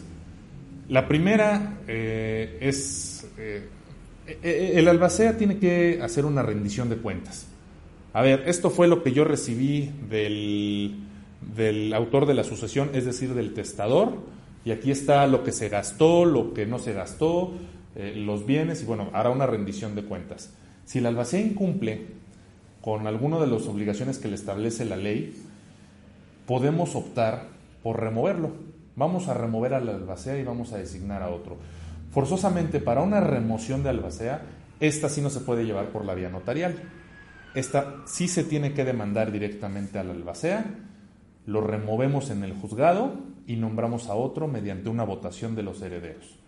La 0.88 1.08
primera 1.08 1.80
eh, 1.88 2.58
es, 2.62 3.28
eh, 3.38 3.68
el 4.42 4.88
albacea 4.88 5.38
tiene 5.38 5.58
que 5.58 6.00
hacer 6.02 6.26
una 6.26 6.42
rendición 6.42 6.90
de 6.90 6.98
cuentas. 6.98 7.48
A 8.14 8.22
ver, 8.22 8.44
esto 8.46 8.70
fue 8.70 8.88
lo 8.88 9.04
que 9.04 9.12
yo 9.12 9.24
recibí 9.24 9.92
del, 10.10 10.96
del 11.56 11.94
autor 11.94 12.26
de 12.26 12.36
la 12.36 12.44
sucesión, 12.44 12.92
es 12.94 13.06
decir, 13.06 13.34
del 13.34 13.54
testador, 13.54 14.14
y 14.66 14.72
aquí 14.72 14.92
está 14.92 15.26
lo 15.28 15.44
que 15.44 15.52
se 15.52 15.68
gastó, 15.68 16.24
lo 16.24 16.54
que 16.54 16.66
no 16.66 16.80
se 16.80 16.94
gastó, 16.94 17.54
eh, 17.96 18.14
los 18.16 18.46
bienes, 18.46 18.84
y 18.84 18.86
bueno, 18.86 19.10
hará 19.14 19.30
una 19.30 19.46
rendición 19.46 19.96
de 19.96 20.04
cuentas. 20.04 20.54
Si 20.86 21.00
el 21.00 21.06
albacea 21.06 21.42
incumple 21.42 22.06
con 22.82 23.08
alguna 23.08 23.40
de 23.40 23.48
las 23.48 23.68
obligaciones 23.68 24.20
que 24.20 24.28
le 24.28 24.36
establece 24.36 24.86
la 24.86 24.98
ley, 24.98 25.34
podemos 26.46 26.96
optar 26.96 27.48
por 27.82 28.00
removerlo. 28.00 28.52
Vamos 28.96 29.28
a 29.28 29.34
remover 29.34 29.74
al 29.74 29.90
albacea 29.90 30.38
y 30.38 30.44
vamos 30.44 30.72
a 30.74 30.78
designar 30.78 31.24
a 31.24 31.30
otro. 31.30 31.58
Forzosamente, 32.14 32.80
para 32.80 33.02
una 33.02 33.20
remoción 33.20 33.84
de 33.84 33.90
albacea, 33.90 34.42
esta 34.80 35.10
sí 35.10 35.22
no 35.22 35.30
se 35.30 35.42
puede 35.42 35.66
llevar 35.66 35.88
por 35.88 36.06
la 36.06 36.14
vía 36.14 36.30
notarial. 36.30 36.76
Esta 37.56 38.02
sí 38.06 38.28
se 38.28 38.44
tiene 38.44 38.74
que 38.74 38.86
demandar 38.86 39.32
directamente 39.32 40.00
al 40.00 40.12
albacea 40.12 40.66
lo 41.46 41.62
removemos 41.62 42.30
en 42.30 42.44
el 42.44 42.54
juzgado 42.54 43.16
y 43.48 43.56
nombramos 43.56 44.08
a 44.08 44.16
otro 44.16 44.48
mediante 44.48 44.90
una 44.90 45.04
votación 45.04 45.56
de 45.56 45.64
los 45.64 45.82
herederos. 45.82 46.40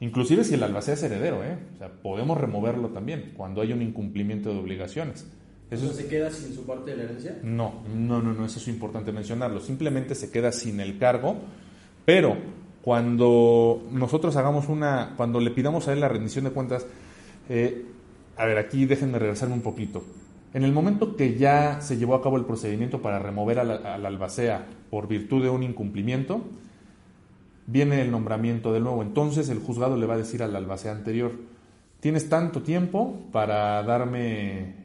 Inclusive 0.00 0.44
si 0.44 0.54
el 0.54 0.62
albacea 0.62 0.94
es 0.94 1.02
heredero, 1.02 1.42
¿eh? 1.44 1.58
o 1.74 1.78
sea, 1.78 1.88
podemos 1.88 2.38
removerlo 2.38 2.90
también 2.90 3.32
cuando 3.36 3.62
hay 3.62 3.72
un 3.72 3.82
incumplimiento 3.82 4.52
de 4.52 4.58
obligaciones. 4.58 5.26
¿Eso 5.70 5.92
se 5.92 6.06
queda 6.06 6.30
sin 6.30 6.54
su 6.54 6.64
parte 6.64 6.92
de 6.92 6.96
la 6.98 7.02
herencia? 7.04 7.38
No, 7.42 7.82
no, 7.94 8.22
no, 8.22 8.32
no, 8.32 8.46
eso 8.46 8.58
es 8.58 8.68
importante 8.68 9.12
mencionarlo. 9.12 9.60
Simplemente 9.60 10.14
se 10.14 10.30
queda 10.30 10.52
sin 10.52 10.80
el 10.80 10.98
cargo, 10.98 11.36
pero 12.06 12.36
cuando 12.88 13.82
nosotros 13.92 14.34
hagamos 14.36 14.70
una, 14.70 15.12
cuando 15.14 15.40
le 15.40 15.50
pidamos 15.50 15.86
a 15.86 15.92
él 15.92 16.00
la 16.00 16.08
rendición 16.08 16.46
de 16.46 16.52
cuentas, 16.52 16.86
eh, 17.50 17.84
a 18.34 18.46
ver, 18.46 18.56
aquí 18.56 18.86
déjenme 18.86 19.18
regresarme 19.18 19.54
un 19.54 19.60
poquito. 19.60 20.04
En 20.54 20.64
el 20.64 20.72
momento 20.72 21.14
que 21.14 21.36
ya 21.36 21.82
se 21.82 21.98
llevó 21.98 22.14
a 22.14 22.22
cabo 22.22 22.38
el 22.38 22.46
procedimiento 22.46 23.02
para 23.02 23.18
remover 23.18 23.58
al, 23.58 24.06
albacea 24.06 24.64
por 24.88 25.06
virtud 25.06 25.42
de 25.42 25.50
un 25.50 25.64
incumplimiento, 25.64 26.40
viene 27.66 28.00
el 28.00 28.10
nombramiento 28.10 28.72
de 28.72 28.80
nuevo. 28.80 29.02
Entonces 29.02 29.50
el 29.50 29.58
juzgado 29.58 29.98
le 29.98 30.06
va 30.06 30.14
a 30.14 30.16
decir 30.16 30.42
al 30.42 30.56
albacea 30.56 30.92
anterior, 30.92 31.32
tienes 32.00 32.30
tanto 32.30 32.62
tiempo 32.62 33.20
para 33.32 33.82
darme 33.82 34.76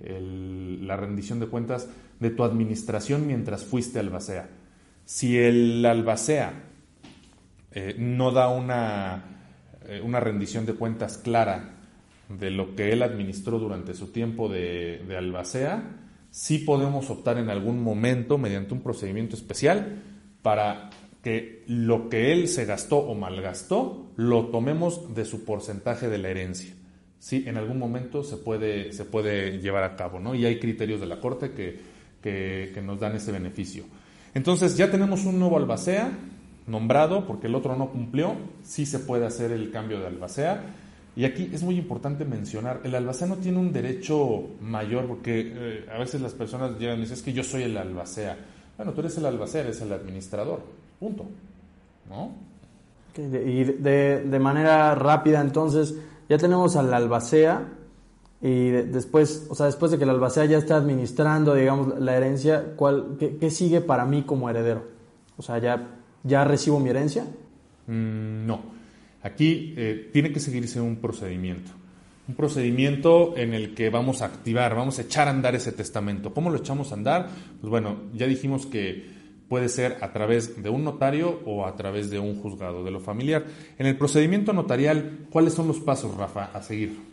la 0.81 0.97
rendición 0.97 1.39
de 1.39 1.47
cuentas 1.47 1.87
de 2.19 2.31
tu 2.31 2.43
administración 2.43 3.27
mientras 3.27 3.63
fuiste 3.63 3.97
albacea. 3.99 4.49
Si 5.05 5.37
el 5.37 5.85
albacea 5.85 6.72
eh, 7.75 7.95
no 7.97 8.31
da 8.31 8.49
una, 8.49 9.23
eh, 9.87 9.99
una 10.03 10.19
rendición 10.19 10.65
de 10.65 10.75
cuentas 10.75 11.17
clara 11.17 11.71
de 12.29 12.51
lo 12.51 12.75
que 12.75 12.93
él 12.93 13.01
administró 13.01 13.57
durante 13.57 13.95
su 13.95 14.11
tiempo 14.11 14.47
de, 14.47 15.03
albacea, 15.17 15.83
sí 16.29 16.59
podemos 16.59 17.09
optar 17.09 17.39
en 17.39 17.49
algún 17.49 17.81
momento, 17.83 18.37
mediante 18.37 18.75
un 18.75 18.81
procedimiento 18.81 19.35
especial, 19.35 20.03
para 20.43 20.91
que 21.23 21.63
lo 21.67 22.09
que 22.09 22.31
él 22.31 22.47
se 22.47 22.65
gastó 22.65 22.97
o 22.97 23.15
malgastó 23.15 24.11
lo 24.17 24.47
tomemos 24.47 25.15
de 25.15 25.25
su 25.25 25.43
porcentaje 25.43 26.09
de 26.09 26.17
la 26.19 26.29
herencia. 26.29 26.73
Sí, 27.17 27.45
en 27.47 27.57
algún 27.57 27.79
momento 27.79 28.23
se 28.23 28.37
puede, 28.37 28.91
se 28.91 29.05
puede 29.05 29.59
llevar 29.59 29.83
a 29.83 29.95
cabo, 29.95 30.19
¿no? 30.19 30.35
Y 30.35 30.45
hay 30.45 30.59
criterios 30.59 30.99
de 30.99 31.07
la 31.07 31.19
Corte 31.19 31.51
que, 31.51 31.79
que 32.21 32.81
nos 32.83 32.99
dan 32.99 33.15
ese 33.15 33.31
beneficio. 33.31 33.85
Entonces, 34.33 34.75
ya 34.77 34.91
tenemos 34.91 35.25
un 35.25 35.39
nuevo 35.39 35.57
albacea 35.57 36.11
nombrado, 36.67 37.25
porque 37.27 37.47
el 37.47 37.55
otro 37.55 37.75
no 37.75 37.89
cumplió, 37.89 38.35
sí 38.63 38.85
se 38.85 38.99
puede 38.99 39.25
hacer 39.25 39.51
el 39.51 39.71
cambio 39.71 39.99
de 39.99 40.07
albacea 40.07 40.63
y 41.15 41.25
aquí 41.25 41.49
es 41.53 41.61
muy 41.61 41.77
importante 41.77 42.25
mencionar, 42.25 42.81
el 42.83 42.95
albacea 42.95 43.27
no 43.27 43.35
tiene 43.35 43.59
un 43.59 43.71
derecho 43.71 44.47
mayor, 44.61 45.05
porque 45.05 45.53
eh, 45.55 45.85
a 45.93 45.99
veces 45.99 46.21
las 46.21 46.33
personas 46.33 46.79
llegan 46.79 46.97
y 46.97 47.01
dicen, 47.01 47.17
es 47.17 47.21
que 47.21 47.33
yo 47.33 47.43
soy 47.43 47.63
el 47.63 47.77
albacea. 47.77 48.35
Bueno, 48.77 48.93
tú 48.93 49.01
eres 49.01 49.15
el 49.19 49.25
albacea, 49.27 49.61
eres 49.61 49.79
el 49.81 49.93
administrador, 49.93 50.61
punto. 50.99 51.25
¿No? 52.09 52.31
y 53.15 53.63
de, 53.63 54.23
de, 54.25 54.39
manera 54.39 54.95
rápida, 54.95 55.39
entonces, 55.39 55.93
ya 56.27 56.39
tenemos 56.39 56.75
al 56.75 56.91
albacea 56.91 57.67
y 58.41 58.71
después, 58.71 59.45
o 59.49 59.55
sea, 59.55 59.67
después 59.67 59.91
de 59.91 59.99
que 59.99 60.03
el 60.03 60.09
albacea 60.09 60.45
ya 60.45 60.57
está 60.57 60.77
administrando, 60.77 61.53
digamos, 61.53 61.99
la 61.99 62.17
herencia, 62.17 62.73
¿cuál, 62.75 63.17
qué, 63.19 63.51
sigue 63.51 63.81
para 63.81 64.05
mí 64.05 64.23
como 64.23 64.49
heredero? 64.49 64.83
O 65.37 65.43
sea, 65.43 65.59
¿ya, 65.59 66.01
ya 66.23 66.43
recibo 66.43 66.79
mi 66.79 66.89
herencia? 66.89 67.23
Mm, 67.87 68.45
no. 68.45 68.61
Aquí 69.21 69.73
eh, 69.77 70.09
tiene 70.11 70.31
que 70.31 70.39
seguirse 70.39 70.81
un 70.81 70.97
procedimiento. 70.97 71.71
Un 72.27 72.35
procedimiento 72.35 73.35
en 73.37 73.53
el 73.53 73.73
que 73.73 73.89
vamos 73.89 74.21
a 74.21 74.25
activar, 74.25 74.75
vamos 74.75 74.99
a 74.99 75.03
echar 75.03 75.27
a 75.27 75.31
andar 75.31 75.55
ese 75.55 75.71
testamento. 75.71 76.33
¿Cómo 76.33 76.49
lo 76.49 76.57
echamos 76.57 76.91
a 76.91 76.95
andar? 76.95 77.29
Pues 77.59 77.69
bueno, 77.69 77.97
ya 78.13 78.27
dijimos 78.27 78.65
que 78.65 79.05
puede 79.49 79.69
ser 79.69 79.97
a 80.01 80.11
través 80.13 80.61
de 80.63 80.69
un 80.69 80.83
notario 80.83 81.41
o 81.45 81.65
a 81.65 81.75
través 81.75 82.09
de 82.09 82.19
un 82.19 82.41
juzgado 82.41 82.83
de 82.83 82.91
lo 82.91 82.99
familiar. 82.99 83.45
En 83.77 83.85
el 83.85 83.97
procedimiento 83.97 84.53
notarial, 84.53 85.27
¿cuáles 85.29 85.53
son 85.53 85.67
los 85.67 85.79
pasos, 85.79 86.15
Rafa, 86.15 86.45
a 86.45 86.61
seguir? 86.61 87.12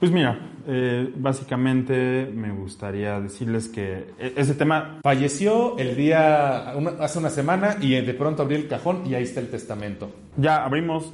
Pues 0.00 0.10
mira, 0.12 0.38
eh, 0.66 1.12
básicamente 1.14 2.32
me 2.34 2.50
gustaría 2.52 3.20
decirles 3.20 3.68
que 3.68 4.14
e, 4.18 4.32
ese 4.34 4.54
tema... 4.54 4.98
Falleció 5.02 5.76
el 5.76 5.94
día, 5.94 6.70
hace 7.00 7.18
una 7.18 7.28
semana 7.28 7.76
y 7.82 8.00
de 8.00 8.14
pronto 8.14 8.42
abrí 8.42 8.54
el 8.54 8.66
cajón 8.66 9.02
y 9.04 9.14
ahí 9.14 9.24
está 9.24 9.40
el 9.40 9.50
testamento. 9.50 10.10
Ya 10.38 10.64
abrimos, 10.64 11.12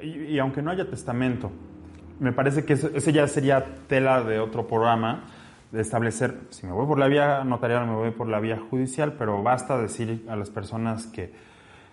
y, 0.00 0.38
aunque 0.38 0.62
no 0.62 0.70
haya 0.70 0.88
testamento, 0.88 1.50
me 2.20 2.32
parece 2.32 2.64
que 2.64 2.74
ese 2.74 3.12
ya 3.12 3.26
sería 3.26 3.64
tela 3.88 4.22
de 4.22 4.38
otro 4.38 4.68
programa, 4.68 5.24
de 5.72 5.80
establecer, 5.80 6.38
si 6.50 6.66
me 6.68 6.72
voy 6.72 6.86
por 6.86 7.00
la 7.00 7.08
vía 7.08 7.42
notarial 7.42 7.84
me 7.88 7.96
voy 7.96 8.12
por 8.12 8.28
la 8.28 8.38
vía 8.38 8.60
judicial, 8.70 9.14
pero 9.18 9.42
basta 9.42 9.76
decir 9.76 10.24
a 10.28 10.36
las 10.36 10.50
personas 10.50 11.08
que 11.08 11.32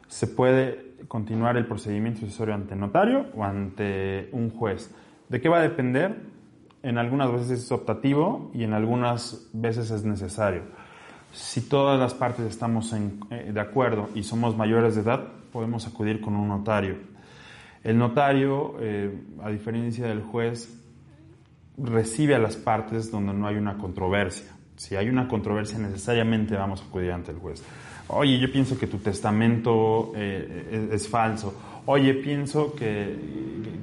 se 0.08 0.28
puede 0.28 0.94
continuar 1.08 1.58
el 1.58 1.66
procedimiento 1.66 2.20
sucesorio 2.20 2.54
ante 2.54 2.76
notario 2.76 3.26
o 3.36 3.44
ante 3.44 4.30
un 4.34 4.52
juez. 4.52 4.94
¿De 5.32 5.40
qué 5.40 5.48
va 5.48 5.60
a 5.60 5.62
depender? 5.62 6.18
En 6.84 6.98
algunas 6.98 7.32
veces 7.32 7.64
es 7.64 7.72
optativo 7.72 8.52
y 8.54 8.66
en 8.66 8.74
algunas 8.74 9.48
veces 9.54 9.90
es 9.90 10.04
necesario. 10.04 10.64
Si 11.32 11.62
todas 11.70 11.98
las 11.98 12.14
partes 12.14 12.46
estamos 12.48 12.92
eh, 12.92 13.52
de 13.54 13.62
acuerdo 13.62 14.10
y 14.14 14.24
somos 14.24 14.58
mayores 14.58 14.96
de 14.96 15.04
edad, 15.04 15.26
podemos 15.54 15.88
acudir 15.88 16.20
con 16.20 16.36
un 16.36 16.50
notario. 16.50 16.98
El 17.82 17.98
notario, 17.98 18.76
eh, 18.82 19.24
a 19.42 19.50
diferencia 19.50 20.06
del 20.06 20.22
juez, 20.22 20.78
recibe 21.78 22.36
a 22.36 22.40
las 22.40 22.58
partes 22.58 23.10
donde 23.10 23.32
no 23.34 23.48
hay 23.48 23.56
una 23.56 23.78
controversia. 23.78 24.52
Si 24.76 24.98
hay 24.98 25.08
una 25.08 25.30
controversia, 25.30 25.80
necesariamente 25.80 26.58
vamos 26.58 26.82
a 26.82 26.86
acudir 26.88 27.14
ante 27.14 27.32
el 27.32 27.38
juez. 27.38 27.64
Oye, 28.10 28.38
yo 28.38 28.52
pienso 28.52 28.78
que 28.78 28.88
tu 28.88 28.98
testamento 28.98 30.12
eh, 30.14 30.90
es 30.92 31.08
falso 31.08 31.71
oye, 31.86 32.14
pienso 32.14 32.74
que, 32.76 33.16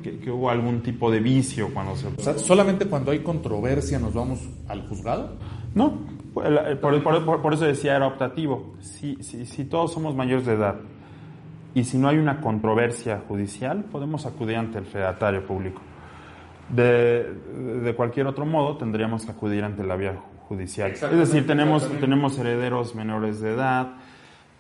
que, 0.03 0.31
hubo 0.31 0.51
algún 0.51 0.83
tipo 0.83 1.11
de 1.11 1.21
vicio 1.21 1.73
cuando 1.73 1.97
se... 1.97 2.09
O 2.09 2.19
sea, 2.19 2.39
¿solamente 2.39 2.87
cuando 2.87 3.11
hay 3.11 3.21
controversia 3.21 3.99
nos 3.99 4.15
vamos 4.15 4.49
al 4.69 4.87
juzgado? 4.89 5.37
No, 5.75 5.99
por, 6.81 7.43
por, 7.43 7.55
eso 7.55 7.65
decía 7.65 7.97
era 7.97 8.07
optativo. 8.07 8.75
Si, 8.81 9.17
si, 9.23 9.47
si, 9.47 9.65
todos 9.65 9.93
somos 9.93 10.15
mayores 10.15 10.47
de 10.47 10.55
edad 10.55 10.77
y 11.75 11.85
si 11.85 11.99
no 11.99 12.09
hay 12.09 12.19
una 12.19 12.41
controversia 12.41 13.23
judicial, 13.29 13.85
podemos 13.85 14.27
acudir 14.27 14.57
ante 14.57 14.79
el 14.79 14.87
fedatario 14.87 15.47
público. 15.47 15.83
De, 16.69 17.33
de 17.83 17.95
cualquier 17.95 18.27
otro 18.27 18.45
modo, 18.45 18.77
tendríamos 18.77 19.25
que 19.25 19.33
acudir 19.33 19.65
ante 19.65 19.85
la 19.85 19.97
vía 19.97 20.19
judicial. 20.49 20.91
Es 20.93 21.01
decir, 21.01 21.47
tenemos, 21.47 21.89
tenemos 22.01 22.39
herederos 22.39 22.95
menores 22.95 23.41
de 23.41 23.53
edad, 23.53 23.89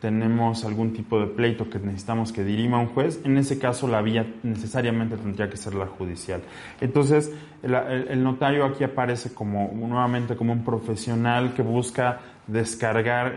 tenemos 0.01 0.65
algún 0.65 0.93
tipo 0.93 1.19
de 1.19 1.27
pleito 1.27 1.69
que 1.69 1.79
necesitamos 1.79 2.33
que 2.33 2.45
dirima 2.45 2.79
un 2.79 2.87
juez, 2.89 3.21
en 3.25 3.37
ese 3.37 3.59
caso 3.59 3.89
la 3.89 4.01
vía 4.01 4.27
necesariamente 4.43 5.17
tendría 5.17 5.51
que 5.51 5.57
ser 5.57 5.75
la 5.75 5.87
judicial. 5.87 6.41
Entonces, 6.81 7.33
el, 7.63 8.23
notario 8.23 8.65
aquí 8.65 8.85
aparece 8.85 9.35
como 9.35 9.73
nuevamente 9.75 10.37
como 10.37 10.53
un 10.53 10.65
profesional 10.65 11.55
que 11.55 11.63
busca 11.63 12.21
descargar 12.47 13.35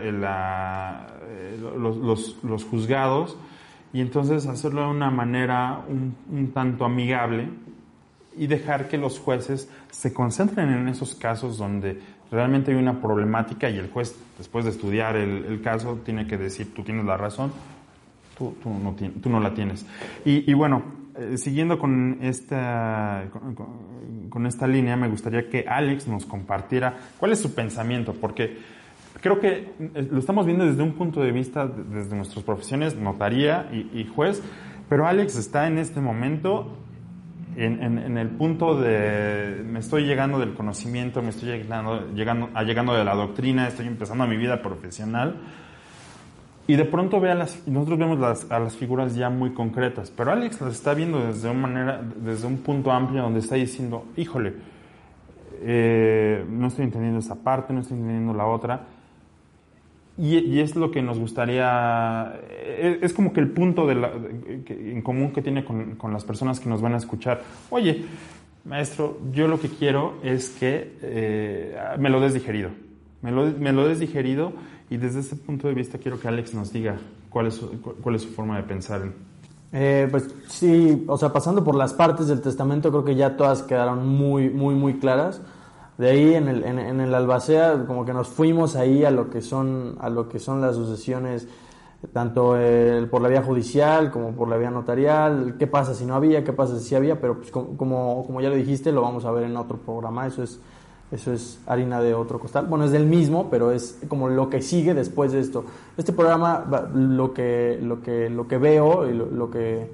los, 1.76 2.64
juzgados 2.70 3.36
y 3.92 4.00
entonces 4.00 4.46
hacerlo 4.46 4.82
de 4.82 4.88
una 4.88 5.10
manera 5.10 5.80
un 5.88 6.52
tanto 6.54 6.84
amigable 6.84 7.48
y 8.36 8.46
dejar 8.46 8.88
que 8.88 8.98
los 8.98 9.18
jueces 9.18 9.68
se 9.90 10.12
concentren 10.12 10.70
en 10.70 10.88
esos 10.88 11.14
casos 11.14 11.58
donde 11.58 12.00
realmente 12.30 12.72
hay 12.72 12.78
una 12.78 13.00
problemática 13.00 13.68
y 13.68 13.78
el 13.78 13.90
juez, 13.90 14.16
después 14.38 14.64
de 14.64 14.70
estudiar 14.70 15.16
el, 15.16 15.60
caso, 15.62 16.00
tiene 16.04 16.26
que 16.26 16.38
decir, 16.38 16.72
tú 16.74 16.82
tienes 16.82 17.04
la 17.04 17.16
razón, 17.16 17.52
tú, 18.36 18.56
tú, 18.62 18.70
no, 18.70 18.96
tú 19.22 19.28
no, 19.28 19.38
la 19.38 19.52
tienes. 19.52 19.84
Y, 20.24 20.50
y 20.50 20.54
bueno, 20.54 20.82
eh, 21.14 21.36
siguiendo 21.36 21.78
con 21.78 22.18
esta, 22.22 23.24
con, 24.30 24.46
esta 24.46 24.66
línea, 24.66 24.96
me 24.96 25.08
gustaría 25.08 25.48
que 25.50 25.66
Alex 25.68 26.08
nos 26.08 26.24
compartiera 26.24 26.96
cuál 27.18 27.32
es 27.32 27.38
su 27.38 27.54
pensamiento, 27.54 28.14
porque 28.14 28.56
creo 29.20 29.38
que 29.38 29.72
eh, 29.78 30.08
lo 30.10 30.18
estamos 30.18 30.46
viendo 30.46 30.64
desde 30.64 30.82
un 30.82 30.92
punto 30.92 31.20
de 31.20 31.32
vista, 31.32 31.66
desde 31.66 32.16
nuestras 32.16 32.42
profesiones, 32.44 32.96
notaría 32.96 33.68
y, 33.70 34.00
y 34.00 34.06
juez, 34.06 34.42
pero 34.88 35.06
Alex 35.06 35.36
está 35.36 35.66
en 35.66 35.76
este 35.76 36.00
momento 36.00 36.78
en, 37.56 38.16
el 38.16 38.28
punto 38.28 38.80
de 38.80 39.62
me 39.64 39.80
estoy 39.80 40.04
llegando 40.04 40.38
del 40.38 40.54
conocimiento, 40.54 41.22
me 41.22 41.30
estoy 41.30 41.50
llegando, 41.50 42.08
llegando, 42.14 42.48
llegando 42.62 42.94
de 42.94 43.04
la 43.04 43.14
doctrina, 43.14 43.68
estoy 43.68 43.86
empezando 43.86 44.26
mi 44.26 44.36
vida 44.36 44.62
profesional. 44.62 45.36
Y 46.66 46.76
de 46.76 46.84
pronto 46.84 47.20
ve 47.20 47.30
a 47.30 47.34
las, 47.34 47.66
nosotros 47.66 47.98
vemos 47.98 48.46
a 48.50 48.58
las 48.58 48.76
figuras 48.76 49.16
ya 49.16 49.28
muy 49.28 49.52
concretas, 49.52 50.12
pero 50.16 50.30
Alex 50.30 50.60
las 50.60 50.74
está 50.74 50.94
viendo 50.94 51.18
desde, 51.26 51.50
una 51.50 51.60
manera, 51.60 52.00
desde 52.16 52.46
un 52.46 52.58
punto 52.58 52.92
amplio 52.92 53.22
donde 53.22 53.40
está 53.40 53.56
diciendo, 53.56 54.06
híjole, 54.16 54.54
eh, 55.64 56.44
no 56.48 56.68
estoy 56.68 56.84
entendiendo 56.84 57.18
esa 57.18 57.34
parte, 57.34 57.72
no 57.72 57.80
estoy 57.80 57.98
entendiendo 57.98 58.32
la 58.32 58.46
otra. 58.46 58.86
Y, 60.18 60.60
es 60.60 60.76
lo 60.76 60.90
que 60.90 61.00
nos 61.00 61.18
gustaría, 61.18 62.38
eh, 62.50 62.98
es, 63.00 63.14
como 63.14 63.32
que 63.32 63.40
el 63.40 63.48
punto 63.48 63.86
de 63.86 63.94
en 64.68 65.00
común 65.00 65.32
que 65.32 65.40
tiene 65.40 65.64
con, 65.64 66.12
las 66.12 66.24
personas 66.24 66.60
que 66.60 66.68
nos 66.68 66.82
van 66.82 66.92
a 66.92 66.98
escuchar. 66.98 67.42
Oye, 67.70 68.04
maestro, 68.64 69.18
yo 69.32 69.48
lo 69.48 69.58
que 69.58 69.68
quiero 69.68 70.18
es 70.22 70.50
que 70.50 70.98
eh, 71.00 71.76
me 71.98 72.10
lo 72.10 72.20
des 72.20 72.34
digerido. 72.34 72.70
Me 73.22 73.30
lo, 73.30 73.46
me 73.46 73.72
lo 73.72 73.88
des 73.88 74.00
digerido 74.00 74.52
y 74.90 74.98
desde 74.98 75.20
ese 75.20 75.36
punto 75.36 75.66
de 75.68 75.74
vista 75.74 75.96
quiero 75.96 76.20
que 76.20 76.28
Alex 76.28 76.52
nos 76.52 76.72
diga 76.72 76.98
cuál 77.30 77.46
es, 77.46 77.58
cuál 78.02 78.14
es 78.14 78.22
su 78.22 78.28
forma 78.28 78.58
de 78.58 78.64
pensar. 78.64 79.00
Eh, 79.72 80.06
pues 80.10 80.28
sí, 80.48 81.04
o 81.06 81.16
sea, 81.16 81.32
pasando 81.32 81.64
por 81.64 81.74
las 81.74 81.94
partes 81.94 82.28
del 82.28 82.42
testamento, 82.42 82.90
creo 82.90 83.04
que 83.04 83.14
ya 83.14 83.38
todas 83.38 83.62
quedaron 83.62 84.06
muy, 84.06 84.50
muy, 84.50 84.74
muy 84.74 84.98
claras 84.98 85.40
de 86.02 86.10
ahí 86.10 86.34
en 86.34 86.48
el, 86.48 86.64
en, 86.64 87.00
el 87.00 87.14
Albacea 87.14 87.84
como 87.86 88.04
que 88.04 88.12
nos 88.12 88.26
fuimos 88.26 88.74
ahí 88.74 89.04
a 89.04 89.12
lo 89.12 89.30
que 89.30 89.40
son, 89.40 89.96
a 90.00 90.10
lo 90.10 90.28
que 90.28 90.40
son 90.40 90.60
las 90.60 90.74
sucesiones 90.74 91.46
tanto 92.12 92.56
por 93.08 93.22
la 93.22 93.28
vía 93.28 93.40
judicial 93.44 94.10
como 94.10 94.32
por 94.32 94.48
la 94.48 94.56
vía 94.56 94.72
notarial, 94.72 95.54
qué 95.60 95.68
pasa 95.68 95.94
si 95.94 96.04
no 96.04 96.16
había, 96.16 96.42
qué 96.42 96.52
pasa 96.52 96.80
si 96.80 96.96
había, 96.96 97.20
pero 97.20 97.36
pues 97.36 97.52
como, 97.52 98.24
como 98.26 98.40
ya 98.40 98.48
lo 98.48 98.56
dijiste, 98.56 98.90
lo 98.90 99.02
vamos 99.02 99.24
a 99.24 99.30
ver 99.30 99.44
en 99.44 99.56
otro 99.56 99.76
programa, 99.76 100.26
eso 100.26 100.42
es, 100.42 100.58
eso 101.12 101.32
es 101.32 101.60
harina 101.66 102.00
de 102.00 102.14
otro 102.14 102.40
costal. 102.40 102.66
Bueno, 102.66 102.86
es 102.86 102.90
del 102.90 103.06
mismo, 103.06 103.48
pero 103.48 103.70
es 103.70 104.00
como 104.08 104.28
lo 104.28 104.50
que 104.50 104.60
sigue 104.60 104.94
después 104.94 105.30
de 105.30 105.38
esto. 105.38 105.64
Este 105.96 106.12
programa, 106.12 106.64
lo 106.92 107.32
que, 107.32 107.78
lo 107.80 108.02
que, 108.02 108.28
lo 108.28 108.48
que 108.48 108.58
veo 108.58 109.08
y 109.08 109.12
lo 109.12 109.48
que, 109.48 109.88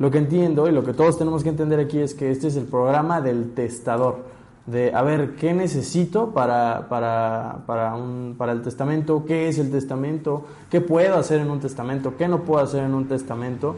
lo 0.00 0.10
que 0.10 0.18
entiendo 0.18 0.68
y 0.68 0.72
lo 0.72 0.82
que 0.82 0.92
todos 0.92 1.16
tenemos 1.16 1.44
que 1.44 1.50
entender 1.50 1.78
aquí 1.78 2.00
es 2.00 2.14
que 2.14 2.32
este 2.32 2.48
es 2.48 2.56
el 2.56 2.64
programa 2.64 3.20
del 3.20 3.54
testador 3.54 4.34
de 4.66 4.94
a 4.94 5.02
ver 5.02 5.36
qué 5.36 5.52
necesito 5.52 6.30
para, 6.30 6.86
para, 6.88 7.64
para, 7.66 7.94
un, 7.94 8.34
para 8.38 8.52
el 8.52 8.62
testamento, 8.62 9.24
qué 9.26 9.48
es 9.48 9.58
el 9.58 9.70
testamento, 9.70 10.44
qué 10.70 10.80
puedo 10.80 11.16
hacer 11.16 11.40
en 11.40 11.50
un 11.50 11.60
testamento, 11.60 12.16
qué 12.16 12.28
no 12.28 12.44
puedo 12.44 12.62
hacer 12.62 12.84
en 12.84 12.94
un 12.94 13.06
testamento. 13.06 13.76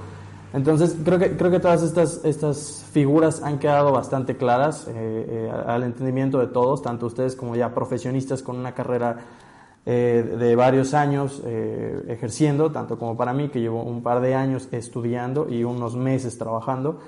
Entonces, 0.53 0.97
creo 1.05 1.18
que, 1.18 1.37
creo 1.37 1.51
que 1.51 1.59
todas 1.59 1.82
estas, 1.82 2.24
estas 2.24 2.84
figuras 2.93 3.43
han 3.43 3.59
quedado 3.59 3.93
bastante 3.93 4.37
claras 4.37 4.87
eh, 4.89 4.93
eh, 4.95 5.53
al 5.66 5.82
entendimiento 5.82 6.39
de 6.39 6.47
todos, 6.47 6.82
tanto 6.82 7.07
ustedes 7.07 7.34
como 7.34 7.57
ya 7.57 7.74
profesionistas 7.74 8.43
con 8.43 8.57
una 8.57 8.72
carrera 8.72 9.18
eh, 9.84 10.37
de 10.39 10.57
varios 10.57 10.95
años 10.95 11.43
ejerciendo, 11.45 12.72
tanto 12.72 12.99
como 12.99 13.16
para 13.16 13.32
mí, 13.32 13.49
que 13.49 13.61
llevo 13.61 13.82
un 13.82 14.03
par 14.03 14.20
de 14.20 14.34
años 14.34 14.68
estudiando 14.72 15.49
y 15.49 15.64
unos 15.64 15.97
meses 15.97 16.39
trabajando. 16.39 17.01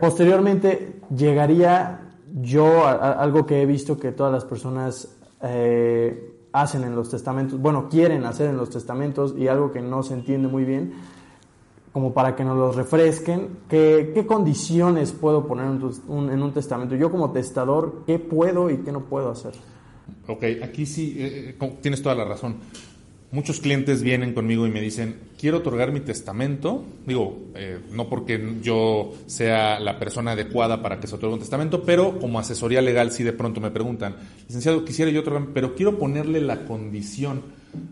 posteriormente 0.00 1.00
llegaría 1.16 2.00
yo 2.34 2.86
algo 2.86 3.46
que 3.46 3.62
he 3.62 3.66
visto 3.66 3.98
que 3.98 4.10
todas 4.10 4.32
las 4.32 4.44
personas 4.44 5.16
eh, 5.40 6.34
hacen 6.52 6.82
en 6.82 6.96
los 6.96 7.08
testamentos, 7.08 7.60
bueno, 7.60 7.88
quieren 7.88 8.24
hacer 8.24 8.50
en 8.50 8.56
los 8.56 8.70
testamentos 8.70 9.34
y 9.38 9.46
algo 9.46 9.70
que 9.72 9.80
no 9.80 10.02
se 10.02 10.14
entiende 10.14 10.48
muy 10.48 10.64
bien, 10.64 10.92
como 11.92 12.12
para 12.12 12.34
que 12.34 12.44
nos 12.44 12.56
los 12.56 12.74
refresquen, 12.74 13.58
¿qué, 13.68 14.24
condiciones 14.26 15.12
puedo 15.12 15.46
poner 15.46 15.66
en 15.66 15.82
un, 16.08 16.42
un, 16.42 16.52
testamento? 16.52 16.96
Yo 16.96 17.08
como 17.08 17.30
testador, 17.30 18.02
¿qué 18.04 18.18
puedo 18.18 18.68
y 18.68 18.78
qué 18.78 18.90
no 18.90 19.04
puedo 19.04 19.30
hacer? 19.30 19.52
Ok, 20.26 20.42
aquí 20.60 20.86
sí, 20.86 21.14
eh, 21.16 21.56
eh, 21.60 21.78
tienes 21.80 22.02
toda 22.02 22.16
la 22.16 22.24
razón. 22.24 22.56
Muchos 23.34 23.58
clientes 23.58 24.04
vienen 24.04 24.32
conmigo 24.32 24.64
y 24.64 24.70
me 24.70 24.80
dicen, 24.80 25.16
quiero 25.40 25.56
otorgar 25.56 25.90
mi 25.90 25.98
testamento. 25.98 26.84
Digo, 27.04 27.36
eh, 27.56 27.80
no 27.90 28.08
porque 28.08 28.58
yo 28.62 29.12
sea 29.26 29.80
la 29.80 29.98
persona 29.98 30.30
adecuada 30.30 30.80
para 30.82 31.00
que 31.00 31.08
se 31.08 31.16
otorgue 31.16 31.34
un 31.34 31.40
testamento, 31.40 31.82
pero 31.82 32.20
como 32.20 32.38
asesoría 32.38 32.80
legal 32.80 33.10
sí 33.10 33.24
de 33.24 33.32
pronto 33.32 33.60
me 33.60 33.72
preguntan, 33.72 34.14
licenciado, 34.46 34.84
quisiera 34.84 35.10
yo 35.10 35.22
otorgar, 35.22 35.48
pero 35.52 35.74
quiero 35.74 35.98
ponerle 35.98 36.40
la 36.42 36.64
condición 36.64 37.42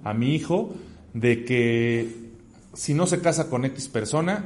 a 0.04 0.14
mi 0.14 0.32
hijo 0.36 0.74
de 1.12 1.44
que 1.44 2.08
si 2.72 2.94
no 2.94 3.08
se 3.08 3.20
casa 3.20 3.50
con 3.50 3.64
X 3.64 3.88
persona, 3.88 4.44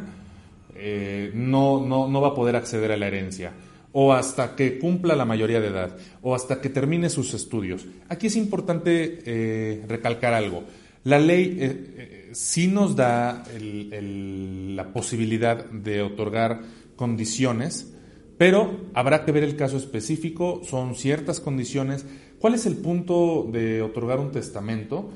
eh, 0.76 1.30
no, 1.34 1.84
no, 1.86 2.08
no 2.08 2.20
va 2.22 2.28
a 2.28 2.34
poder 2.34 2.56
acceder 2.56 2.90
a 2.90 2.96
la 2.96 3.06
herencia 3.06 3.52
o 3.92 4.12
hasta 4.12 4.54
que 4.56 4.78
cumpla 4.78 5.16
la 5.16 5.24
mayoría 5.24 5.58
de 5.58 5.68
edad, 5.68 5.96
o 6.20 6.34
hasta 6.34 6.60
que 6.60 6.68
termine 6.68 7.08
sus 7.08 7.32
estudios. 7.32 7.86
Aquí 8.10 8.26
es 8.26 8.36
importante 8.36 9.22
eh, 9.24 9.86
recalcar 9.88 10.34
algo. 10.34 10.64
La 11.06 11.20
ley 11.20 11.56
eh, 11.60 11.94
eh, 11.98 12.30
sí 12.32 12.66
nos 12.66 12.96
da 12.96 13.44
la 13.60 14.92
posibilidad 14.92 15.64
de 15.66 16.02
otorgar 16.02 16.62
condiciones, 16.96 17.94
pero 18.38 18.80
habrá 18.92 19.24
que 19.24 19.30
ver 19.30 19.44
el 19.44 19.54
caso 19.54 19.76
específico, 19.76 20.62
son 20.64 20.96
ciertas 20.96 21.38
condiciones. 21.38 22.04
¿Cuál 22.40 22.54
es 22.54 22.66
el 22.66 22.74
punto 22.78 23.48
de 23.52 23.82
otorgar 23.82 24.18
un 24.18 24.32
testamento? 24.32 25.10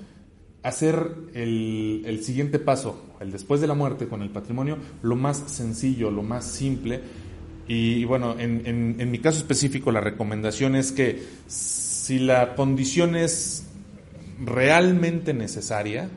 Hacer 0.63 1.13
el, 1.35 2.21
siguiente 2.23 2.61
paso, 2.61 3.17
el 3.19 3.33
después 3.33 3.61
de 3.61 3.67
la 3.67 3.75
muerte 3.75 4.07
con 4.07 4.23
el 4.23 4.31
patrimonio, 4.31 4.79
lo 5.03 5.17
más 5.17 5.39
sencillo, 5.49 6.13
lo 6.13 6.23
más 6.23 6.45
simple. 6.45 7.01
Y, 7.67 8.05
bueno, 8.05 8.39
en, 8.39 8.95
en 8.97 9.11
mi 9.11 9.19
caso 9.19 9.39
específico, 9.39 9.91
la 9.91 10.01
recomendación 10.01 10.77
es 10.77 10.93
que 10.93 11.21
si 11.49 12.21
la 12.21 12.55
condición 12.55 13.17
es 13.17 13.67
realmente 14.41 15.35
necesaria, 15.35 16.09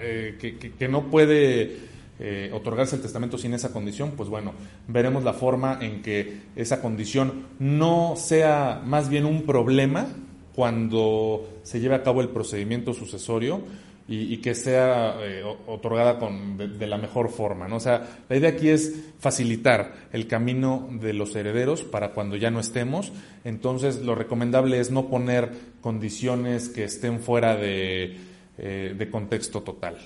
eh, 0.00 0.36
que, 0.78 0.88
no 0.88 1.10
puede 1.10 1.76
eh, 2.18 2.50
otorgarse 2.52 2.96
el 2.96 3.02
testamento 3.02 3.38
sin 3.38 3.54
esa 3.54 3.72
condición, 3.72 4.12
pues 4.16 4.28
bueno, 4.28 4.52
veremos 4.88 5.24
la 5.24 5.32
forma 5.32 5.78
en 5.80 6.02
que 6.02 6.40
esa 6.54 6.80
condición 6.80 7.46
no 7.58 8.14
sea 8.16 8.82
más 8.84 9.08
bien 9.08 9.24
un 9.24 9.42
problema 9.42 10.06
cuando 10.54 11.46
se 11.62 11.80
lleve 11.80 11.94
a 11.94 12.02
cabo 12.02 12.22
el 12.22 12.30
procedimiento 12.30 12.94
sucesorio 12.94 13.62
y, 14.08 14.36
que 14.38 14.54
sea 14.54 15.16
eh, 15.20 15.42
otorgada 15.66 16.18
con, 16.18 16.56
de, 16.56 16.86
la 16.86 16.96
mejor 16.96 17.28
forma. 17.28 17.66
¿no? 17.66 17.76
O 17.76 17.80
sea, 17.80 18.06
la 18.28 18.36
idea 18.36 18.50
aquí 18.50 18.68
es 18.68 18.94
facilitar 19.18 19.94
el 20.12 20.28
camino 20.28 20.88
de 20.92 21.12
los 21.12 21.34
herederos 21.34 21.82
para 21.82 22.12
cuando 22.12 22.36
ya 22.36 22.50
no 22.50 22.60
estemos. 22.60 23.12
Entonces, 23.42 24.02
lo 24.02 24.14
recomendable 24.14 24.78
es 24.78 24.92
no 24.92 25.06
poner 25.06 25.50
condiciones 25.80 26.68
que 26.68 26.84
estén 26.84 27.18
fuera 27.18 27.56
de, 27.56 28.16
eh, 28.58 29.08
contexto 29.10 29.62
total. 29.62 29.96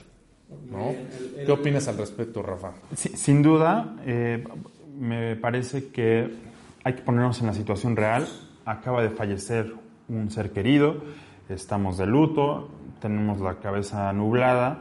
¿no? 0.71 0.95
¿Qué 1.45 1.53
opinas 1.53 1.87
al 1.87 1.99
respecto, 1.99 2.43
Rafa? 2.43 2.73
sin 2.95 3.43
duda, 3.43 3.97
eh, 4.07 4.43
me 4.99 5.37
parece 5.37 5.89
que 5.89 6.29
hay 6.85 6.95
que 6.95 7.03
ponernos 7.03 7.41
en 7.41 7.49
la 7.49 7.55
situación 7.55 7.97
real. 7.97 8.27
Acaba 8.65 9.03
de 9.03 9.11
fallecer 9.11 9.73
un 10.09 10.31
ser 10.31 10.51
querido, 10.51 10.97
estamos 11.49 11.99
de 11.99 12.07
luto, 12.07 12.69
tenemos 13.01 13.41
la 13.41 13.57
cabeza 13.57 14.13
nublada, 14.13 14.79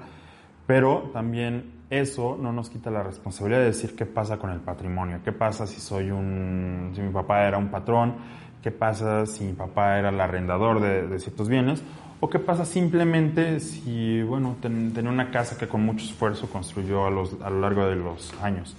pero 0.68 1.10
también 1.14 1.80
eso 1.90 2.38
no 2.40 2.54
nos 2.54 2.70
quita 2.70 2.92
la 2.92 3.02
responsabilidad 3.02 3.62
de 3.62 3.66
decir 3.66 3.96
qué 3.96 4.06
pasa 4.06 4.38
con 4.38 4.52
el 4.52 4.60
patrimonio, 4.60 5.20
qué 5.24 5.32
pasa 5.32 5.66
si 5.66 5.80
soy 5.80 6.12
un, 6.12 6.92
si 6.94 7.02
mi 7.02 7.12
papá 7.12 7.48
era 7.48 7.58
un 7.58 7.70
patrón, 7.70 8.16
qué 8.62 8.72
pasa 8.72 9.26
si 9.26 9.44
mi 9.44 9.54
papá 9.54 9.98
era 9.98 10.10
el 10.10 10.22
arrendador 10.22 10.80
de, 10.80 11.20
ciertos 11.20 11.50
bienes, 11.50 11.84
¿O 12.22 12.30
qué 12.30 12.38
pasa 12.38 12.66
simplemente 12.66 13.62
si, 13.62 14.22
bueno, 14.24 14.58
tenía 14.62 15.10
una 15.10 15.32
casa 15.32 15.58
que 15.58 15.70
con 15.70 15.86
mucho 15.86 16.04
esfuerzo 16.04 16.50
construyó 16.50 17.06
a, 17.06 17.10
los, 17.10 17.42
a 17.42 17.50
lo 17.50 17.62
largo 17.62 17.88
de 17.88 17.96
los 17.96 18.34
años? 18.42 18.76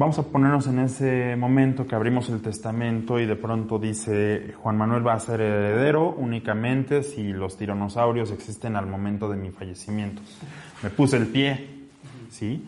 Vamos 0.00 0.18
a 0.18 0.22
ponernos 0.22 0.66
en 0.66 0.78
ese 0.78 1.36
momento 1.36 1.86
que 1.86 1.94
abrimos 1.94 2.30
el 2.30 2.40
testamento 2.40 3.20
y 3.20 3.26
de 3.26 3.36
pronto 3.36 3.78
dice 3.78 4.54
Juan 4.56 4.78
Manuel 4.78 5.06
va 5.06 5.12
a 5.12 5.20
ser 5.20 5.42
heredero 5.42 6.14
únicamente 6.16 7.02
si 7.02 7.34
los 7.34 7.58
tiranosaurios 7.58 8.30
existen 8.30 8.76
al 8.76 8.86
momento 8.86 9.28
de 9.28 9.36
mi 9.36 9.50
fallecimiento. 9.50 10.22
Me 10.82 10.88
puse 10.88 11.18
el 11.18 11.26
pie, 11.26 11.68
¿sí? 12.30 12.66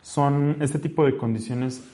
Son 0.00 0.56
este 0.60 0.78
tipo 0.78 1.04
de 1.04 1.18
condiciones 1.18 1.84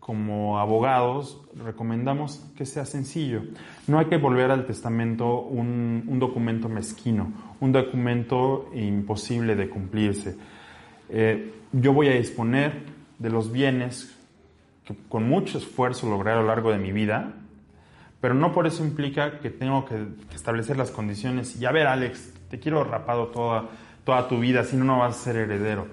como 0.00 0.58
abogados 0.58 1.40
recomendamos 1.64 2.44
que 2.56 2.66
sea 2.66 2.86
sencillo. 2.86 3.42
No 3.86 4.00
hay 4.00 4.06
que 4.06 4.16
volver 4.16 4.50
al 4.50 4.66
testamento 4.66 5.42
un, 5.42 6.18
documento 6.18 6.68
mezquino, 6.68 7.32
un 7.60 7.70
documento 7.70 8.68
imposible 8.74 9.54
de 9.54 9.68
cumplirse. 9.68 10.36
Eh, 11.08 11.52
yo 11.70 11.92
voy 11.92 12.08
a 12.08 12.14
disponer 12.14 12.97
de 13.18 13.30
los 13.30 13.52
bienes 13.52 14.14
que 14.84 14.94
con 15.08 15.28
mucho 15.28 15.58
esfuerzo 15.58 16.08
logré 16.08 16.32
a 16.32 16.36
lo 16.36 16.46
largo 16.46 16.70
de 16.70 16.78
mi 16.78 16.92
vida, 16.92 17.34
pero 18.20 18.34
no 18.34 18.52
por 18.52 18.66
eso 18.66 18.84
implica 18.84 19.38
que 19.40 19.50
tengo 19.50 19.84
que, 19.84 20.06
establecer 20.34 20.76
las 20.76 20.90
condiciones 20.90 21.60
y 21.60 21.66
a 21.66 21.72
ver 21.72 21.86
Alex, 21.86 22.32
te 22.50 22.58
quiero 22.58 22.84
rapado 22.84 23.26
toda, 23.28 23.68
toda 24.04 24.28
tu 24.28 24.38
vida, 24.40 24.64
si 24.64 24.76
no, 24.76 24.84
no 24.84 24.98
vas 24.98 25.16
a 25.16 25.24
ser 25.24 25.36
heredero. 25.36 25.86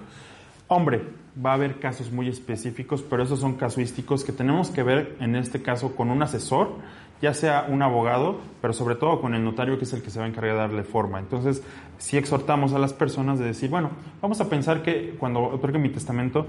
Hombre, 0.67 1.03
va 1.43 1.51
a 1.51 1.53
haber 1.55 1.79
casos 1.79 2.11
muy 2.11 2.29
específicos, 2.29 3.03
pero 3.03 3.23
esos 3.23 3.39
son 3.39 3.55
casuísticos 3.55 4.23
que 4.23 4.31
tenemos 4.31 4.69
que 4.69 4.83
ver 4.83 5.17
en 5.19 5.35
este 5.35 5.61
caso 5.61 5.95
con 5.95 6.09
un 6.09 6.23
asesor 6.23 6.77
ya 7.21 7.33
sea 7.33 7.65
un 7.69 7.81
abogado, 7.81 8.39
pero 8.61 8.73
sobre 8.73 8.95
todo 8.95 9.21
con 9.21 9.33
el 9.33 9.43
notario 9.43 9.77
que 9.77 9.85
es 9.85 9.93
el 9.93 10.01
que 10.01 10.09
se 10.09 10.19
va 10.19 10.25
a 10.25 10.27
encargar 10.27 10.53
de 10.53 10.59
darle 10.59 10.83
forma. 10.83 11.19
Entonces, 11.19 11.63
si 11.97 12.17
exhortamos 12.17 12.73
a 12.73 12.79
las 12.79 12.93
personas 12.93 13.39
de 13.39 13.45
decir, 13.45 13.69
bueno, 13.69 13.91
vamos 14.21 14.41
a 14.41 14.49
pensar 14.49 14.83
que 14.83 15.15
cuando 15.17 15.43
otorgue 15.43 15.79
mi 15.79 15.89
testamento 15.89 16.45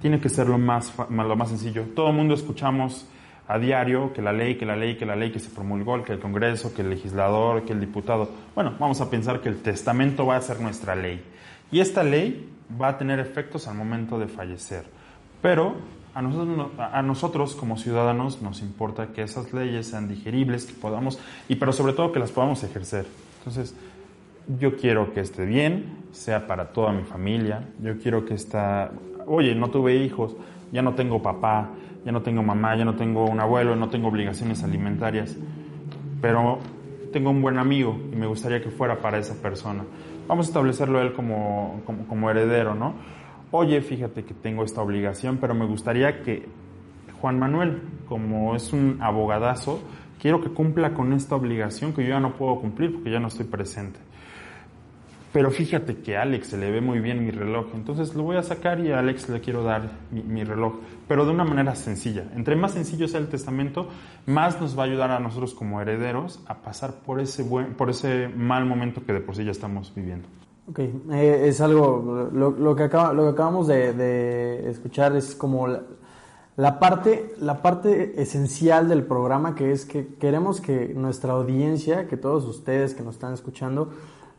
tiene 0.00 0.20
que 0.20 0.28
ser 0.28 0.48
lo 0.48 0.58
más, 0.58 0.92
lo 1.08 1.36
más 1.36 1.48
sencillo. 1.48 1.84
Todo 1.94 2.10
el 2.10 2.16
mundo 2.16 2.34
escuchamos 2.34 3.06
a 3.48 3.58
diario 3.58 4.12
que 4.12 4.22
la 4.22 4.32
ley, 4.32 4.56
que 4.56 4.64
la 4.64 4.76
ley, 4.76 4.96
que 4.96 5.04
la 5.04 5.16
ley 5.16 5.32
que 5.32 5.40
se 5.40 5.50
promulgó, 5.50 6.00
que 6.04 6.12
el 6.12 6.20
Congreso, 6.20 6.72
que 6.72 6.82
el 6.82 6.90
legislador, 6.90 7.64
que 7.64 7.72
el 7.72 7.80
diputado. 7.80 8.30
Bueno, 8.54 8.74
vamos 8.78 9.00
a 9.00 9.10
pensar 9.10 9.40
que 9.40 9.48
el 9.48 9.60
testamento 9.60 10.24
va 10.24 10.36
a 10.36 10.40
ser 10.40 10.60
nuestra 10.60 10.94
ley. 10.94 11.20
Y 11.72 11.80
esta 11.80 12.04
ley 12.04 12.48
va 12.80 12.88
a 12.88 12.98
tener 12.98 13.18
efectos 13.18 13.66
al 13.66 13.74
momento 13.74 14.18
de 14.18 14.28
fallecer. 14.28 14.84
Pero 15.42 15.74
a 16.14 17.02
nosotros, 17.02 17.54
como 17.54 17.76
ciudadanos 17.76 18.42
nos 18.42 18.62
importa 18.62 19.08
que 19.08 19.22
esas 19.22 19.52
leyes 19.52 19.88
sean 19.88 20.08
digeribles, 20.08 20.66
que 20.66 20.74
podamos, 20.74 21.18
y 21.48 21.56
pero 21.56 21.72
sobre 21.72 21.92
todo 21.92 22.12
que 22.12 22.18
las 22.18 22.32
podamos 22.32 22.62
ejercer. 22.64 23.06
Entonces, 23.38 23.74
yo 24.58 24.76
quiero 24.76 25.12
que 25.12 25.20
esté 25.20 25.44
bien, 25.44 25.98
sea 26.12 26.46
para 26.46 26.72
toda 26.72 26.92
mi 26.92 27.04
familia, 27.04 27.68
yo 27.80 27.98
quiero 27.98 28.24
que 28.24 28.34
esta, 28.34 28.90
oye, 29.26 29.54
no 29.54 29.70
tuve 29.70 29.96
hijos, 29.96 30.34
ya 30.72 30.82
no 30.82 30.94
tengo 30.94 31.22
papá, 31.22 31.70
ya 32.04 32.12
no 32.12 32.22
tengo 32.22 32.42
mamá, 32.42 32.76
ya 32.76 32.84
no 32.84 32.94
tengo 32.96 33.26
un 33.26 33.40
abuelo, 33.40 33.76
no 33.76 33.88
tengo 33.88 34.08
obligaciones 34.08 34.64
alimentarias, 34.64 35.36
pero 36.20 36.58
tengo 37.12 37.30
un 37.30 37.42
buen 37.42 37.58
amigo 37.58 37.98
y 38.12 38.16
me 38.16 38.26
gustaría 38.26 38.62
que 38.62 38.70
fuera 38.70 39.00
para 39.00 39.18
esa 39.18 39.40
persona. 39.40 39.84
Vamos 40.26 40.46
a 40.46 40.48
establecerlo 40.48 41.00
él 41.00 41.12
como, 41.12 41.80
como, 41.84 42.06
como 42.06 42.30
heredero, 42.30 42.74
¿no? 42.74 42.94
Oye, 43.50 43.80
fíjate 43.80 44.24
que 44.24 44.34
tengo 44.34 44.64
esta 44.64 44.82
obligación, 44.82 45.38
pero 45.38 45.54
me 45.54 45.66
gustaría 45.66 46.22
que 46.22 46.48
Juan 47.20 47.38
Manuel, 47.38 47.82
como 48.08 48.54
es 48.54 48.72
un 48.72 48.98
abogadazo, 49.00 49.80
quiero 50.20 50.40
que 50.40 50.50
cumpla 50.50 50.94
con 50.94 51.12
esta 51.12 51.34
obligación 51.34 51.92
que 51.92 52.02
yo 52.02 52.10
ya 52.10 52.20
no 52.20 52.34
puedo 52.34 52.60
cumplir 52.60 52.94
porque 52.94 53.10
ya 53.10 53.20
no 53.20 53.28
estoy 53.28 53.46
presente. 53.46 54.00
Pero 55.32 55.52
fíjate 55.52 55.98
que 55.98 56.16
a 56.16 56.22
Alex 56.22 56.48
se 56.48 56.58
le 56.58 56.72
ve 56.72 56.80
muy 56.80 56.98
bien 56.98 57.24
mi 57.24 57.30
reloj, 57.30 57.66
entonces 57.74 58.14
lo 58.16 58.24
voy 58.24 58.36
a 58.36 58.42
sacar 58.42 58.80
y 58.80 58.90
a 58.90 58.98
Alex 58.98 59.28
le 59.28 59.40
quiero 59.40 59.62
dar 59.62 59.88
mi, 60.10 60.42
reloj, 60.42 60.80
pero 61.06 61.24
de 61.24 61.30
una 61.30 61.44
manera 61.44 61.76
sencilla. 61.76 62.24
Entre 62.34 62.56
más 62.56 62.72
sencillo 62.72 63.06
sea 63.06 63.20
el 63.20 63.28
testamento, 63.28 63.88
más 64.26 64.60
nos 64.60 64.76
va 64.76 64.82
a 64.82 64.86
ayudar 64.86 65.12
a 65.12 65.20
nosotros 65.20 65.54
como 65.54 65.80
herederos 65.80 66.42
a 66.46 66.62
pasar 66.62 66.94
por 67.06 67.20
ese, 67.20 67.44
buen, 67.44 67.74
por 67.74 67.90
ese 67.90 68.28
mal 68.28 68.66
momento 68.66 69.04
que 69.04 69.12
de 69.12 69.20
por 69.20 69.36
sí 69.36 69.44
ya 69.44 69.52
estamos 69.52 69.94
viviendo. 69.94 70.26
Ok, 70.70 70.78
eh, 70.78 71.48
es 71.48 71.60
algo, 71.60 72.30
lo, 72.32 72.76
que, 72.76 72.84
acaba, 72.84 73.12
lo 73.12 73.24
que 73.24 73.28
acabamos 73.30 73.66
de, 73.66 74.70
escuchar 74.70 75.16
es 75.16 75.34
como 75.34 75.66
la, 76.56 76.78
parte, 76.78 77.34
la 77.40 77.60
parte 77.60 78.22
esencial 78.22 78.88
del 78.88 79.02
programa, 79.02 79.56
que 79.56 79.72
es 79.72 79.84
que 79.84 80.14
queremos 80.14 80.60
que 80.60 80.94
nuestra 80.94 81.32
audiencia, 81.32 82.06
que 82.06 82.16
todos 82.16 82.44
ustedes 82.44 82.94
que 82.94 83.02
nos 83.02 83.16
están 83.16 83.34
escuchando, 83.34 83.90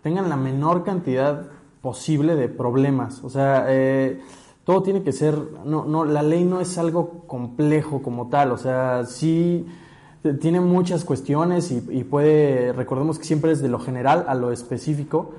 tengan 0.04 0.30
la 0.30 0.38
menor 0.38 0.86
cantidad 0.86 1.48
posible 1.82 2.38
de 2.38 2.48
problemas. 2.48 3.22
O 3.26 3.30
sea, 3.30 3.66
eh, 3.68 4.22
todo 4.64 4.84
tiene 4.84 5.04
que 5.04 5.12
ser, 5.12 5.38
no, 5.66 5.84
no, 5.84 6.06
la 6.06 6.24
ley 6.24 6.46
no 6.46 6.62
es 6.62 6.78
algo 6.78 7.26
complejo 7.28 8.02
como 8.02 8.30
tal, 8.30 8.54
o 8.54 8.58
sea, 8.58 9.04
sí 9.06 9.66
tiene 10.40 10.62
muchas 10.62 11.04
cuestiones 11.04 11.72
y, 11.72 11.84
y 11.90 12.06
puede, 12.06 12.72
recordemos 12.72 13.20
que 13.20 13.26
siempre 13.26 13.52
es 13.52 13.62
de 13.62 13.68
lo 13.68 13.80
general 13.80 14.24
a 14.30 14.36
lo 14.36 14.54
específico 14.54 15.34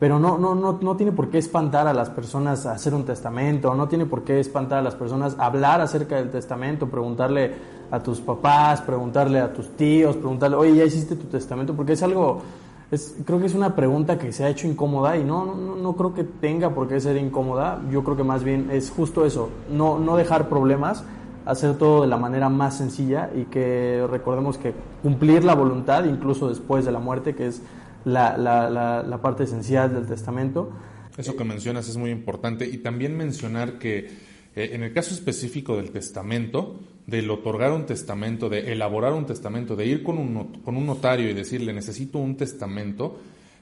pero 0.00 0.18
no, 0.18 0.38
no, 0.38 0.54
no, 0.54 0.78
no 0.80 0.96
tiene 0.96 1.12
por 1.12 1.28
qué 1.28 1.36
espantar 1.36 1.86
a 1.86 1.92
las 1.92 2.08
personas 2.08 2.64
a 2.64 2.72
hacer 2.72 2.94
un 2.94 3.04
testamento, 3.04 3.74
no 3.74 3.86
tiene 3.86 4.06
por 4.06 4.24
qué 4.24 4.40
espantar 4.40 4.78
a 4.78 4.82
las 4.82 4.94
personas 4.94 5.36
a 5.38 5.44
hablar 5.44 5.82
acerca 5.82 6.16
del 6.16 6.30
testamento, 6.30 6.88
preguntarle 6.88 7.52
a 7.90 8.00
tus 8.02 8.18
papás, 8.18 8.80
preguntarle 8.80 9.40
a 9.40 9.52
tus 9.52 9.76
tíos, 9.76 10.16
preguntarle, 10.16 10.56
oye, 10.56 10.74
¿ya 10.74 10.84
hiciste 10.84 11.16
tu 11.16 11.26
testamento? 11.26 11.74
Porque 11.74 11.92
es 11.92 12.02
algo, 12.02 12.40
es, 12.90 13.14
creo 13.26 13.38
que 13.40 13.46
es 13.46 13.54
una 13.54 13.76
pregunta 13.76 14.16
que 14.16 14.32
se 14.32 14.42
ha 14.42 14.48
hecho 14.48 14.66
incómoda 14.66 15.18
y 15.18 15.24
no, 15.24 15.44
no, 15.44 15.76
no 15.76 15.92
creo 15.92 16.14
que 16.14 16.24
tenga 16.24 16.70
por 16.70 16.88
qué 16.88 16.98
ser 16.98 17.18
incómoda, 17.18 17.82
yo 17.90 18.02
creo 18.02 18.16
que 18.16 18.24
más 18.24 18.42
bien 18.42 18.70
es 18.72 18.90
justo 18.90 19.26
eso, 19.26 19.50
no, 19.70 19.98
no 19.98 20.16
dejar 20.16 20.48
problemas, 20.48 21.04
hacer 21.44 21.76
todo 21.76 22.00
de 22.02 22.06
la 22.08 22.16
manera 22.16 22.48
más 22.48 22.78
sencilla 22.78 23.30
y 23.34 23.44
que 23.44 24.06
recordemos 24.10 24.56
que 24.56 24.72
cumplir 25.02 25.44
la 25.44 25.54
voluntad, 25.54 26.04
incluso 26.04 26.48
después 26.48 26.86
de 26.86 26.92
la 26.92 27.00
muerte, 27.00 27.34
que 27.34 27.48
es 27.48 27.60
la, 28.04 28.36
la, 28.36 29.22
parte 29.22 29.44
esencial 29.44 29.92
del 29.92 30.06
testamento. 30.06 30.72
Eso 31.16 31.36
que 31.36 31.44
mencionas 31.44 31.88
es 31.88 31.96
muy 31.96 32.10
importante 32.10 32.66
y 32.66 32.78
también 32.78 33.16
mencionar 33.16 33.78
que 33.78 34.08
eh, 34.54 34.70
en 34.72 34.82
el 34.82 34.92
caso 34.92 35.14
específico 35.14 35.76
del 35.76 35.90
testamento, 35.90 36.80
del 37.06 37.30
otorgar 37.30 37.72
un 37.72 37.86
testamento, 37.86 38.48
de 38.48 38.72
elaborar 38.72 39.12
un 39.12 39.26
testamento, 39.26 39.76
de 39.76 39.86
ir 39.86 40.02
con 40.02 40.18
un, 40.18 40.62
con 40.62 40.76
un 40.76 40.86
notario 40.86 41.28
y 41.30 41.34
decirle 41.34 41.72
necesito 41.72 42.18
un 42.18 42.36
testamento, 42.36 43.20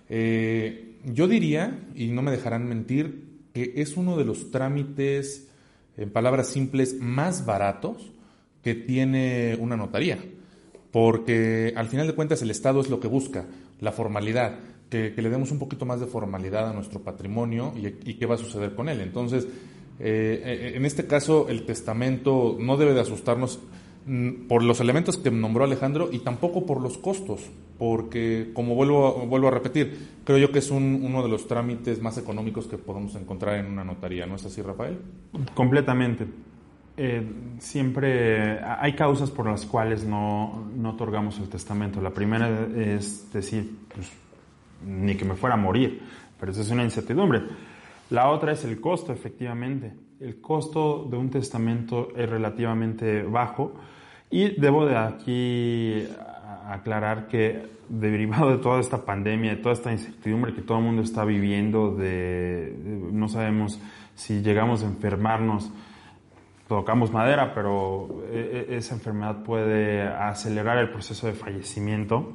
eh, 0.09 0.97
yo 1.05 1.28
diría, 1.28 1.86
y 1.95 2.09
no 2.09 2.22
me 2.22 2.30
dejarán 2.30 2.68
mentir, 2.68 3.28
que 3.53 3.74
es 3.76 3.97
uno 3.97 4.16
de 4.16 4.24
los 4.24 4.51
trámites, 4.51 5.49
en 5.97 6.11
palabras 6.11 6.49
simples, 6.49 6.97
más 7.01 7.45
baratos 7.45 8.12
que 8.62 8.74
tiene 8.74 9.57
una 9.59 9.76
notaría. 9.76 10.18
Porque 10.91 11.74
al 11.76 11.89
final 11.89 12.07
de 12.07 12.14
cuentas 12.14 12.41
el 12.43 12.51
Estado 12.51 12.80
es 12.80 12.89
lo 12.89 13.01
que 13.01 13.09
busca, 13.09 13.47
la 13.81 13.93
formalidad, 13.93 14.59
que, 14.91 15.12
le 15.16 15.31
demos 15.31 15.51
un 15.51 15.59
poquito 15.59 15.87
más 15.87 16.01
de 16.01 16.07
formalidad 16.07 16.68
a 16.68 16.72
nuestro 16.72 17.01
patrimonio 17.01 17.72
y, 17.76 18.14
qué 18.14 18.26
va 18.26 18.37
a 18.37 18.39
suceder 18.39 18.74
con 18.74 18.89
él. 18.89 19.01
Entonces, 19.01 19.45
eh, 20.01 20.43
eh, 20.45 20.72
en 20.74 20.85
este 20.85 21.07
caso, 21.07 21.49
el 21.49 21.64
testamento 21.64 22.57
no 22.59 22.76
debe 22.76 22.95
de 22.95 23.01
asustarnos 23.01 23.59
mm, 24.07 24.47
por 24.49 24.62
los 24.62 24.81
elementos 24.81 25.18
que 25.18 25.31
nombró 25.31 25.64
Alejandro 25.64 26.09
y 26.11 26.20
tampoco 26.20 26.64
por 26.64 26.81
los 26.81 26.99
costos, 26.99 27.43
porque 27.79 28.51
como 28.55 28.74
vuelvo, 28.74 29.26
vuelvo 29.26 29.49
a 29.49 29.53
repetir, 29.53 30.09
creo 30.24 30.39
yo 30.39 30.53
que 30.53 30.61
es 30.61 30.70
uno 30.70 31.22
de 31.22 31.29
los 31.29 31.47
trámites 31.47 32.01
más 32.01 32.18
económicos 32.18 32.66
que 32.66 32.79
podemos 32.79 33.14
encontrar 33.14 33.59
en 33.59 33.66
una 33.66 33.85
notaría, 33.85 34.26
¿no 34.26 34.37
es 34.37 34.45
así, 34.45 34.62
Rafael? 34.62 34.99
Completamente. 35.55 36.26
Eh, 37.01 37.22
siempre 37.61 38.59
hay 38.61 38.94
causas 38.94 39.30
por 39.30 39.46
las 39.46 39.64
cuales 39.66 40.05
no, 40.05 40.68
no, 40.74 40.90
otorgamos 40.90 41.38
el 41.38 41.49
testamento. 41.49 42.01
La 42.01 42.11
primera 42.11 42.66
es 42.76 43.32
decir, 43.32 43.70
pues, 43.94 44.11
ni 44.84 45.16
que 45.16 45.24
me 45.24 45.36
fuera 45.36 45.55
a 45.55 45.59
morir, 45.59 46.03
pero 46.40 46.51
eso 46.51 46.62
es 46.62 46.70
una 46.70 46.82
incertidumbre. 46.82 47.42
La 48.11 48.30
otra 48.30 48.51
es 48.51 48.64
el 48.64 48.80
costo, 48.80 49.12
efectivamente. 49.12 49.92
El 50.18 50.40
costo 50.40 51.07
de 51.09 51.16
un 51.16 51.30
testamento 51.30 52.09
es 52.16 52.28
relativamente 52.28 53.22
bajo 53.22 53.74
y 54.28 54.61
debo 54.61 54.84
de 54.84 54.96
aquí 54.96 56.05
aclarar 56.66 57.28
que 57.28 57.64
derivado 57.88 58.51
de 58.51 58.59
toda 58.59 58.80
esta 58.80 59.05
pandemia, 59.05 59.53
de 59.53 59.62
toda 59.62 59.74
esta 59.74 59.92
incertidumbre 59.92 60.53
que 60.53 60.62
todo 60.62 60.78
el 60.78 60.84
mundo 60.84 61.03
está 61.03 61.24
viviendo, 61.24 61.94
de 61.94 62.74
no 63.12 63.28
sabemos 63.28 63.80
si 64.16 64.42
llegamos 64.42 64.82
a 64.82 64.86
enfermarnos, 64.86 65.70
tocamos 66.69 67.11
madera, 67.11 67.55
pero 67.55 68.25
e, 68.31 68.66
e, 68.69 68.77
esa 68.77 68.95
enfermedad 68.95 69.43
puede 69.43 70.03
acelerar 70.03 70.79
el 70.79 70.91
proceso 70.91 71.27
de 71.27 71.33
fallecimiento. 71.33 72.35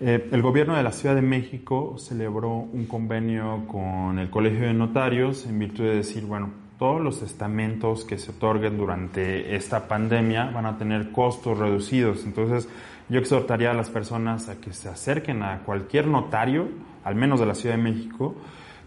Eh, 0.00 0.28
el 0.32 0.42
gobierno 0.42 0.76
de 0.76 0.82
la 0.82 0.92
Ciudad 0.92 1.14
de 1.14 1.22
México 1.22 1.96
celebró 1.98 2.50
un 2.50 2.86
convenio 2.86 3.66
con 3.68 4.18
el 4.18 4.28
Colegio 4.28 4.66
de 4.66 4.74
Notarios 4.74 5.46
en 5.46 5.58
virtud 5.58 5.84
de 5.84 5.96
decir, 5.96 6.24
bueno, 6.24 6.50
todos 6.78 7.00
los 7.00 7.22
estamentos 7.22 8.04
que 8.04 8.18
se 8.18 8.32
otorguen 8.32 8.78
durante 8.78 9.54
esta 9.54 9.86
pandemia 9.86 10.46
van 10.46 10.66
a 10.66 10.78
tener 10.78 11.12
costos 11.12 11.58
reducidos. 11.58 12.24
Entonces, 12.24 12.68
yo 13.08 13.20
exhortaría 13.20 13.70
a 13.70 13.74
las 13.74 13.90
personas 13.90 14.48
a 14.48 14.60
que 14.60 14.72
se 14.72 14.88
acerquen 14.88 15.42
a 15.42 15.60
cualquier 15.60 16.06
notario, 16.06 16.68
al 17.04 17.14
menos 17.14 17.38
de 17.38 17.46
la 17.46 17.54
Ciudad 17.54 17.76
de 17.76 17.82
México, 17.82 18.34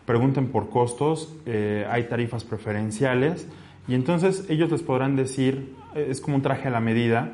pregunten 0.05 0.47
por 0.47 0.69
costos, 0.69 1.33
eh, 1.45 1.87
hay 1.89 2.05
tarifas 2.05 2.43
preferenciales 2.43 3.47
y 3.87 3.95
entonces 3.95 4.45
ellos 4.49 4.71
les 4.71 4.81
podrán 4.81 5.15
decir, 5.15 5.75
eh, 5.95 6.07
es 6.09 6.21
como 6.21 6.37
un 6.37 6.41
traje 6.41 6.67
a 6.67 6.71
la 6.71 6.79
medida, 6.79 7.33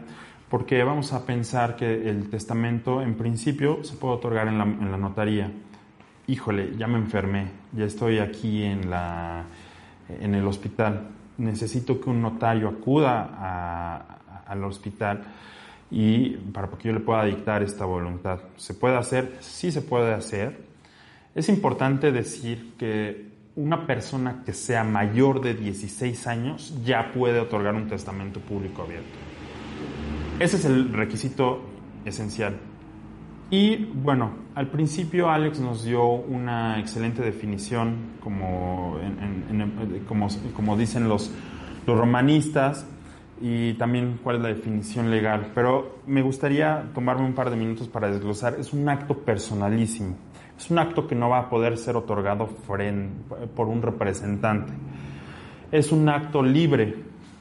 porque 0.50 0.84
vamos 0.84 1.14
a 1.14 1.26
pensar 1.26 1.76
que 1.76 2.10
el 2.10 2.30
testamento 2.30 3.02
en 3.02 3.16
principio 3.16 3.84
se 3.84 3.96
puede 3.96 4.16
otorgar 4.16 4.48
en 4.48 4.58
la, 4.58 4.64
en 4.64 4.92
la 4.92 4.98
notaría. 4.98 5.52
Híjole, 6.28 6.76
ya 6.78 6.88
me 6.88 6.98
enfermé, 6.98 7.52
ya 7.72 7.86
estoy 7.86 8.20
aquí 8.20 8.64
en, 8.64 8.90
la, 8.90 9.46
en 10.10 10.36
el 10.36 10.46
hospital, 10.48 11.10
necesito 11.38 12.02
que 12.02 12.10
un 12.10 12.22
notario 12.22 12.68
acuda 12.68 13.30
a, 13.34 14.20
al 14.48 14.64
hospital 14.64 15.24
y 15.92 16.32
para 16.32 16.68
que 16.68 16.88
yo 16.88 16.94
le 16.94 17.00
pueda 17.00 17.26
dictar 17.26 17.64
esta 17.64 17.86
voluntad. 17.86 18.40
¿Se 18.58 18.74
puede 18.74 18.98
hacer? 18.98 19.38
Sí 19.40 19.72
se 19.72 19.82
puede 19.82 20.14
hacer. 20.14 20.68
Es 21.34 21.50
importante 21.50 22.12
decir 22.12 22.74
que 22.78 23.29
una 23.60 23.86
persona 23.86 24.42
que 24.46 24.54
sea 24.54 24.86
mayor 24.86 25.42
de 25.42 25.54
16 25.54 26.28
años 26.28 26.74
ya 26.86 27.12
puede 27.12 27.42
otorgar 27.42 27.76
un 27.76 27.90
testamento 27.90 28.40
público 28.40 28.84
abierto. 28.84 29.10
Ese 30.40 30.56
es 30.56 30.66
el 30.66 30.94
requisito 30.94 31.62
esencial. 32.06 32.58
Y 33.52 33.76
bueno, 33.76 34.32
al 34.56 34.68
principio 34.68 35.30
Alex 35.30 35.60
nos 35.60 35.84
dio 35.84 36.06
una 36.06 36.80
excelente 36.80 37.22
definición, 37.22 37.98
como, 38.22 38.98
como, 40.08 40.28
como 40.56 40.78
dicen 40.78 41.10
los 41.10 41.30
romanistas, 41.86 42.86
y 43.42 43.74
también 43.74 44.20
cuál 44.24 44.38
es 44.38 44.42
la 44.42 44.50
definición 44.50 45.12
legal. 45.12 45.52
Pero 45.54 46.00
me 46.08 46.22
gustaría 46.22 46.90
tomarme 46.94 47.26
un 47.26 47.34
par 47.34 47.50
de 47.50 47.58
minutos 47.58 47.90
para 47.90 48.10
desglosar. 48.10 48.56
Es 48.58 48.72
un 48.72 48.88
acto 48.88 49.18
personalísimo. 49.18 50.16
Es 50.60 50.70
un 50.70 50.78
acto 50.78 51.08
que 51.08 51.16
no 51.16 51.30
va 51.30 51.40
a 51.40 51.50
poder 51.50 51.78
ser 51.78 51.96
otorgado 51.96 52.48
por 52.48 53.68
un 53.70 53.82
representante. 53.82 54.74
Es 55.72 55.94
un 55.94 56.10
acto 56.10 56.44
libre. 56.44 56.96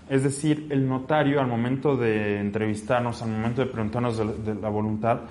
Es 0.09 0.23
decir, 0.23 0.69
el 0.71 0.89
notario 0.89 1.41
al 1.41 1.49
momento 1.49 1.97
de 1.97 2.39
entrevistarnos, 2.39 3.21
al 3.21 3.31
momento 3.31 3.61
de 3.61 3.67
preguntarnos 3.67 4.45
de, 4.47 4.55
la 4.55 4.69
voluntad, 4.69 5.23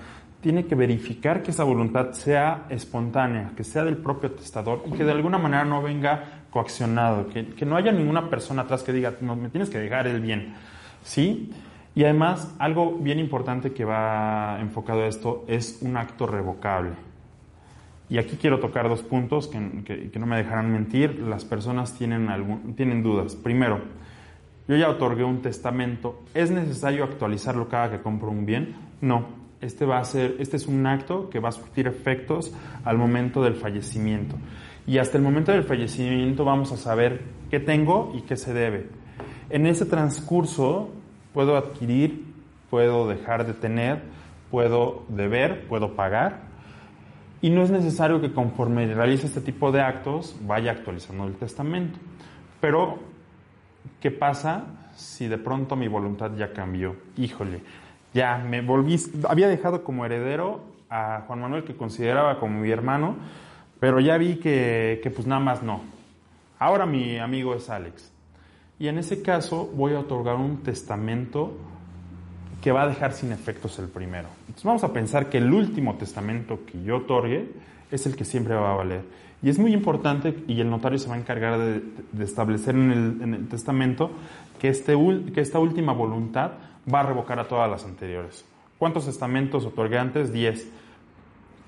tiene 0.42 0.66
que 0.66 0.74
verificar 0.74 1.42
que 1.42 1.50
esa 1.50 1.64
voluntad 1.64 2.12
sea 2.12 2.66
espontánea, 2.68 3.52
que 3.56 3.64
sea 3.64 3.84
del 3.84 3.96
propio 3.96 4.32
testador 4.32 4.82
y 4.84 4.90
que 4.90 5.04
de 5.04 5.12
alguna 5.12 5.38
manera 5.38 5.64
no 5.64 5.80
venga 5.80 6.44
coaccionado, 6.50 7.28
que, 7.28 7.64
no 7.64 7.74
haya 7.74 7.90
ninguna 7.90 8.28
persona 8.28 8.62
atrás 8.62 8.82
que 8.82 8.92
diga, 8.92 9.14
no, 9.22 9.34
me 9.34 9.48
tienes 9.48 9.70
que 9.70 9.78
dejar 9.78 10.06
el 10.08 10.20
bien. 10.20 10.52
¿Sí? 11.02 11.50
Y 11.94 12.04
además, 12.04 12.54
algo 12.58 12.98
bien 12.98 13.18
importante 13.18 13.72
que 13.72 13.86
va 13.86 14.58
enfocado 14.60 15.00
a 15.00 15.06
esto 15.06 15.46
es 15.48 15.78
un 15.80 15.96
acto 15.96 16.26
revocable. 16.26 17.07
Y 18.10 18.18
aquí 18.18 18.36
quiero 18.40 18.58
tocar 18.58 18.88
dos 18.88 19.02
puntos 19.02 19.48
que, 19.48 20.10
que, 20.10 20.18
no 20.18 20.26
me 20.26 20.36
dejarán 20.36 20.72
mentir. 20.72 21.18
Las 21.20 21.44
personas 21.44 21.96
tienen, 21.96 22.30
algún, 22.30 22.74
tienen 22.74 23.02
dudas. 23.02 23.36
Primero, 23.36 23.80
yo 24.66 24.76
ya 24.76 24.88
otorgué 24.88 25.24
un 25.24 25.42
testamento. 25.42 26.22
¿Es 26.34 26.50
necesario 26.50 27.04
actualizarlo 27.04 27.68
cada 27.68 27.90
que 27.90 28.00
compro 28.00 28.30
un 28.30 28.46
bien? 28.46 28.76
No. 29.00 29.26
Este, 29.60 29.84
va 29.84 29.98
a 29.98 30.04
ser, 30.04 30.36
este 30.38 30.56
es 30.56 30.66
un 30.66 30.86
acto 30.86 31.28
que 31.30 31.40
va 31.40 31.48
a 31.48 31.52
surtir 31.52 31.86
efectos 31.86 32.54
al 32.84 32.96
momento 32.96 33.42
del 33.42 33.54
fallecimiento. 33.54 34.36
Y 34.86 34.98
hasta 34.98 35.18
el 35.18 35.22
momento 35.22 35.52
del 35.52 35.64
fallecimiento 35.64 36.44
vamos 36.44 36.72
a 36.72 36.76
saber 36.76 37.22
qué 37.50 37.60
tengo 37.60 38.12
y 38.14 38.22
qué 38.22 38.36
se 38.36 38.54
debe. 38.54 38.88
En 39.50 39.66
ese 39.66 39.84
transcurso 39.84 40.90
puedo 41.34 41.56
adquirir, 41.56 42.24
puedo 42.70 43.08
dejar 43.08 43.46
de 43.46 43.54
tener, 43.54 44.02
puedo 44.50 45.04
deber, 45.08 45.66
puedo 45.66 45.94
pagar. 45.94 46.47
Y 47.40 47.50
no 47.50 47.62
es 47.62 47.70
necesario 47.70 48.20
que 48.20 48.32
conforme 48.32 48.92
realice 48.92 49.26
este 49.26 49.40
tipo 49.40 49.70
de 49.70 49.80
actos 49.80 50.36
vaya 50.42 50.72
actualizando 50.72 51.24
el 51.24 51.34
testamento. 51.34 51.98
Pero, 52.60 52.98
¿qué 54.00 54.10
pasa 54.10 54.90
si 54.96 55.28
de 55.28 55.38
pronto 55.38 55.76
mi 55.76 55.86
voluntad 55.86 56.32
ya 56.36 56.52
cambió? 56.52 56.96
Híjole, 57.16 57.60
ya 58.12 58.38
me 58.38 58.60
volví, 58.60 58.96
había 59.28 59.48
dejado 59.48 59.84
como 59.84 60.04
heredero 60.04 60.60
a 60.90 61.22
Juan 61.26 61.40
Manuel 61.40 61.64
que 61.64 61.76
consideraba 61.76 62.40
como 62.40 62.60
mi 62.60 62.70
hermano, 62.70 63.16
pero 63.78 64.00
ya 64.00 64.18
vi 64.18 64.36
que, 64.36 64.98
que 65.02 65.10
pues 65.10 65.26
nada 65.26 65.40
más 65.40 65.62
no. 65.62 65.82
Ahora 66.58 66.86
mi 66.86 67.18
amigo 67.18 67.54
es 67.54 67.70
Alex. 67.70 68.12
Y 68.80 68.88
en 68.88 68.98
ese 68.98 69.22
caso 69.22 69.70
voy 69.74 69.94
a 69.94 70.00
otorgar 70.00 70.36
un 70.36 70.64
testamento 70.64 71.56
que 72.62 72.72
va 72.72 72.82
a 72.82 72.88
dejar 72.88 73.12
sin 73.12 73.32
efectos 73.32 73.78
el 73.78 73.88
primero. 73.88 74.28
Entonces 74.40 74.64
vamos 74.64 74.84
a 74.84 74.92
pensar 74.92 75.28
que 75.28 75.38
el 75.38 75.52
último 75.52 75.96
testamento 75.96 76.60
que 76.66 76.82
yo 76.82 76.98
otorgue 76.98 77.52
es 77.90 78.06
el 78.06 78.16
que 78.16 78.24
siempre 78.24 78.54
va 78.54 78.72
a 78.72 78.76
valer. 78.76 79.02
Y 79.40 79.50
es 79.50 79.58
muy 79.58 79.72
importante, 79.72 80.44
y 80.48 80.60
el 80.60 80.68
notario 80.68 80.98
se 80.98 81.08
va 81.08 81.14
a 81.14 81.18
encargar 81.18 81.58
de, 81.58 82.24
establecer 82.24 82.74
en 82.74 82.90
el, 82.90 83.22
en 83.22 83.34
el, 83.34 83.48
testamento 83.48 84.10
que, 84.58 84.68
este, 84.68 84.94
que 85.32 85.40
esta 85.40 85.60
última 85.60 85.92
voluntad 85.92 86.52
va 86.92 87.00
a 87.00 87.02
revocar 87.04 87.38
a 87.38 87.46
todas 87.46 87.70
las 87.70 87.84
anteriores. 87.84 88.44
¿Cuántos 88.78 89.06
testamentos 89.06 89.64
otorgué 89.64 89.98
antes? 89.98 90.32
Diez. 90.32 90.68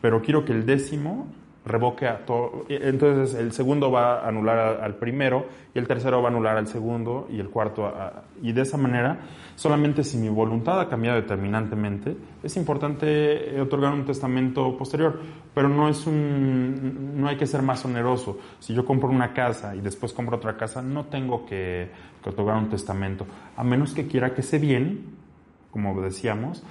Pero 0.01 0.21
quiero 0.23 0.45
que 0.45 0.53
el 0.53 0.67
décimo 0.67 1.29
revoque 1.65 2.07
a 2.07 2.25
todo. 2.25 2.65
Entonces 2.69 3.39
el 3.39 3.53
segundo 3.53 3.91
va 3.91 4.21
a 4.21 4.29
anular 4.29 4.81
al 4.83 4.95
primero 4.97 5.47
y 5.75 5.79
el 5.79 5.87
tercero 5.87 6.23
va 6.23 6.29
a 6.29 6.31
anular 6.31 6.57
al 6.57 6.67
segundo 6.67 7.29
y 7.31 7.39
el 7.39 7.51
cuarto. 7.51 7.93
Y 8.43 8.53
de 8.53 8.63
esa 8.63 8.77
manera, 8.77 9.21
solamente 9.57 10.03
si 10.03 10.17
mi 10.17 10.29
voluntad 10.29 10.81
ha 10.81 10.89
cambiado 10.89 11.21
determinantemente, 11.21 12.17
es 12.43 12.57
importante 12.57 13.61
otorgar 13.61 13.93
un 13.93 14.05
testamento 14.05 14.77
posterior. 14.77 15.21
Pero 15.55 15.69
no 15.69 15.89
es 15.89 16.07
un, 16.07 17.21
no 17.21 17.29
hay 17.29 17.37
que 17.37 17.47
ser 17.47 17.63
más 17.63 17.85
oneroso. 17.85 18.39
Si 18.59 18.73
yo 18.73 18.85
compro 18.85 19.11
una 19.11 19.33
casa 19.33 19.75
y 19.75 19.81
después 19.81 20.13
compro 20.13 20.37
otra 20.37 20.57
casa, 20.57 20.81
no 20.81 21.07
tengo 21.07 21.45
que, 21.45 21.91
que 22.23 22.31
otorgar 22.31 22.57
un 22.57 22.71
testamento. 22.71 23.27
A 23.57 23.65
menos 23.65 23.93
que 23.93 24.07
quiera 24.07 24.33
que 24.35 24.41
ese 24.41 24.59
bien, 24.59 25.17
como 25.71 26.01
decíamos, 26.01 26.65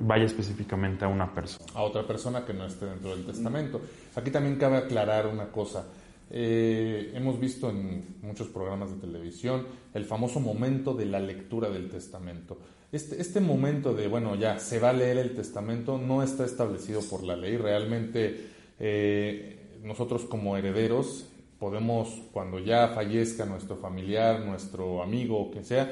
vaya 0.00 0.24
específicamente 0.24 1.04
a 1.04 1.08
una 1.08 1.34
persona. 1.34 1.64
A 1.74 1.82
otra 1.82 2.06
persona 2.06 2.44
que 2.44 2.52
no 2.52 2.66
esté 2.66 2.86
dentro 2.86 3.10
del 3.10 3.24
testamento. 3.24 3.80
Aquí 4.14 4.30
también 4.30 4.56
cabe 4.56 4.76
aclarar 4.76 5.26
una 5.26 5.50
cosa. 5.50 5.86
Eh, 6.30 7.12
hemos 7.14 7.38
visto 7.38 7.70
en 7.70 8.16
muchos 8.22 8.48
programas 8.48 8.90
de 8.90 8.96
televisión 8.96 9.66
el 9.94 10.04
famoso 10.04 10.40
momento 10.40 10.94
de 10.94 11.06
la 11.06 11.20
lectura 11.20 11.70
del 11.70 11.88
testamento. 11.88 12.58
Este, 12.90 13.20
este 13.20 13.40
momento 13.40 13.94
de, 13.94 14.08
bueno, 14.08 14.34
ya 14.36 14.58
se 14.58 14.78
va 14.78 14.90
a 14.90 14.92
leer 14.92 15.18
el 15.18 15.34
testamento 15.34 15.98
no 15.98 16.22
está 16.22 16.44
establecido 16.44 17.00
por 17.02 17.22
la 17.22 17.36
ley. 17.36 17.56
Realmente 17.56 18.48
eh, 18.78 19.78
nosotros 19.82 20.24
como 20.24 20.56
herederos 20.56 21.26
podemos, 21.58 22.22
cuando 22.32 22.58
ya 22.58 22.88
fallezca 22.88 23.44
nuestro 23.44 23.76
familiar, 23.76 24.40
nuestro 24.40 25.02
amigo 25.02 25.40
o 25.40 25.50
quien 25.50 25.64
sea, 25.64 25.90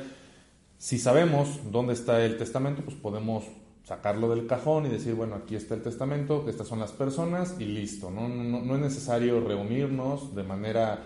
si 0.78 0.98
sabemos 0.98 1.60
dónde 1.70 1.94
está 1.94 2.24
el 2.24 2.36
testamento, 2.36 2.82
pues 2.82 2.96
podemos 2.96 3.44
sacarlo 3.84 4.30
del 4.30 4.46
cajón 4.46 4.86
y 4.86 4.88
decir, 4.88 5.14
bueno, 5.14 5.36
aquí 5.36 5.54
está 5.54 5.74
el 5.74 5.82
testamento, 5.82 6.46
estas 6.48 6.66
son 6.66 6.80
las 6.80 6.92
personas 6.92 7.56
y 7.58 7.66
listo. 7.66 8.10
No, 8.10 8.28
no, 8.28 8.60
no 8.60 8.74
es 8.74 8.80
necesario 8.80 9.40
reunirnos 9.40 10.34
de 10.34 10.42
manera 10.42 11.04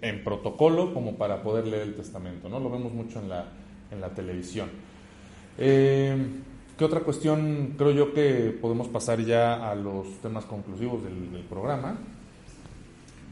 en 0.00 0.24
protocolo 0.24 0.94
como 0.94 1.16
para 1.16 1.42
poder 1.42 1.66
leer 1.66 1.82
el 1.82 1.94
testamento, 1.94 2.48
¿no? 2.48 2.60
Lo 2.60 2.70
vemos 2.70 2.92
mucho 2.92 3.20
en 3.20 3.28
la, 3.28 3.44
en 3.90 4.00
la 4.00 4.08
televisión. 4.08 4.70
Eh, 5.58 6.16
¿Qué 6.78 6.84
otra 6.84 7.00
cuestión 7.00 7.74
creo 7.76 7.92
yo 7.92 8.14
que 8.14 8.56
podemos 8.60 8.88
pasar 8.88 9.20
ya 9.20 9.70
a 9.70 9.74
los 9.74 10.18
temas 10.20 10.44
conclusivos 10.44 11.04
del, 11.04 11.44
programa? 11.48 11.96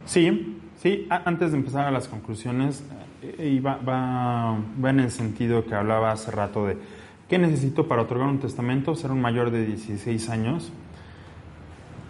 Sí, 0.04 0.58
sí, 0.80 1.06
antes 1.08 1.52
de 1.52 1.58
empezar 1.58 1.86
a 1.86 1.90
las 1.90 2.08
conclusiones, 2.08 2.84
eh, 3.22 3.60
va, 3.64 3.76
va, 3.76 4.58
va 4.82 4.90
en 4.90 5.00
el 5.00 5.10
sentido 5.10 5.64
que 5.64 5.74
hablaba 5.74 6.12
hace 6.12 6.30
rato 6.30 6.66
de 6.66 6.76
¿Qué 7.32 7.38
necesito 7.38 7.88
para 7.88 8.02
otorgar 8.02 8.28
un 8.28 8.40
testamento? 8.40 8.94
Ser 8.94 9.10
un 9.10 9.22
mayor 9.22 9.50
de 9.50 9.64
16 9.64 10.28
años. 10.28 10.70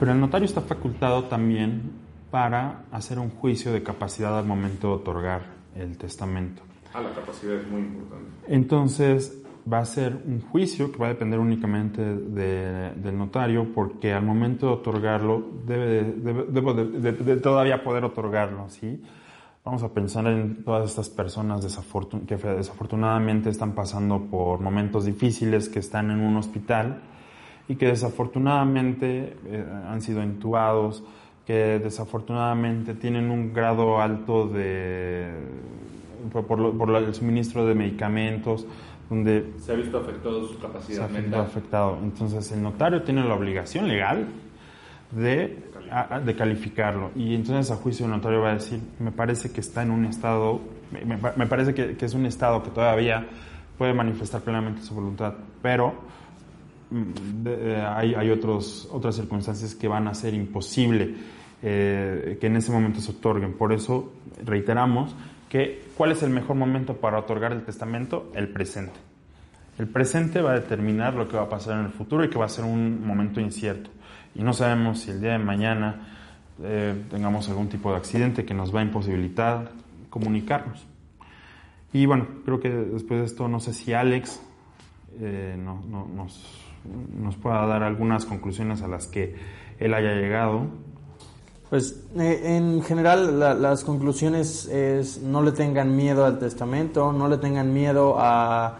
Pero 0.00 0.10
el 0.10 0.18
notario 0.18 0.46
está 0.46 0.62
facultado 0.62 1.26
también 1.26 1.92
para 2.32 2.86
hacer 2.90 3.20
un 3.20 3.30
juicio 3.30 3.72
de 3.72 3.84
capacidad 3.84 4.36
al 4.36 4.46
momento 4.46 4.88
de 4.88 4.94
otorgar 4.94 5.42
el 5.76 5.96
testamento. 5.96 6.62
Ah, 6.92 7.02
la 7.02 7.12
capacidad 7.12 7.54
es 7.54 7.68
muy 7.68 7.82
importante. 7.82 8.30
Entonces, 8.48 9.40
va 9.72 9.78
a 9.78 9.84
ser 9.84 10.20
un 10.26 10.40
juicio 10.40 10.90
que 10.90 10.98
va 10.98 11.06
a 11.06 11.10
depender 11.10 11.38
únicamente 11.38 12.02
de, 12.02 12.90
del 12.96 13.16
notario, 13.16 13.72
porque 13.72 14.12
al 14.12 14.24
momento 14.24 14.66
de 14.66 14.72
otorgarlo, 14.72 15.52
debe, 15.64 16.02
de, 16.02 17.12
de, 17.12 17.36
todavía 17.36 17.84
poder 17.84 18.04
otorgarlo, 18.04 18.68
¿sí? 18.70 19.00
Vamos 19.64 19.84
a 19.84 19.94
pensar 19.94 20.26
en 20.26 20.64
todas 20.64 20.90
estas 20.90 21.08
personas 21.08 21.60
que 22.26 22.36
desafortunadamente 22.36 23.48
están 23.48 23.76
pasando 23.76 24.20
por 24.28 24.58
momentos 24.58 25.04
difíciles, 25.04 25.68
que 25.68 25.78
están 25.78 26.10
en 26.10 26.18
un 26.18 26.36
hospital 26.36 27.00
y 27.68 27.76
que 27.76 27.86
desafortunadamente 27.86 29.36
eh, 29.46 29.64
han 29.88 30.02
sido 30.02 30.20
intubados, 30.20 31.04
que 31.46 31.78
desafortunadamente 31.78 32.94
tienen 32.94 33.30
un 33.30 33.52
grado 33.54 34.00
alto 34.00 34.48
de 34.48 35.30
por, 36.32 36.96
el 36.96 37.14
suministro 37.14 37.64
de 37.64 37.76
medicamentos, 37.76 38.66
donde 39.08 39.52
se 39.58 39.72
ha 39.72 39.76
visto 39.76 39.98
afectado 39.98 40.44
su 40.48 40.58
capacidad 40.58 41.06
se 41.06 41.18
ha 41.18 41.20
mental. 41.20 41.40
afectado. 41.42 41.98
Entonces 42.02 42.50
el 42.50 42.64
notario 42.64 43.02
tiene 43.02 43.22
la 43.22 43.34
obligación 43.34 43.86
legal 43.86 44.26
de, 45.12 45.70
de 46.24 46.36
calificarlo. 46.36 47.10
Y 47.14 47.34
entonces 47.34 47.70
a 47.70 47.76
juicio 47.76 48.06
el 48.06 48.12
notario 48.12 48.40
va 48.40 48.50
a 48.50 48.54
decir, 48.54 48.80
me 48.98 49.12
parece 49.12 49.52
que 49.52 49.60
está 49.60 49.82
en 49.82 49.90
un 49.90 50.06
estado, 50.06 50.60
me, 51.04 51.46
parece 51.46 51.74
que, 51.74 51.96
es 52.04 52.14
un 52.14 52.26
estado 52.26 52.62
que 52.62 52.70
todavía 52.70 53.26
puede 53.76 53.92
manifestar 53.92 54.40
plenamente 54.42 54.82
su 54.82 54.94
voluntad, 54.94 55.34
pero 55.60 55.94
mm, 56.90 57.02
eh, 57.46 57.86
hay, 57.86 58.14
hay 58.14 58.30
otros, 58.30 58.88
otras 58.90 59.16
circunstancias 59.16 59.74
que 59.74 59.88
van 59.88 60.08
a 60.08 60.14
ser 60.14 60.34
imposible 60.34 61.14
eh, 61.62 62.38
que 62.40 62.46
en 62.48 62.56
ese 62.56 62.72
momento 62.72 63.00
se 63.00 63.12
otorguen. 63.12 63.52
Por 63.52 63.72
eso 63.72 64.12
reiteramos 64.44 65.14
que 65.48 65.84
¿cuál 65.96 66.12
es 66.12 66.22
el 66.22 66.30
mejor 66.30 66.56
momento 66.56 66.96
para 66.96 67.18
otorgar 67.18 67.52
el 67.52 67.62
testamento? 67.62 68.32
El 68.34 68.48
presente. 68.48 68.98
El 69.78 69.88
presente 69.88 70.40
va 70.40 70.52
a 70.52 70.54
determinar 70.54 71.14
lo 71.14 71.28
que 71.28 71.36
va 71.36 71.44
a 71.44 71.48
pasar 71.48 71.78
en 71.78 71.86
el 71.86 71.92
futuro 71.92 72.24
y 72.24 72.30
que 72.30 72.38
va 72.38 72.46
a 72.46 72.48
ser 72.48 72.64
un 72.64 73.06
momento 73.06 73.40
incierto. 73.40 73.90
Y 74.34 74.42
no 74.42 74.52
sabemos 74.52 75.00
si 75.00 75.10
el 75.10 75.20
día 75.20 75.32
de 75.32 75.38
mañana 75.38 76.08
eh, 76.62 77.04
tengamos 77.10 77.48
algún 77.48 77.68
tipo 77.68 77.90
de 77.90 77.96
accidente 77.96 78.44
que 78.44 78.54
nos 78.54 78.74
va 78.74 78.80
a 78.80 78.82
imposibilitar 78.82 79.70
comunicarnos. 80.10 80.86
Y 81.92 82.06
bueno, 82.06 82.26
creo 82.44 82.60
que 82.60 82.70
después 82.70 83.20
de 83.20 83.26
esto, 83.26 83.48
no 83.48 83.60
sé 83.60 83.74
si 83.74 83.92
Alex 83.92 84.40
eh, 85.20 85.56
nos, 85.58 85.84
nos 87.14 87.36
pueda 87.36 87.66
dar 87.66 87.82
algunas 87.82 88.24
conclusiones 88.24 88.82
a 88.82 88.88
las 88.88 89.06
que 89.06 89.36
él 89.78 89.94
haya 89.94 90.14
llegado 90.14 90.68
pues 91.72 92.04
eh, 92.18 92.58
en 92.58 92.82
general 92.82 93.40
las 93.40 93.82
conclusiones 93.82 94.66
es 94.66 95.22
no 95.22 95.40
le 95.40 95.52
tengan 95.52 95.96
miedo 95.96 96.26
al 96.26 96.38
testamento, 96.38 97.14
no 97.14 97.28
le 97.28 97.38
tengan 97.38 97.72
miedo 97.72 98.16
a, 98.18 98.76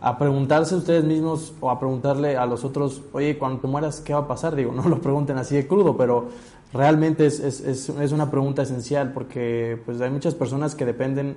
a, 0.00 0.18
preguntarse 0.18 0.74
ustedes 0.74 1.04
mismos 1.04 1.54
o 1.60 1.70
a 1.70 1.78
preguntarle 1.78 2.36
a 2.36 2.46
los 2.46 2.64
otros, 2.64 3.02
oye, 3.12 3.38
cuando 3.38 3.60
te 3.60 3.66
mueras, 3.66 4.00
¿qué 4.00 4.12
va 4.12 4.20
a 4.20 4.28
pasar? 4.28 4.54
Digo, 4.54 4.72
no 4.74 4.88
lo 4.88 5.00
pregunten 5.00 5.38
así 5.38 5.54
de 5.54 5.66
crudo, 5.66 5.96
pero 5.96 6.28
realmente 6.72 7.26
es, 7.26 7.40
es, 7.40 7.88
es, 7.88 8.12
una 8.12 8.30
pregunta 8.30 8.62
esencial 8.62 9.12
porque 9.12 9.80
pues 9.84 10.00
hay 10.00 10.10
muchas 10.10 10.34
personas 10.34 10.74
que 10.74 10.84
dependen 10.84 11.36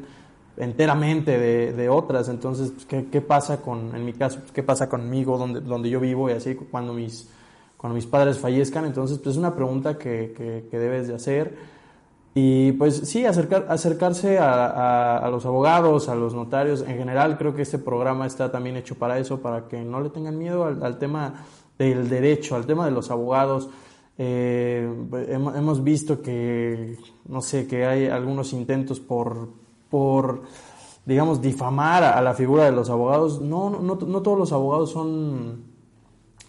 enteramente 0.57 1.37
de, 1.37 1.73
de 1.73 1.89
otras, 1.89 2.27
entonces, 2.27 2.71
pues, 2.71 2.85
¿qué, 2.85 3.07
¿qué, 3.09 3.21
pasa 3.21 3.61
con, 3.61 3.95
en 3.95 4.03
mi 4.03 4.13
caso, 4.13 4.39
qué 4.53 4.63
pasa 4.63 4.89
conmigo, 4.89 5.37
donde, 5.37 5.61
donde 5.61 5.89
yo 5.89 5.99
vivo 5.99 6.29
y 6.29 6.33
así 6.33 6.55
cuando 6.55 6.93
mis 6.93 7.29
cuando 7.79 7.95
mis 7.95 8.05
padres 8.05 8.37
fallezcan. 8.37 8.85
Entonces, 8.85 9.17
pues 9.19 9.35
es 9.35 9.37
una 9.37 9.55
pregunta 9.55 9.97
que, 9.97 10.65
que, 10.69 10.77
debes 10.77 11.07
de 11.07 11.15
hacer. 11.15 11.55
Y 12.41 12.71
pues 12.73 12.95
sí, 12.95 13.25
acercar, 13.25 13.65
acercarse 13.67 14.37
a, 14.37 15.17
a, 15.17 15.29
los 15.29 15.45
abogados, 15.45 16.07
a 16.07 16.15
los 16.15 16.33
notarios. 16.33 16.81
En 16.87 16.97
general, 16.97 17.37
creo 17.37 17.53
que 17.53 17.63
este 17.63 17.79
programa 17.79 18.25
está 18.25 18.49
también 18.49 18.77
hecho 18.77 18.95
para 18.95 19.19
eso, 19.19 19.41
para 19.41 19.67
que 19.67 19.81
no 19.83 19.99
le 19.99 20.09
tengan 20.09 20.37
miedo 20.37 20.63
al, 20.63 20.97
tema 20.99 21.45
del 21.77 22.07
derecho, 22.07 22.55
al 22.55 22.65
tema 22.65 22.85
de 22.85 22.91
los 22.91 23.11
abogados. 23.11 23.69
Eh, 24.17 24.89
hemos, 25.27 25.53
hemos, 25.57 25.83
visto 25.83 26.21
que, 26.21 26.97
no 27.27 27.41
sé, 27.41 27.67
que 27.67 27.85
hay 27.85 28.07
algunos 28.07 28.53
intentos 28.53 29.01
por, 29.01 29.49
por 29.89 30.43
digamos, 31.05 31.41
difamar 31.41 32.05
a, 32.05 32.21
la 32.21 32.33
figura 32.35 32.63
de 32.63 32.71
los 32.71 32.89
abogados. 32.89 33.41
No, 33.41 33.69
no, 33.69 33.95
no 33.95 34.21
todos 34.21 34.37
los 34.37 34.53
abogados 34.53 34.91
son 34.91 35.68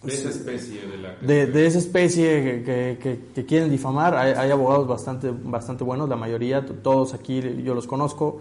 de 0.03 0.13
esa 0.13 0.29
especie 0.29 0.87
de 0.87 0.97
la 0.97 1.15
de, 1.15 1.65
esa 1.65 1.77
especie 1.77 2.63
que, 2.63 3.19
que, 3.33 3.45
quieren 3.45 3.69
difamar. 3.69 4.15
Hay, 4.15 4.49
abogados 4.49 4.87
bastante 4.87 5.31
bastante 5.31 5.83
buenos 5.83 6.09
la 6.09 6.15
mayoría 6.15 6.65
todos 6.65 7.13
aquí 7.13 7.41
yo 7.63 7.75
los 7.75 7.85
conozco 7.85 8.39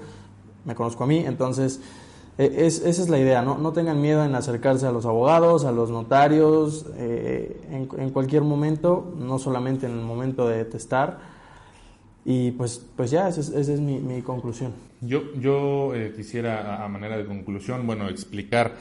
me 0.64 0.74
conozco 0.74 1.04
a 1.04 1.06
mí 1.06 1.18
entonces 1.18 1.80
e, 2.38 2.66
es, 2.66 2.80
esa 2.80 3.02
es 3.02 3.08
la 3.11 3.18
idea 3.18 3.42
no, 3.42 3.58
no 3.58 3.72
tengan 3.72 4.00
miedo 4.00 4.24
en 4.24 4.34
acercarse 4.34 4.86
a 4.86 4.92
los 4.92 5.04
abogados 5.04 5.64
a 5.64 5.72
los 5.72 5.90
notarios 5.90 6.86
eh, 6.96 7.61
en, 7.70 7.88
en, 7.98 8.11
cualquier 8.11 8.42
momento 8.42 9.12
no 9.18 9.38
solamente 9.38 9.86
en 9.86 9.92
el 9.92 10.04
momento 10.04 10.48
de 10.48 10.64
testar 10.64 11.18
y 12.24 12.52
pues 12.52 12.86
pues 12.96 13.11
ya 13.11 13.28
esa 13.28 13.40
es, 13.40 13.80
mi, 13.80 13.98
mi, 13.98 14.20
conclusión. 14.22 14.72
Yo 15.00 15.34
yo 15.34 15.94
eh, 15.94 16.12
quisiera 16.14 16.84
a 16.84 16.88
manera 16.88 17.16
de 17.16 17.24
conclusión 17.24 17.86
bueno 17.86 18.08
explicar 18.08 18.76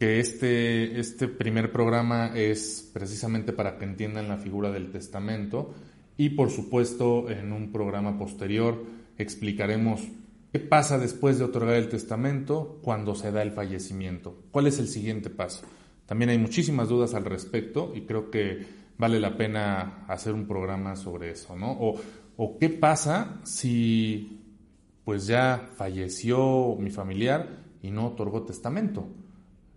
que 0.00 0.18
este, 0.18 0.98
este 0.98 1.28
primer 1.28 1.72
programa 1.72 2.32
es 2.34 2.90
precisamente 2.90 3.52
para 3.52 3.76
que 3.76 3.84
entiendan 3.84 4.28
la 4.28 4.38
figura 4.38 4.70
del 4.70 4.90
testamento 4.90 5.74
y 6.16 6.30
por 6.30 6.48
supuesto 6.48 7.28
en 7.28 7.52
un 7.52 7.70
programa 7.70 8.18
posterior 8.18 8.82
explicaremos 9.18 10.00
qué 10.52 10.58
pasa 10.58 10.96
después 10.96 11.38
de 11.38 11.44
otorgar 11.44 11.74
el 11.74 11.90
testamento 11.90 12.80
cuando 12.82 13.14
se 13.14 13.30
da 13.30 13.42
el 13.42 13.52
fallecimiento, 13.52 14.42
cuál 14.50 14.68
es 14.68 14.78
el 14.78 14.88
siguiente 14.88 15.28
paso. 15.28 15.66
También 16.06 16.30
hay 16.30 16.38
muchísimas 16.38 16.88
dudas 16.88 17.12
al 17.12 17.26
respecto 17.26 17.92
y 17.94 18.06
creo 18.06 18.30
que 18.30 18.64
vale 18.96 19.20
la 19.20 19.36
pena 19.36 20.06
hacer 20.08 20.32
un 20.32 20.46
programa 20.46 20.96
sobre 20.96 21.32
eso, 21.32 21.56
¿no? 21.56 21.72
O, 21.72 22.00
o 22.38 22.58
qué 22.58 22.70
pasa 22.70 23.42
si 23.44 24.40
pues 25.04 25.26
ya 25.26 25.68
falleció 25.76 26.74
mi 26.76 26.88
familiar 26.88 27.66
y 27.82 27.90
no 27.90 28.06
otorgó 28.06 28.44
testamento 28.44 29.06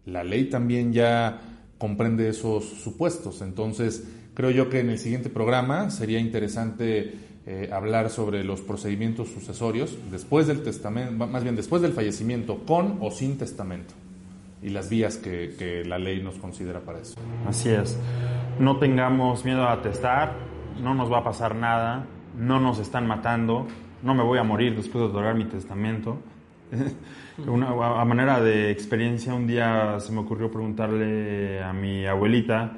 la 0.05 0.23
ley 0.23 0.45
también 0.45 0.93
ya 0.93 1.41
comprende 1.77 2.29
esos 2.29 2.65
supuestos. 2.65 3.41
Entonces, 3.41 4.07
creo 4.33 4.51
yo 4.51 4.69
que 4.69 4.79
en 4.79 4.89
el 4.89 4.99
siguiente 4.99 5.29
programa 5.29 5.89
sería 5.89 6.19
interesante 6.19 7.13
eh, 7.45 7.69
hablar 7.73 8.09
sobre 8.09 8.43
los 8.45 8.61
procedimientos 8.61 9.27
sucesorios 9.27 9.97
después 10.09 10.47
del 10.47 10.63
testamento, 10.63 11.27
más 11.27 11.43
bien 11.43 11.57
después 11.57 11.81
del 11.81 11.91
fallecimiento, 11.91 12.59
con 12.65 12.99
o 13.01 13.11
sin 13.11 13.37
testamento, 13.37 13.93
y 14.61 14.69
las 14.69 14.89
vías 14.89 15.17
que, 15.17 15.83
la 15.85 15.99
ley 15.99 16.23
nos 16.23 16.35
considera 16.35 16.79
para 16.79 16.99
eso. 16.99 17.15
Así 17.45 17.69
es. 17.69 17.99
No 18.59 18.79
tengamos 18.79 19.43
miedo 19.43 19.67
a 19.67 19.81
testar, 19.81 20.37
no 20.81 20.93
nos 20.93 21.11
va 21.11 21.17
a 21.17 21.23
pasar 21.25 21.53
nada, 21.55 22.05
no 22.37 22.61
nos 22.61 22.79
están 22.79 23.07
matando, 23.07 23.67
no 24.01 24.15
me 24.15 24.23
voy 24.23 24.39
a 24.39 24.43
morir 24.43 24.77
después 24.77 25.03
de 25.03 25.09
otorgar 25.09 25.35
mi 25.35 25.43
testamento. 25.43 26.19
A 27.35 28.05
manera 28.05 28.39
de 28.41 28.69
experiencia, 28.69 29.33
un 29.33 29.47
día 29.47 29.99
se 29.99 30.11
me 30.11 30.19
ocurrió 30.19 30.51
preguntarle 30.51 31.63
a 31.63 31.73
mi 31.73 32.05
abuelita 32.05 32.73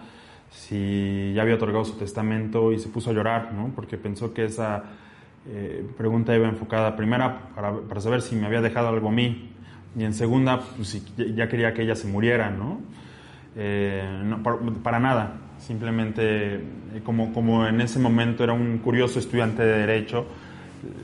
si 0.50 1.34
ya 1.36 1.42
había 1.42 1.56
otorgado 1.56 1.84
su 1.84 1.98
testamento 1.98 2.72
y 2.72 2.80
se 2.80 2.88
puso 2.88 3.10
a 3.10 3.14
llorar, 3.14 3.52
¿no? 3.54 3.72
porque 3.76 3.98
pensó 3.98 4.34
que 4.34 4.46
esa 4.46 4.84
eh, 5.48 5.86
pregunta 5.98 6.34
iba 6.36 6.48
enfocada, 6.48 6.96
primera, 6.96 7.50
para, 7.54 7.74
para, 7.74 8.02
saber 8.02 8.22
si 8.22 8.36
me 8.36 8.48
había 8.48 8.62
dejado 8.62 8.88
algo 8.88 9.10
a 9.10 9.12
mí, 9.12 9.50
y 9.98 10.04
en 10.04 10.14
segunda, 10.14 10.62
pues, 10.76 10.88
si 10.88 11.04
ya 11.36 11.48
quería 11.48 11.74
que 11.74 11.84
ella 11.84 11.96
se 11.96 12.08
muriera, 12.08 12.50
¿no? 12.50 12.80
Eh, 13.58 14.34
para, 14.44 14.58
para, 14.82 15.00
nada, 15.00 15.34
simplemente 15.60 16.56
eh, 16.56 16.62
como, 17.04 17.34
como 17.34 17.68
en 17.68 17.80
ese 17.80 18.00
momento 18.00 18.44
era 18.44 18.54
un 18.54 18.80
curioso 18.80 19.20
estudiante 19.20 19.64
de 19.64 19.80
Derecho, 19.80 20.26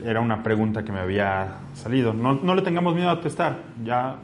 era 0.04 0.20
una 0.20 0.42
pregunta 0.42 0.84
que 0.84 0.92
me 0.92 1.00
había 1.00 1.58
salido. 1.74 2.12
No, 2.12 2.34
no 2.34 2.54
le 2.54 2.62
tengamos 2.62 2.94
miedo 2.94 3.10
a 3.10 3.20
testar. 3.20 3.62
Ya, 3.84 4.16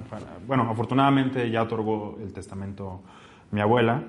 bueno, 0.46 0.68
afortunadamente 0.70 1.50
ya 1.50 1.62
otorgó 1.62 2.18
el 2.20 2.32
testamento 2.32 3.02
mi 3.50 3.60
abuela. 3.60 4.02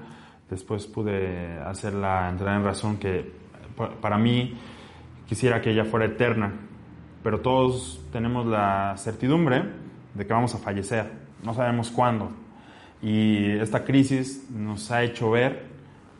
Después 0.49 0.87
pude 0.87 1.59
hacerla 1.59 2.29
entrar 2.29 2.57
en 2.57 2.63
razón 2.63 2.97
que 2.97 3.31
para 4.01 4.17
mí 4.17 4.57
quisiera 5.27 5.61
que 5.61 5.71
ella 5.71 5.85
fuera 5.85 6.05
eterna. 6.05 6.53
Pero 7.23 7.41
todos 7.41 8.03
tenemos 8.11 8.45
la 8.47 8.95
certidumbre 8.97 9.63
de 10.13 10.25
que 10.25 10.33
vamos 10.33 10.55
a 10.55 10.57
fallecer. 10.57 11.11
No 11.43 11.53
sabemos 11.53 11.91
cuándo. 11.91 12.31
Y 13.01 13.51
esta 13.51 13.83
crisis 13.83 14.49
nos 14.49 14.91
ha 14.91 15.03
hecho 15.03 15.31
ver 15.31 15.67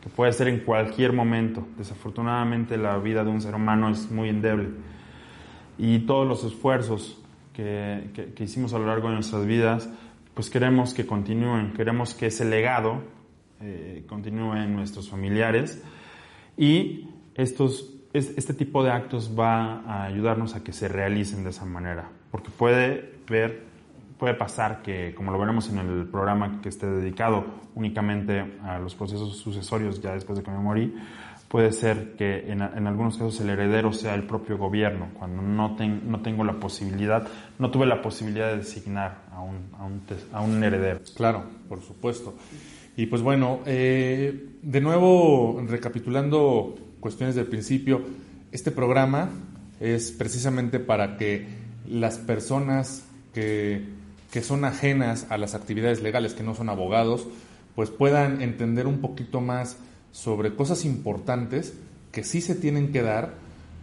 que 0.00 0.08
puede 0.08 0.32
ser 0.32 0.48
en 0.48 0.60
cualquier 0.60 1.12
momento. 1.12 1.66
Desafortunadamente 1.76 2.76
la 2.76 2.96
vida 2.98 3.24
de 3.24 3.30
un 3.30 3.40
ser 3.40 3.54
humano 3.54 3.90
es 3.90 4.10
muy 4.10 4.28
endeble 4.28 4.68
y 5.80 6.00
todos 6.00 6.28
los 6.28 6.44
esfuerzos 6.44 7.18
que, 7.54 8.10
que, 8.34 8.44
hicimos 8.44 8.74
a 8.74 8.78
lo 8.78 8.86
largo 8.86 9.08
de 9.08 9.14
nuestras 9.14 9.46
vidas, 9.46 9.88
pues 10.34 10.50
queremos 10.50 10.92
que 10.92 11.06
continúen, 11.06 11.72
queremos 11.72 12.14
que 12.14 12.26
ese 12.26 12.44
legado 12.44 13.02
eh, 13.62 14.04
continúe 14.06 14.54
en 14.56 14.76
nuestros 14.76 15.08
familiares. 15.08 15.82
Y 16.56 17.08
estos, 17.34 17.94
este 18.12 18.52
tipo 18.52 18.84
de 18.84 18.90
actos 18.90 19.34
va 19.38 19.80
a 19.80 20.04
ayudarnos 20.04 20.54
a 20.54 20.62
que 20.62 20.72
se 20.72 20.88
realicen 20.88 21.44
de 21.44 21.50
esa 21.50 21.64
manera, 21.64 22.10
porque 22.30 22.50
puede 22.50 23.14
ver, 23.26 23.62
puede 24.18 24.34
pasar 24.34 24.82
que, 24.82 25.14
como 25.14 25.32
lo 25.32 25.38
veremos 25.38 25.70
en 25.70 25.78
el 25.78 26.06
programa 26.08 26.60
que 26.60 26.68
esté 26.68 26.86
dedicado 26.86 27.44
únicamente 27.74 28.58
a 28.62 28.78
los 28.78 28.94
procesos 28.94 29.36
sucesorios 29.38 30.02
ya 30.02 30.12
después 30.12 30.38
de 30.38 30.44
que 30.44 30.50
me 30.50 30.58
morí, 30.58 30.94
puede 31.50 31.72
ser 31.72 32.14
que 32.16 32.48
en, 32.52 32.62
algunos 32.62 33.16
casos 33.16 33.40
el 33.40 33.50
heredero 33.50 33.92
sea 33.92 34.14
el 34.14 34.22
propio 34.22 34.56
gobierno, 34.56 35.08
cuando 35.18 35.42
no, 35.42 35.76
no 35.76 36.22
tengo 36.22 36.44
la 36.44 36.60
posibilidad, 36.60 37.26
no 37.58 37.72
tuve 37.72 37.86
la 37.86 38.00
posibilidad 38.00 38.52
de 38.52 38.58
designar 38.58 39.24
a 39.32 39.40
un, 39.40 39.68
a 39.76 39.84
un, 39.84 40.00
a 40.32 40.40
un 40.42 40.62
heredero. 40.62 41.00
Claro, 41.16 41.42
por 41.68 41.82
supuesto. 41.82 42.36
Y 42.96 43.06
pues 43.06 43.22
bueno, 43.22 43.58
eh, 43.66 44.58
de 44.62 44.80
nuevo, 44.80 45.60
recapitulando 45.66 46.76
cuestiones 47.00 47.34
del 47.34 47.46
principio, 47.46 48.00
este 48.52 48.70
programa 48.70 49.30
es 49.80 50.12
precisamente 50.12 50.78
para 50.78 51.16
que 51.16 51.48
las 51.88 52.18
personas 52.18 53.04
que, 53.34 53.88
que 54.30 54.42
son 54.42 54.64
ajenas 54.64 55.26
a 55.30 55.36
las 55.36 55.56
actividades 55.56 56.00
legales, 56.00 56.34
que 56.34 56.44
no 56.44 56.54
son 56.54 56.68
abogados, 56.68 57.26
pues 57.74 57.90
puedan 57.90 58.40
entender 58.40 58.86
un 58.86 59.00
poquito 59.00 59.40
más 59.40 59.78
sobre 60.12 60.54
cosas 60.54 60.84
importantes 60.84 61.74
que 62.12 62.24
sí 62.24 62.40
se 62.40 62.54
tienen 62.54 62.92
que 62.92 63.02
dar 63.02 63.34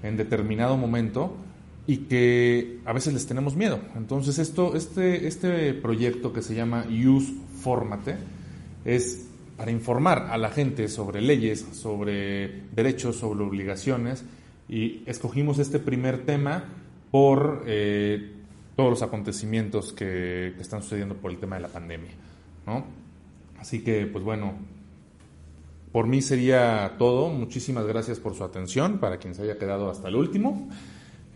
en 0.03 0.17
determinado 0.17 0.77
momento 0.77 1.35
y 1.87 1.97
que 1.99 2.79
a 2.85 2.93
veces 2.93 3.13
les 3.13 3.25
tenemos 3.25 3.55
miedo. 3.55 3.79
Entonces 3.95 4.39
esto, 4.39 4.75
este, 4.75 5.27
este 5.27 5.73
proyecto 5.73 6.33
que 6.33 6.41
se 6.41 6.53
llama 6.53 6.85
Use 6.87 7.33
Formate 7.61 8.17
es 8.83 9.25
para 9.55 9.71
informar 9.71 10.27
a 10.29 10.37
la 10.37 10.49
gente 10.49 10.87
sobre 10.89 11.21
leyes, 11.21 11.65
sobre 11.71 12.63
derechos, 12.75 13.15
sobre 13.15 13.43
obligaciones 13.43 14.23
y 14.69 15.01
escogimos 15.05 15.59
este 15.59 15.79
primer 15.79 16.25
tema 16.25 16.65
por 17.09 17.63
eh, 17.65 18.33
todos 18.75 18.89
los 18.89 19.01
acontecimientos 19.01 19.93
que, 19.93 20.53
que, 20.55 20.61
están 20.61 20.83
sucediendo 20.83 21.15
por 21.15 21.31
el 21.31 21.37
tema 21.37 21.55
de 21.55 21.63
la 21.63 21.69
pandemia. 21.69 22.11
¿no? 22.67 22.85
Así 23.59 23.81
que, 23.81 24.05
pues 24.05 24.23
bueno, 24.23 24.53
por 25.97 26.05
mí 26.05 26.21
sería 26.21 26.93
todo. 26.99 27.27
Muchísimas 27.29 27.87
gracias 27.87 28.19
por 28.19 28.35
su 28.35 28.43
atención, 28.43 28.99
para 28.99 29.17
quien 29.17 29.33
se 29.33 29.41
haya 29.41 29.57
quedado 29.57 29.89
hasta 29.89 30.09
el 30.09 30.15
último. 30.15 30.69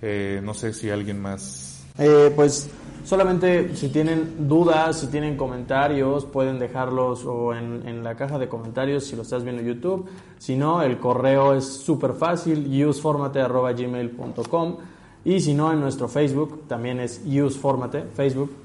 Eh, 0.03 0.39
no 0.43 0.53
sé 0.53 0.71
si 0.71 0.91
alguien 0.91 1.19
más. 1.19 1.83
Eh, 1.97 2.31
pues 2.35 2.69
solamente 3.03 3.75
si 3.75 3.89
tienen 3.89 4.47
dudas, 4.47 4.99
si 4.99 5.07
tienen 5.07 5.35
comentarios, 5.35 6.25
pueden 6.25 6.59
dejarlos 6.59 7.25
o 7.25 7.55
en, 7.55 8.03
la 8.03 8.15
caja 8.15 8.37
de 8.37 8.47
comentarios 8.47 9.05
si 9.05 9.15
lo 9.15 9.23
estás 9.23 9.43
viendo 9.43 9.63
en 9.63 9.69
YouTube. 9.69 10.07
Si 10.37 10.55
no, 10.55 10.83
el 10.83 10.99
correo 10.99 11.55
es 11.55 11.65
súper 11.65 12.13
fácil, 12.13 12.85
useformate.gmail.com. 12.85 14.77
Y 15.25 15.39
si 15.39 15.55
no, 15.55 15.73
en 15.73 15.79
nuestro 15.79 16.07
Facebook 16.07 16.67
también 16.67 16.99
es 16.99 17.19
useformate, 17.25 18.03
Facebook 18.15 18.60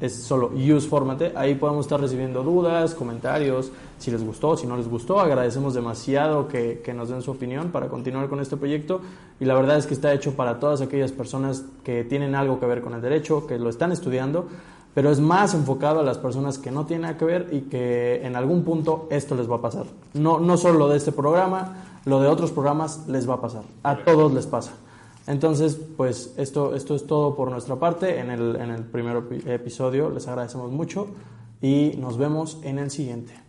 es 0.00 0.14
solo 0.22 0.50
use 0.54 0.88
formate. 0.88 1.32
Ahí 1.36 1.54
podemos 1.54 1.86
estar 1.86 2.00
recibiendo 2.00 2.42
dudas, 2.42 2.94
comentarios, 2.94 3.70
si 3.98 4.10
les 4.10 4.24
gustó, 4.24 4.56
si 4.56 4.66
no 4.66 4.76
les 4.76 4.88
gustó. 4.88 5.20
Agradecemos 5.20 5.74
demasiado 5.74 6.48
que, 6.48 6.80
que, 6.84 6.92
nos 6.92 7.08
den 7.08 7.22
su 7.22 7.30
opinión 7.30 7.70
para 7.70 7.88
continuar 7.88 8.28
con 8.28 8.40
este 8.40 8.56
proyecto. 8.56 9.00
Y 9.40 9.44
la 9.44 9.54
verdad 9.54 9.78
es 9.78 9.86
que 9.86 9.94
está 9.94 10.12
hecho 10.12 10.34
para 10.34 10.58
todas 10.58 10.80
aquellas 10.80 11.12
personas 11.12 11.64
que 11.82 12.04
tienen 12.04 12.34
algo 12.34 12.60
que 12.60 12.66
ver 12.66 12.82
con 12.82 12.94
el 12.94 13.00
derecho, 13.00 13.46
que 13.46 13.58
lo 13.58 13.68
están 13.70 13.92
estudiando, 13.92 14.46
pero 14.94 15.10
es 15.10 15.20
más 15.20 15.54
enfocado 15.54 16.00
a 16.00 16.02
las 16.02 16.18
personas 16.18 16.58
que 16.58 16.70
no 16.70 16.86
tienen 16.86 17.02
nada 17.02 17.18
que 17.18 17.24
ver 17.24 17.48
y 17.52 17.62
que 17.62 18.24
en 18.24 18.36
algún 18.36 18.62
punto 18.62 19.08
esto 19.10 19.34
les 19.34 19.50
va 19.50 19.56
a 19.56 19.60
pasar. 19.60 19.86
No, 20.14 20.38
no 20.38 20.56
solo 20.56 20.78
lo 20.78 20.88
de 20.88 20.96
este 20.96 21.12
programa, 21.12 22.00
lo 22.04 22.20
de 22.20 22.28
otros 22.28 22.52
programas 22.52 23.06
les 23.08 23.28
va 23.28 23.34
a 23.34 23.40
pasar. 23.40 23.62
A 23.82 23.96
todos 23.96 24.32
les 24.32 24.46
pasa. 24.46 24.72
Entonces, 25.26 25.78
pues 25.96 26.34
esto, 26.36 26.74
esto 26.74 26.94
es 26.94 27.06
todo 27.06 27.34
por 27.34 27.50
nuestra 27.50 27.76
parte 27.76 28.18
en 28.20 28.30
el, 28.30 28.56
en 28.56 28.70
el 28.70 28.82
primer 28.82 29.22
episodio. 29.46 30.10
Les 30.10 30.28
agradecemos 30.28 30.70
mucho 30.70 31.08
y 31.62 31.94
nos 31.98 32.18
vemos 32.18 32.58
en 32.62 32.78
el 32.78 32.90
siguiente. 32.90 33.43